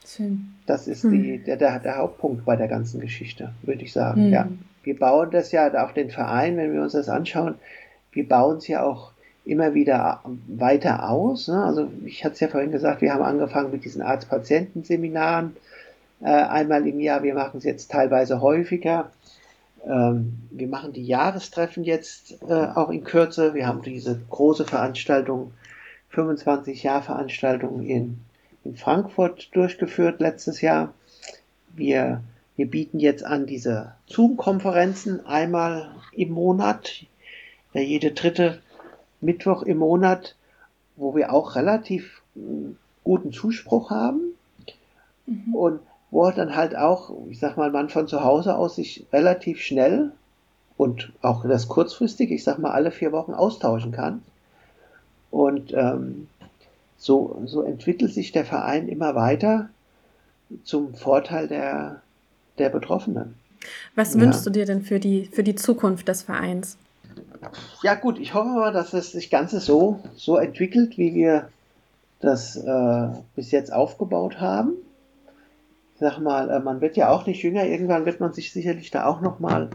Schön. 0.06 0.54
Das 0.68 0.88
ist 0.88 1.06
die, 1.06 1.38
hm. 1.38 1.44
der, 1.46 1.58
der, 1.58 1.80
der, 1.80 1.98
Hauptpunkt 1.98 2.46
bei 2.46 2.56
der 2.56 2.68
ganzen 2.68 3.02
Geschichte, 3.02 3.52
würde 3.64 3.82
ich 3.82 3.92
sagen. 3.92 4.26
Hm. 4.26 4.32
Ja. 4.32 4.48
Wir 4.84 4.98
bauen 4.98 5.32
das 5.32 5.52
ja 5.52 5.72
auf 5.84 5.94
den 5.94 6.12
Verein, 6.12 6.58
wenn 6.58 6.74
wir 6.74 6.82
uns 6.82 6.94
das 6.94 7.10
anschauen, 7.10 7.56
wir 8.12 8.28
bauen 8.28 8.58
es 8.58 8.68
ja 8.68 8.84
auch 8.84 9.12
immer 9.46 9.74
wieder 9.74 10.22
weiter 10.48 11.10
aus. 11.10 11.48
Ne? 11.48 11.64
Also 11.64 11.90
ich 12.06 12.24
hatte 12.24 12.36
es 12.36 12.40
ja 12.40 12.48
vorhin 12.48 12.72
gesagt, 12.72 13.02
wir 13.02 13.14
haben 13.14 13.24
angefangen 13.24 13.72
mit 13.72 13.84
diesen 13.84 14.02
Arzt-Patienten-Seminaren 14.02 15.56
äh, 16.22 16.30
einmal 16.30 16.88
im 16.88 17.00
Jahr. 17.00 17.24
Wir 17.24 17.34
machen 17.34 17.58
es 17.58 17.64
jetzt 17.64 17.92
teilweise 17.92 18.42
häufiger. 18.42 19.12
Ähm, 19.86 20.40
wir 20.52 20.68
machen 20.68 20.94
die 20.94 21.06
Jahrestreffen 21.06 21.84
jetzt 21.84 22.42
äh, 22.48 22.54
auch 22.54 22.90
in 22.90 23.04
Kürze. 23.04 23.54
Wir 23.54 23.68
haben 23.68 23.82
diese 23.82 24.20
große 24.30 24.66
Veranstaltung, 24.66 25.52
25 26.10 26.84
Jahr 26.84 27.02
Veranstaltung 27.02 27.82
in, 27.84 28.20
in 28.64 28.76
Frankfurt 28.76 29.50
durchgeführt 29.54 30.22
letztes 30.22 30.62
Jahr. 30.62 30.94
Wir, 31.76 32.24
wir 32.56 32.70
bieten 32.70 33.00
jetzt 33.00 33.26
an 33.26 33.46
diese 33.46 33.94
Zoom-Konferenzen 34.08 35.26
einmal 35.26 35.96
im 36.12 36.32
Monat. 36.32 37.06
Ja, 37.74 37.82
jede 37.82 38.12
dritte 38.12 38.62
Mittwoch 39.22 39.64
im 39.64 39.78
Monat, 39.78 40.36
wo 40.96 41.16
wir 41.16 41.34
auch 41.34 41.56
relativ 41.56 42.22
äh, 42.36 42.40
guten 43.04 43.32
Zuspruch 43.32 43.90
haben. 43.90 44.36
Mhm. 45.26 45.56
Und 45.56 45.80
wo 46.12 46.30
dann 46.30 46.56
halt 46.56 46.76
auch, 46.76 47.12
ich 47.30 47.40
sag 47.40 47.58
mal, 47.58 47.72
man 47.72 47.90
von 47.90 48.08
zu 48.08 48.24
Hause 48.24 48.56
aus 48.56 48.76
sich 48.76 49.08
relativ 49.12 49.60
schnell 49.62 50.12
und 50.78 51.12
auch 51.24 51.44
das 51.48 51.68
kurzfristig, 51.68 52.30
ich 52.30 52.44
sag 52.44 52.60
mal, 52.60 52.72
alle 52.72 52.92
vier 52.92 53.12
Wochen 53.12 53.34
austauschen 53.34 53.92
kann. 53.92 54.22
Und 55.32 55.74
ähm, 55.74 56.28
so, 56.98 57.42
so 57.46 57.64
entwickelt 57.64 58.14
sich 58.14 58.32
der 58.32 58.46
Verein 58.46 58.88
immer 58.88 59.16
weiter 59.16 59.70
zum 60.64 60.94
Vorteil 60.94 61.48
der, 61.48 62.03
der 62.58 62.70
Betroffenen. 62.70 63.36
Was 63.96 64.14
ja. 64.14 64.22
wünschst 64.22 64.46
du 64.46 64.50
dir 64.50 64.66
denn 64.66 64.82
für 64.82 65.00
die, 65.00 65.26
für 65.26 65.44
die 65.44 65.56
Zukunft 65.56 66.08
des 66.08 66.24
Vereins? 66.24 66.78
Ja 67.82 67.96
gut, 67.96 68.20
ich 68.20 68.34
hoffe 68.34 68.50
mal, 68.50 68.74
dass 68.74 68.94
es 68.94 69.12
sich 69.12 69.30
Ganze 69.30 69.60
so, 69.60 70.00
so 70.16 70.38
entwickelt, 70.38 70.98
wie 70.98 71.14
wir 71.14 71.50
das 72.20 72.56
äh, 72.56 73.08
bis 73.36 73.52
jetzt 73.52 73.72
aufgebaut 73.72 74.40
haben 74.40 74.74
sag 76.04 76.20
mal, 76.20 76.50
äh, 76.50 76.60
man 76.60 76.82
wird 76.82 76.98
ja 76.98 77.10
auch 77.10 77.26
nicht 77.26 77.42
jünger, 77.44 77.66
irgendwann 77.66 78.06
wird 78.06 78.20
man 78.20 78.34
sich 78.34 78.52
sicherlich 78.52 78.92
da 78.92 79.06
auch 79.06 79.22
noch 79.22 79.40
mal 79.40 79.70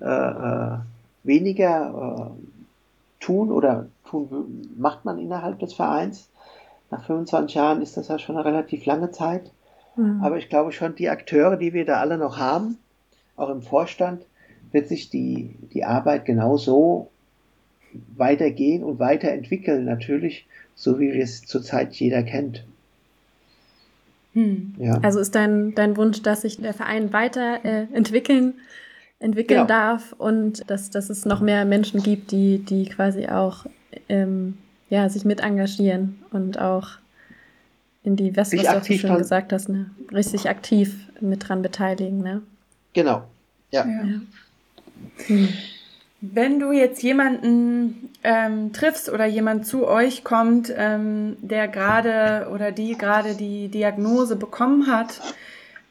äh, 0.00 0.04
äh, 0.04 0.78
weniger 1.24 2.30
äh, 2.30 3.24
tun 3.24 3.50
oder 3.50 3.86
tun 4.08 4.70
macht 4.76 5.04
man 5.04 5.18
innerhalb 5.18 5.58
des 5.58 5.74
Vereins. 5.74 6.28
Nach 6.90 7.04
25 7.04 7.54
Jahren 7.54 7.82
ist 7.82 7.96
das 7.96 8.08
ja 8.08 8.18
schon 8.18 8.36
eine 8.36 8.44
relativ 8.44 8.84
lange 8.84 9.10
Zeit. 9.10 9.50
Mhm. 9.96 10.22
Aber 10.22 10.38
ich 10.38 10.48
glaube 10.48 10.72
schon, 10.72 10.94
die 10.94 11.08
Akteure, 11.08 11.56
die 11.56 11.72
wir 11.72 11.84
da 11.84 12.00
alle 12.00 12.18
noch 12.18 12.38
haben, 12.38 12.78
auch 13.36 13.50
im 13.50 13.62
Vorstand, 13.62 14.24
wird 14.72 14.88
sich 14.88 15.10
die, 15.10 15.56
die 15.72 15.84
Arbeit 15.84 16.24
genauso 16.24 17.10
weitergehen 18.16 18.82
und 18.82 18.98
weiterentwickeln, 18.98 19.84
natürlich, 19.84 20.46
so 20.74 20.98
wie 20.98 21.12
wir 21.12 21.22
es 21.22 21.42
zurzeit 21.42 21.94
jeder 21.94 22.22
kennt. 22.22 22.64
Hm. 24.32 24.74
Ja. 24.78 24.98
Also 25.02 25.20
ist 25.20 25.34
dein, 25.34 25.74
dein 25.74 25.96
Wunsch, 25.96 26.22
dass 26.22 26.42
sich 26.42 26.58
der 26.58 26.72
Verein 26.72 27.12
weiterentwickeln 27.12 28.54
äh, 28.54 29.24
entwickeln 29.24 29.66
genau. 29.66 29.68
darf 29.68 30.14
und 30.18 30.68
dass, 30.68 30.90
dass 30.90 31.08
es 31.08 31.24
noch 31.24 31.40
mehr 31.40 31.64
Menschen 31.64 32.02
gibt, 32.02 32.32
die, 32.32 32.58
die 32.58 32.86
quasi 32.86 33.28
auch 33.28 33.66
ähm, 34.08 34.58
ja, 34.90 35.08
sich 35.08 35.24
mit 35.24 35.40
engagieren 35.40 36.18
und 36.32 36.58
auch 36.58 36.98
in 38.04 38.16
die, 38.16 38.36
was, 38.36 38.52
was 38.52 38.62
du 38.62 38.68
auch 38.68 38.82
so 38.82 38.92
schön 38.94 39.18
gesagt 39.18 39.52
hast, 39.52 39.68
ne? 39.68 39.90
richtig 40.12 40.48
aktiv 40.48 40.94
mit 41.20 41.48
dran 41.48 41.62
beteiligen. 41.62 42.18
Ne? 42.18 42.42
Genau, 42.92 43.24
ja. 43.70 43.86
ja. 43.86 44.04
ja. 44.04 44.20
Hm. 45.26 45.48
Wenn 46.20 46.60
du 46.60 46.70
jetzt 46.70 47.02
jemanden 47.02 48.10
ähm, 48.22 48.72
triffst 48.72 49.08
oder 49.08 49.26
jemand 49.26 49.66
zu 49.66 49.88
euch 49.88 50.22
kommt, 50.22 50.72
ähm, 50.76 51.36
der 51.42 51.66
gerade 51.66 52.48
oder 52.52 52.70
die 52.70 52.96
gerade 52.96 53.34
die 53.34 53.68
Diagnose 53.68 54.36
bekommen 54.36 54.86
hat, 54.86 55.20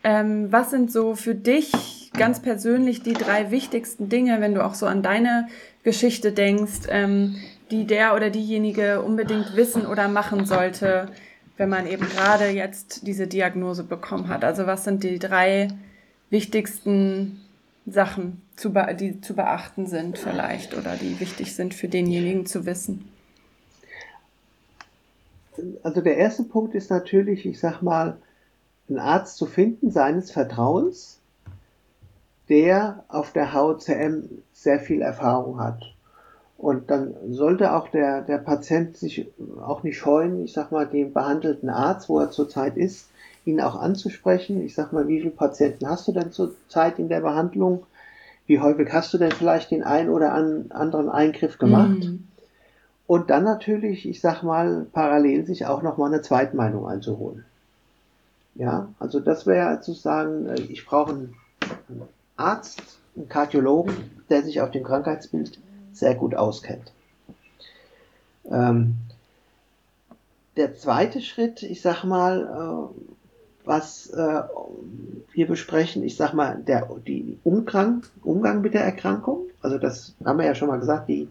Ähm, 0.04 0.52
was 0.52 0.72
sind 0.72 0.92
so 0.92 1.16
für 1.16 1.36
dich 1.36 2.10
ganz 2.14 2.42
persönlich 2.42 3.04
die 3.04 3.14
drei 3.14 3.52
wichtigsten 3.52 4.10
Dinge, 4.10 4.42
wenn 4.42 4.56
du 4.56 4.66
auch 4.66 4.74
so 4.74 4.88
an 4.88 5.04
deine 5.04 5.48
Geschichte 5.84 6.32
denkst, 6.32 6.88
ähm, 6.90 7.36
die 7.70 7.86
der 7.86 8.16
oder 8.16 8.30
diejenige 8.30 9.02
unbedingt 9.02 9.56
wissen 9.56 9.86
oder 9.86 10.08
machen 10.08 10.46
sollte, 10.46 11.10
wenn 11.58 11.70
man 11.70 11.88
eben 11.88 12.08
gerade 12.08 12.50
jetzt 12.50 13.06
diese 13.08 13.28
Diagnose 13.28 13.84
bekommen 13.84 14.30
hat? 14.30 14.44
Also 14.44 14.66
was 14.68 14.84
sind 14.84 15.04
die 15.04 15.20
drei 15.20 15.70
wichtigsten 16.30 17.42
Sachen, 17.86 18.42
die 19.00 19.22
zu 19.22 19.36
beachten 19.36 19.88
sind 19.88 20.18
vielleicht 20.18 20.78
oder 20.78 20.96
die 20.96 21.20
wichtig 21.20 21.56
sind 21.56 21.74
für 21.74 21.88
denjenigen 21.88 22.46
zu 22.46 22.66
wissen? 22.66 23.10
Also 25.84 26.02
der 26.02 26.18
erste 26.18 26.44
Punkt 26.44 26.76
ist 26.76 26.90
natürlich, 26.90 27.46
ich 27.46 27.60
sag 27.60 27.82
mal, 27.82 28.18
einen 28.90 29.00
Arzt 29.00 29.38
zu 29.38 29.46
finden 29.46 29.92
seines 29.92 30.32
Vertrauens, 30.32 31.20
der 32.50 33.04
auf 33.08 33.32
der 33.32 33.54
HOCM 33.54 34.30
sehr 34.54 34.80
viel 34.80 35.02
Erfahrung 35.02 35.60
hat. 35.60 35.94
Und 36.62 36.92
dann 36.92 37.16
sollte 37.32 37.74
auch 37.74 37.88
der, 37.88 38.22
der 38.22 38.38
Patient 38.38 38.96
sich 38.96 39.28
auch 39.66 39.82
nicht 39.82 39.98
scheuen, 39.98 40.46
ich 40.46 40.54
sag 40.54 40.72
mal, 40.72 40.86
den 40.86 41.12
behandelten 41.12 41.70
Arzt, 41.70 42.08
wo 42.08 42.20
er 42.20 42.30
zurzeit 42.30 42.78
ist, 42.78 43.10
ihn 43.46 43.60
auch 43.60 43.76
anzusprechen. 43.76 44.62
Ich 44.62 44.76
sag 44.76 44.94
mal, 44.94 45.08
wie 45.08 45.20
viele 45.20 45.32
Patienten 45.32 45.90
hast 45.90 46.08
du 46.08 46.12
denn 46.12 46.32
zurzeit 46.32 47.00
in 47.00 47.10
der 47.10 47.22
Behandlung? 47.22 47.88
Wie 48.46 48.60
häufig 48.60 48.94
hast 48.94 49.12
du 49.12 49.18
denn 49.18 49.32
vielleicht 49.32 49.72
den 49.72 49.82
einen 49.82 50.10
oder 50.10 50.34
anderen 50.34 51.10
Eingriff 51.10 51.58
gemacht? 51.58 52.04
Mhm. 52.04 52.28
Und 53.08 53.32
dann 53.32 53.44
natürlich, 53.44 54.08
ich 54.08 54.22
sag 54.22 54.44
mal, 54.44 54.86
parallel 54.94 55.48
sich 55.48 55.66
auch 55.66 55.82
nochmal 55.82 56.14
eine 56.14 56.22
Zweitmeinung 56.22 56.88
einzuholen. 56.88 57.44
Ja, 58.54 58.88
also 59.00 59.20
das 59.20 59.48
wäre 59.48 59.82
zu 59.82 59.94
sagen, 59.94 60.46
äh, 60.46 60.62
ich 60.62 60.86
brauche 60.86 61.12
einen 61.14 61.34
Arzt, 62.38 62.84
einen 63.16 63.30
Kardiologen, 63.30 63.96
der 64.30 64.44
sich 64.44 64.62
auf 64.62 64.70
dem 64.70 64.84
Krankheitsbild 64.84 65.60
sehr 65.94 66.16
gut 66.16 66.36
auskennt. 66.36 66.92
Ähm, 68.50 68.96
der 70.58 70.76
zweite 70.76 71.22
Schritt, 71.22 71.64
ich 71.64 71.82
sag 71.82 72.04
mal, 72.04 72.42
äh, 72.42 73.02
was 73.66 74.08
äh, 74.08 74.42
wir 75.34 75.48
besprechen, 75.48 76.04
ich 76.04 76.16
sag 76.16 76.34
mal, 76.34 76.58
der 76.58 76.90
die 77.06 77.38
Umgang, 77.44 78.04
Umgang 78.24 78.62
mit 78.62 78.74
der 78.74 78.84
Erkrankung, 78.84 79.46
also 79.62 79.78
das 79.78 80.16
haben 80.26 80.40
wir 80.40 80.46
ja 80.46 80.56
schon 80.56 80.68
mal 80.68 80.80
gesagt, 80.80 81.08
die, 81.10 81.28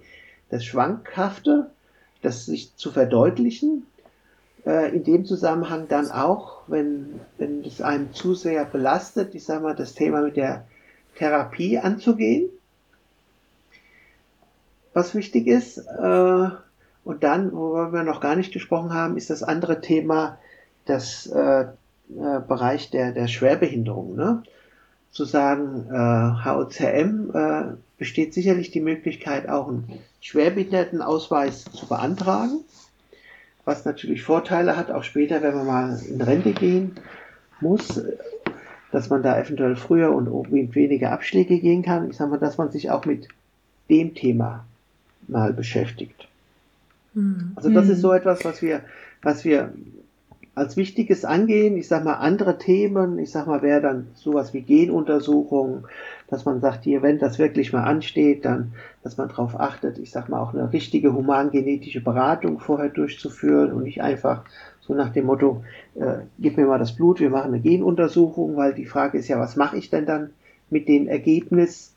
das 0.48 0.64
Schwankhafte, 0.64 1.70
das 2.22 2.46
sich 2.46 2.74
zu 2.76 2.92
verdeutlichen, 2.92 3.86
äh, 4.64 4.94
in 4.94 5.04
dem 5.04 5.24
Zusammenhang 5.24 5.88
dann 5.88 6.11
auch, 6.11 6.62
wenn, 6.66 7.20
wenn 7.38 7.64
es 7.64 7.80
einem 7.82 8.12
zu 8.12 8.34
sehr 8.34 8.64
belastet, 8.64 9.34
ich 9.34 9.44
sag 9.44 9.62
mal, 9.62 9.74
das 9.74 9.94
Thema 9.94 10.22
mit 10.22 10.36
der 10.36 10.66
Therapie 11.16 11.78
anzugehen, 11.78 12.48
was 15.01 15.14
wichtig 15.14 15.46
ist. 15.46 15.78
Äh, 15.78 16.48
und 17.05 17.24
dann, 17.24 17.53
worüber 17.53 17.92
wir 17.92 18.03
noch 18.03 18.20
gar 18.20 18.36
nicht 18.36 18.53
gesprochen 18.53 18.92
haben, 18.92 19.16
ist 19.16 19.30
das 19.30 19.42
andere 19.42 19.80
Thema, 19.80 20.38
das 20.84 21.26
äh, 21.26 21.62
äh, 21.62 22.40
Bereich 22.46 22.90
der, 22.90 23.12
der 23.12 23.26
Schwerbehinderung. 23.26 24.14
Ne? 24.14 24.42
Zu 25.11 25.24
sagen, 25.24 25.86
äh, 25.90 26.44
HOCM 26.44 27.30
äh, 27.34 27.62
besteht 27.98 28.34
sicherlich 28.34 28.70
die 28.70 28.80
Möglichkeit, 28.80 29.48
auch 29.48 29.68
einen 29.68 30.01
Schwerbehindertenausweis 30.20 31.64
zu 31.64 31.86
beantragen, 31.86 32.61
was 33.64 33.84
natürlich 33.84 34.22
Vorteile 34.22 34.76
hat, 34.76 34.90
auch 34.90 35.05
später, 35.05 35.42
wenn 35.42 35.55
man 35.55 35.66
mal 35.66 36.01
in 36.09 36.20
Rente 36.20 36.53
gehen 36.53 36.96
muss, 37.61 38.03
dass 38.92 39.09
man 39.09 39.22
da 39.22 39.38
eventuell 39.38 39.76
früher 39.76 40.12
und 40.12 40.51
weniger 40.51 41.12
Abschläge 41.12 41.59
gehen 41.59 41.82
kann. 41.82 42.11
Ich 42.11 42.16
sage 42.16 42.30
mal, 42.30 42.38
dass 42.38 42.59
man 42.59 42.70
sich 42.70 42.90
auch 42.90 43.05
mit 43.05 43.28
dem 43.88 44.14
Thema 44.14 44.64
mal 45.31 45.53
beschäftigt. 45.53 46.28
Mhm. 47.14 47.53
Also 47.57 47.70
das 47.70 47.89
ist 47.89 48.01
so 48.01 48.12
etwas, 48.12 48.45
was 48.45 48.62
wir, 48.62 48.81
was 49.22 49.45
wir 49.45 49.72
als 50.55 50.76
Wichtiges 50.76 51.24
angehen. 51.24 51.76
Ich 51.76 51.89
sag 51.89 52.05
mal, 52.05 52.14
andere 52.14 52.59
Themen, 52.59 53.18
ich 53.18 53.31
sag 53.31 53.47
mal, 53.47 53.62
wäre 53.62 53.81
dann 53.81 54.09
sowas 54.14 54.53
wie 54.53 54.62
Genuntersuchungen, 54.62 55.85
dass 56.28 56.45
man 56.45 56.61
sagt, 56.61 56.85
hier, 56.85 57.03
wenn 57.03 57.18
das 57.18 57.39
wirklich 57.39 57.72
mal 57.72 57.85
ansteht, 57.85 58.45
dann, 58.45 58.72
dass 59.03 59.16
man 59.16 59.28
darauf 59.28 59.59
achtet, 59.59 59.99
ich 59.99 60.11
sag 60.11 60.28
mal, 60.28 60.41
auch 60.41 60.55
eine 60.55 60.72
richtige 60.72 61.12
humangenetische 61.12 62.01
Beratung 62.01 62.59
vorher 62.59 62.89
durchzuführen 62.89 63.72
und 63.72 63.85
nicht 63.85 64.03
einfach 64.03 64.45
so 64.81 64.95
nach 64.95 65.11
dem 65.11 65.26
Motto, 65.26 65.64
äh, 65.95 66.18
gib 66.39 66.57
mir 66.57 66.66
mal 66.66 66.78
das 66.78 66.97
Blut, 66.97 67.20
wir 67.20 67.31
machen 67.31 67.53
eine 67.53 67.61
Genuntersuchung, 67.61 68.57
weil 68.57 68.74
die 68.74 68.87
Frage 68.87 69.18
ist 69.18 69.28
ja, 69.28 69.39
was 69.39 69.57
mache 69.57 69.76
ich 69.76 69.91
denn 69.91 70.07
dann 70.07 70.31
mit 70.68 70.89
dem 70.89 71.09
Ergebnis, 71.09 71.95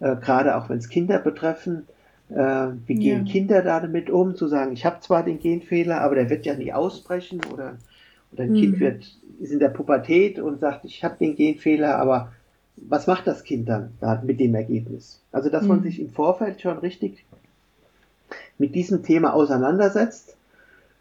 äh, 0.00 0.16
gerade 0.16 0.56
auch 0.56 0.68
wenn 0.68 0.78
es 0.78 0.88
Kinder 0.88 1.18
betreffen. 1.18 1.86
Äh, 2.30 2.68
wie 2.86 2.94
gehen 2.94 3.26
ja. 3.26 3.32
Kinder 3.32 3.62
damit 3.62 4.10
um, 4.10 4.36
zu 4.36 4.46
sagen, 4.46 4.72
ich 4.72 4.84
habe 4.84 5.00
zwar 5.00 5.24
den 5.24 5.40
Genfehler, 5.40 6.00
aber 6.00 6.14
der 6.14 6.30
wird 6.30 6.46
ja 6.46 6.54
nie 6.54 6.72
ausbrechen 6.72 7.40
oder 7.52 7.76
oder 8.32 8.44
ein 8.44 8.52
mhm. 8.52 8.60
Kind 8.60 8.80
wird, 8.80 9.04
ist 9.40 9.52
in 9.52 9.58
der 9.58 9.68
Pubertät 9.68 10.38
und 10.38 10.60
sagt, 10.60 10.84
ich 10.84 11.02
habe 11.04 11.16
den 11.18 11.36
Genfehler, 11.36 11.96
aber 11.96 12.32
was 12.76 13.06
macht 13.06 13.26
das 13.26 13.44
Kind 13.44 13.68
dann 13.68 13.92
mit 14.24 14.40
dem 14.40 14.54
Ergebnis? 14.54 15.20
Also, 15.32 15.50
dass 15.50 15.62
mhm. 15.62 15.68
man 15.68 15.82
sich 15.82 16.00
im 16.00 16.10
Vorfeld 16.10 16.60
schon 16.60 16.78
richtig 16.78 17.24
mit 18.58 18.74
diesem 18.74 19.02
Thema 19.02 19.34
auseinandersetzt, 19.34 20.36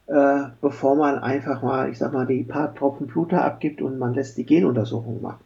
äh, 0.08 0.44
bevor 0.62 0.96
man 0.96 1.20
einfach 1.20 1.62
mal, 1.62 1.90
ich 1.90 1.98
sag 1.98 2.14
mal, 2.14 2.26
die 2.26 2.44
paar 2.44 2.74
Tropfen 2.74 3.08
Blut 3.08 3.34
abgibt 3.34 3.82
und 3.82 4.00
man 4.00 4.14
lässt 4.14 4.38
die 4.38 4.46
Genuntersuchung 4.46 5.22
machen. 5.22 5.44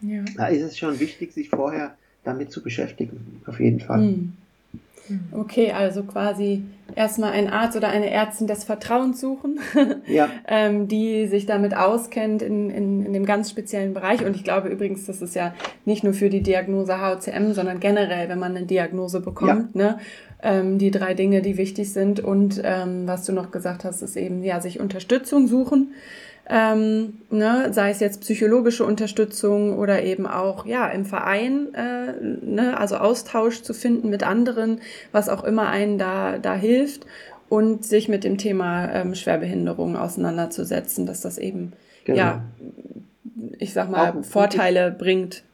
Ja. 0.00 0.24
Da 0.36 0.46
ist 0.46 0.62
es 0.62 0.78
schon 0.78 1.00
wichtig, 1.00 1.32
sich 1.32 1.48
vorher 1.48 1.94
damit 2.24 2.52
zu 2.52 2.62
beschäftigen, 2.62 3.42
auf 3.46 3.58
jeden 3.60 3.80
Fall. 3.80 4.00
Mhm. 4.00 4.32
Mhm. 5.08 5.20
Okay, 5.32 5.72
also 5.72 6.04
quasi 6.04 6.64
erstmal 6.94 7.32
einen 7.32 7.48
Arzt 7.48 7.76
oder 7.76 7.88
eine 7.88 8.10
Ärztin 8.10 8.46
des 8.46 8.64
Vertrauens 8.64 9.20
suchen, 9.20 9.58
ja. 10.06 10.28
ähm, 10.46 10.88
die 10.88 11.26
sich 11.26 11.46
damit 11.46 11.76
auskennt 11.76 12.42
in, 12.42 12.70
in, 12.70 13.06
in 13.06 13.12
dem 13.12 13.24
ganz 13.24 13.50
speziellen 13.50 13.94
Bereich. 13.94 14.24
Und 14.24 14.36
ich 14.36 14.44
glaube 14.44 14.68
übrigens, 14.68 15.06
das 15.06 15.22
ist 15.22 15.34
ja 15.34 15.54
nicht 15.84 16.04
nur 16.04 16.14
für 16.14 16.28
die 16.28 16.42
Diagnose 16.42 17.00
HCM, 17.00 17.52
sondern 17.52 17.80
generell, 17.80 18.28
wenn 18.28 18.38
man 18.38 18.56
eine 18.56 18.66
Diagnose 18.66 19.20
bekommt, 19.20 19.74
ja. 19.74 19.82
ne? 19.82 19.98
Ähm, 20.44 20.78
die 20.78 20.90
drei 20.90 21.14
Dinge, 21.14 21.40
die 21.40 21.56
wichtig 21.56 21.92
sind. 21.92 22.18
Und 22.18 22.60
ähm, 22.64 23.06
was 23.06 23.24
du 23.24 23.32
noch 23.32 23.52
gesagt 23.52 23.84
hast, 23.84 24.02
ist 24.02 24.16
eben, 24.16 24.42
ja, 24.42 24.60
sich 24.60 24.80
Unterstützung 24.80 25.46
suchen 25.46 25.92
ähm, 26.48 27.14
ne, 27.30 27.72
sei 27.72 27.90
es 27.90 28.00
jetzt 28.00 28.20
psychologische 28.22 28.84
Unterstützung 28.84 29.78
oder 29.78 30.02
eben 30.02 30.26
auch 30.26 30.66
ja 30.66 30.88
im 30.88 31.04
Verein, 31.04 31.72
äh, 31.74 32.12
ne, 32.20 32.78
also 32.78 32.96
Austausch 32.96 33.62
zu 33.62 33.74
finden 33.74 34.10
mit 34.10 34.22
anderen, 34.22 34.80
was 35.12 35.28
auch 35.28 35.44
immer 35.44 35.68
einen 35.68 35.98
da 35.98 36.38
da 36.38 36.54
hilft 36.54 37.06
und 37.48 37.84
sich 37.84 38.08
mit 38.08 38.24
dem 38.24 38.38
Thema 38.38 38.90
ähm, 38.92 39.14
Schwerbehinderung 39.14 39.96
auseinanderzusetzen, 39.96 41.06
dass 41.06 41.20
das 41.20 41.38
eben 41.38 41.72
genau. 42.04 42.18
ja 42.18 42.42
ich 43.58 43.72
sag 43.72 43.90
mal 43.90 44.10
auch 44.10 44.24
Vorteile 44.24 44.90
bringt. 44.90 45.44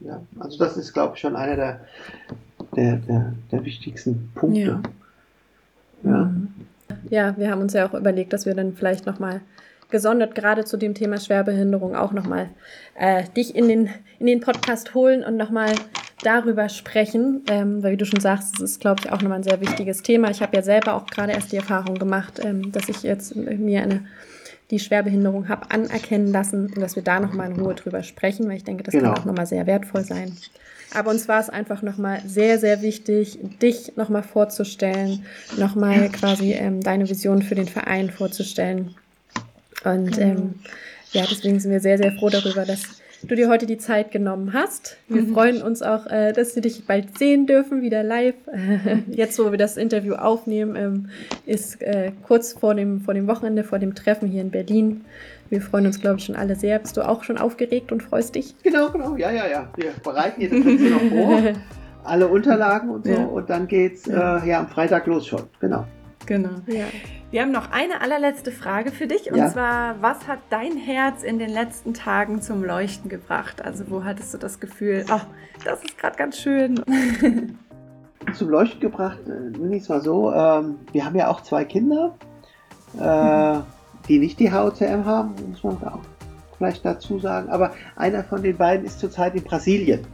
Ja, 0.00 0.20
also 0.40 0.58
das 0.58 0.76
ist 0.76 0.92
glaube 0.92 1.14
ich 1.14 1.20
schon 1.20 1.36
einer 1.36 1.56
der 1.56 1.80
der, 2.76 2.96
der, 2.96 3.32
der 3.52 3.64
wichtigsten 3.64 4.32
Punkte. 4.34 4.60
Ja. 4.60 4.82
Ja. 6.02 6.30
ja, 7.08 7.34
wir 7.38 7.50
haben 7.50 7.62
uns 7.62 7.72
ja 7.72 7.88
auch 7.88 7.94
überlegt, 7.94 8.32
dass 8.32 8.44
wir 8.44 8.54
dann 8.54 8.74
vielleicht 8.74 9.06
noch 9.06 9.18
mal 9.18 9.40
gesondert 9.90 10.34
gerade 10.34 10.64
zu 10.64 10.76
dem 10.76 10.94
Thema 10.94 11.18
Schwerbehinderung 11.18 11.94
auch 11.94 12.12
nochmal 12.12 12.50
äh, 12.98 13.24
dich 13.36 13.54
in 13.54 13.68
den, 13.68 13.90
in 14.18 14.26
den 14.26 14.40
Podcast 14.40 14.94
holen 14.94 15.24
und 15.24 15.36
nochmal 15.36 15.72
darüber 16.22 16.68
sprechen, 16.68 17.42
ähm, 17.48 17.82
weil 17.82 17.92
wie 17.92 17.96
du 17.96 18.06
schon 18.06 18.20
sagst, 18.20 18.54
das 18.54 18.60
ist, 18.62 18.80
glaube 18.80 19.02
ich, 19.04 19.12
auch 19.12 19.20
nochmal 19.20 19.38
ein 19.38 19.44
sehr 19.44 19.60
wichtiges 19.60 20.02
Thema. 20.02 20.30
Ich 20.30 20.42
habe 20.42 20.56
ja 20.56 20.62
selber 20.62 20.94
auch 20.94 21.06
gerade 21.06 21.32
erst 21.32 21.52
die 21.52 21.56
Erfahrung 21.56 21.96
gemacht, 21.96 22.40
ähm, 22.42 22.72
dass 22.72 22.88
ich 22.88 23.02
jetzt 23.02 23.36
mir 23.36 23.82
eine 23.82 24.06
die 24.70 24.78
Schwerbehinderung 24.78 25.48
habe 25.48 25.70
anerkennen 25.70 26.32
lassen 26.32 26.72
und 26.74 26.80
dass 26.80 26.96
wir 26.96 27.02
da 27.02 27.20
nochmal 27.20 27.50
in 27.50 27.60
Ruhe 27.60 27.74
drüber 27.74 28.02
sprechen, 28.02 28.48
weil 28.48 28.56
ich 28.56 28.64
denke, 28.64 28.82
das 28.82 28.92
genau. 28.92 29.12
kann 29.12 29.20
auch 29.20 29.24
nochmal 29.26 29.46
sehr 29.46 29.66
wertvoll 29.66 30.04
sein. 30.04 30.36
Aber 30.94 31.10
uns 31.10 31.28
war 31.28 31.40
es 31.40 31.50
einfach 31.50 31.82
nochmal 31.82 32.22
sehr, 32.26 32.58
sehr 32.58 32.80
wichtig, 32.80 33.38
dich 33.60 33.96
nochmal 33.96 34.22
vorzustellen, 34.22 35.24
nochmal 35.58 36.08
quasi 36.08 36.52
ähm, 36.52 36.80
deine 36.80 37.08
Vision 37.08 37.42
für 37.42 37.54
den 37.54 37.68
Verein 37.68 38.10
vorzustellen 38.10 38.94
und 39.84 40.18
ähm, 40.18 40.34
genau. 40.34 40.52
ja, 41.12 41.24
deswegen 41.28 41.60
sind 41.60 41.70
wir 41.70 41.80
sehr, 41.80 41.98
sehr 41.98 42.12
froh 42.12 42.30
darüber, 42.30 42.64
dass 42.64 43.02
du 43.28 43.34
dir 43.34 43.48
heute 43.48 43.66
die 43.66 43.78
Zeit 43.78 44.10
genommen 44.10 44.52
hast. 44.52 44.96
Wir 45.08 45.22
mhm. 45.22 45.34
freuen 45.34 45.62
uns 45.62 45.82
auch, 45.82 46.06
äh, 46.06 46.32
dass 46.32 46.54
wir 46.54 46.62
dich 46.62 46.86
bald 46.86 47.18
sehen 47.18 47.46
dürfen, 47.46 47.82
wieder 47.82 48.02
live. 48.02 48.34
Jetzt, 49.10 49.38
wo 49.38 49.50
wir 49.50 49.58
das 49.58 49.76
Interview 49.76 50.14
aufnehmen, 50.14 50.76
ähm, 50.76 51.08
ist 51.46 51.82
äh, 51.82 52.12
kurz 52.26 52.52
vor 52.52 52.74
dem, 52.74 53.00
vor 53.00 53.14
dem 53.14 53.26
Wochenende, 53.26 53.64
vor 53.64 53.78
dem 53.78 53.94
Treffen 53.94 54.28
hier 54.28 54.42
in 54.42 54.50
Berlin. 54.50 55.04
Wir 55.50 55.60
freuen 55.60 55.86
uns, 55.86 56.00
glaube 56.00 56.18
ich, 56.18 56.24
schon 56.24 56.36
alle 56.36 56.56
sehr. 56.56 56.78
Bist 56.78 56.96
du 56.96 57.06
auch 57.06 57.22
schon 57.24 57.38
aufgeregt 57.38 57.92
und 57.92 58.02
freust 58.02 58.34
dich? 58.34 58.54
Genau, 58.62 58.90
genau. 58.90 59.16
Ja, 59.16 59.30
ja, 59.30 59.46
ja. 59.46 59.68
Wir 59.76 59.92
bereiten 60.02 60.40
hier 60.40 60.50
das 60.50 60.64
Ganze 60.64 60.84
noch 60.84 61.00
vor. 61.10 61.42
Alle 62.06 62.28
Unterlagen 62.28 62.90
und 62.90 63.06
so. 63.06 63.12
Ja. 63.12 63.24
Und 63.24 63.48
dann 63.48 63.66
geht's. 63.66 64.06
Äh, 64.06 64.12
ja 64.12 64.58
am 64.60 64.68
Freitag 64.68 65.06
los 65.06 65.26
schon. 65.26 65.44
Genau. 65.60 65.86
Genau. 66.26 66.50
Ja. 66.66 66.84
Wir 67.30 67.42
haben 67.42 67.50
noch 67.50 67.72
eine 67.72 68.00
allerletzte 68.00 68.52
Frage 68.52 68.92
für 68.92 69.06
dich 69.06 69.30
und 69.32 69.38
ja. 69.38 69.48
zwar, 69.50 70.00
was 70.00 70.28
hat 70.28 70.38
dein 70.50 70.76
Herz 70.76 71.22
in 71.22 71.38
den 71.38 71.50
letzten 71.50 71.92
Tagen 71.92 72.40
zum 72.40 72.62
Leuchten 72.62 73.10
gebracht? 73.10 73.62
Also 73.62 73.90
wo 73.90 74.04
hattest 74.04 74.32
du 74.34 74.38
das 74.38 74.60
Gefühl, 74.60 75.04
ach, 75.08 75.26
das 75.64 75.82
ist 75.82 75.98
gerade 75.98 76.16
ganz 76.16 76.38
schön? 76.38 76.80
zum 78.34 78.48
Leuchten 78.48 78.80
gebracht, 78.80 79.18
äh, 79.26 79.58
nenne 79.58 79.76
ich 79.76 79.82
es 79.82 79.88
mal 79.88 80.00
so, 80.00 80.32
ähm, 80.32 80.76
wir 80.92 81.04
haben 81.04 81.16
ja 81.16 81.28
auch 81.28 81.42
zwei 81.42 81.64
Kinder, 81.64 82.14
äh, 82.98 83.60
die 84.08 84.18
nicht 84.18 84.38
die 84.38 84.52
HOCM 84.52 85.04
haben, 85.04 85.34
muss 85.50 85.62
man 85.64 85.82
auch 85.82 86.00
vielleicht 86.56 86.84
dazu 86.84 87.18
sagen, 87.18 87.48
aber 87.50 87.72
einer 87.96 88.22
von 88.22 88.42
den 88.42 88.56
beiden 88.56 88.86
ist 88.86 89.00
zurzeit 89.00 89.34
in 89.34 89.42
Brasilien. 89.42 90.06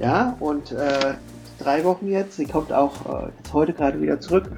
Ja, 0.00 0.36
und 0.40 0.72
äh, 0.72 1.14
drei 1.58 1.84
Wochen 1.84 2.08
jetzt, 2.08 2.36
sie 2.36 2.46
kommt 2.46 2.72
auch 2.72 2.94
äh, 3.06 3.28
jetzt 3.36 3.52
heute 3.52 3.72
gerade 3.72 4.00
wieder 4.00 4.20
zurück 4.20 4.50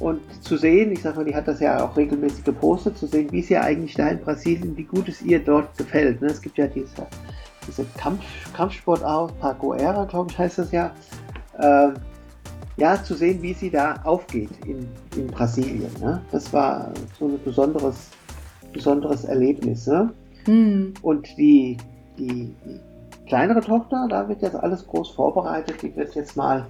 und 0.00 0.20
zu 0.42 0.56
sehen, 0.56 0.92
ich 0.92 1.02
sag 1.02 1.16
mal, 1.16 1.24
die 1.24 1.34
hat 1.34 1.48
das 1.48 1.60
ja 1.60 1.84
auch 1.84 1.96
regelmäßig 1.96 2.44
gepostet, 2.44 2.96
zu 2.98 3.06
sehen, 3.06 3.30
wie 3.30 3.40
es 3.40 3.50
ihr 3.50 3.62
eigentlich 3.62 3.94
da 3.94 4.08
in 4.08 4.20
Brasilien, 4.20 4.76
wie 4.76 4.84
gut 4.84 5.08
es 5.08 5.22
ihr 5.22 5.38
dort 5.38 5.76
gefällt. 5.76 6.20
Ne? 6.20 6.28
Es 6.28 6.40
gibt 6.40 6.58
ja 6.58 6.66
diese, 6.66 7.06
diese 7.66 7.84
Kampf, 7.96 8.22
Kampfsportart, 8.54 9.38
Pacoera, 9.38 10.04
glaube 10.04 10.30
ich, 10.30 10.38
heißt 10.38 10.58
das 10.58 10.72
ja. 10.72 10.92
Äh, 11.58 11.92
ja, 12.78 13.02
zu 13.02 13.14
sehen, 13.14 13.42
wie 13.42 13.52
sie 13.52 13.70
da 13.70 14.00
aufgeht 14.04 14.50
in, 14.66 14.88
in 15.16 15.26
Brasilien. 15.26 15.90
Ne? 16.00 16.22
Das 16.30 16.52
war 16.52 16.90
so 17.18 17.26
ein 17.26 17.38
besonderes, 17.44 18.08
besonderes 18.72 19.24
Erlebnis. 19.24 19.86
Ne? 19.86 20.10
Hm. 20.46 20.94
Und 21.02 21.28
die, 21.36 21.76
die, 22.18 22.54
die 22.64 22.80
kleinere 23.26 23.60
Tochter, 23.60 24.06
da 24.08 24.28
wird 24.28 24.42
jetzt 24.42 24.56
alles 24.56 24.86
groß 24.86 25.10
vorbereitet. 25.10 25.82
Die 25.82 25.94
wird 25.94 26.14
jetzt 26.14 26.36
mal 26.36 26.66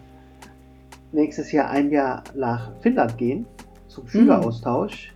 nächstes 1.13 1.53
Jahr 1.53 1.71
ein 1.71 1.91
Jahr 1.91 2.25
nach 2.35 2.73
Finnland 2.81 3.17
gehen 3.19 3.47
zum 3.89 4.09
Schüleraustausch. 4.09 5.13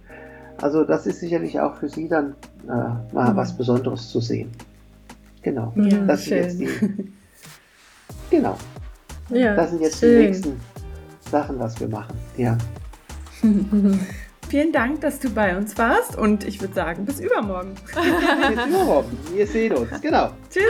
Also 0.61 0.85
das 0.85 1.07
ist 1.07 1.21
sicherlich 1.21 1.59
auch 1.61 1.77
für 1.77 1.89
sie 1.89 2.09
dann 2.09 2.35
äh, 2.65 3.15
mal 3.15 3.33
mhm. 3.33 3.37
was 3.37 3.57
Besonderes 3.57 4.11
zu 4.11 4.21
sehen. 4.21 4.51
Genau. 5.43 5.73
Ja, 5.77 5.99
das 6.07 6.25
schön. 6.25 6.51
sind 6.51 6.61
jetzt 6.61 6.81
die. 6.81 7.13
Genau. 8.31 8.57
Ja, 9.31 9.55
das 9.55 9.71
sind 9.71 9.83
jetzt 9.83 10.01
schön. 10.01 10.21
die 10.21 10.27
nächsten 10.27 10.61
Sachen, 11.31 11.59
was 11.59 11.79
wir 11.81 11.89
machen. 11.89 12.17
Ja. 12.37 12.57
Vielen 14.49 14.73
Dank, 14.73 15.01
dass 15.01 15.19
du 15.19 15.29
bei 15.31 15.57
uns 15.57 15.77
warst 15.77 16.17
und 16.17 16.45
ich 16.45 16.61
würde 16.61 16.75
sagen, 16.75 17.05
bis 17.05 17.19
übermorgen. 17.19 17.75
bis 17.95 18.67
übermorgen. 18.67 19.19
Wir 19.35 19.47
sehen 19.47 19.75
uns. 19.75 20.01
Genau. 20.01 20.31
Tschüss. 20.51 20.63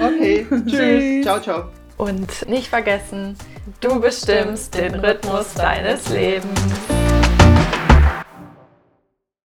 Okay. 0.00 0.46
Tschüss. 0.66 1.24
Ciao, 1.24 1.40
ciao. 1.40 1.85
Und 1.96 2.48
nicht 2.48 2.68
vergessen, 2.68 3.36
du 3.80 4.00
bestimmst 4.00 4.74
den 4.74 4.94
Rhythmus 4.96 5.54
deines 5.54 6.08
Lebens. 6.10 6.60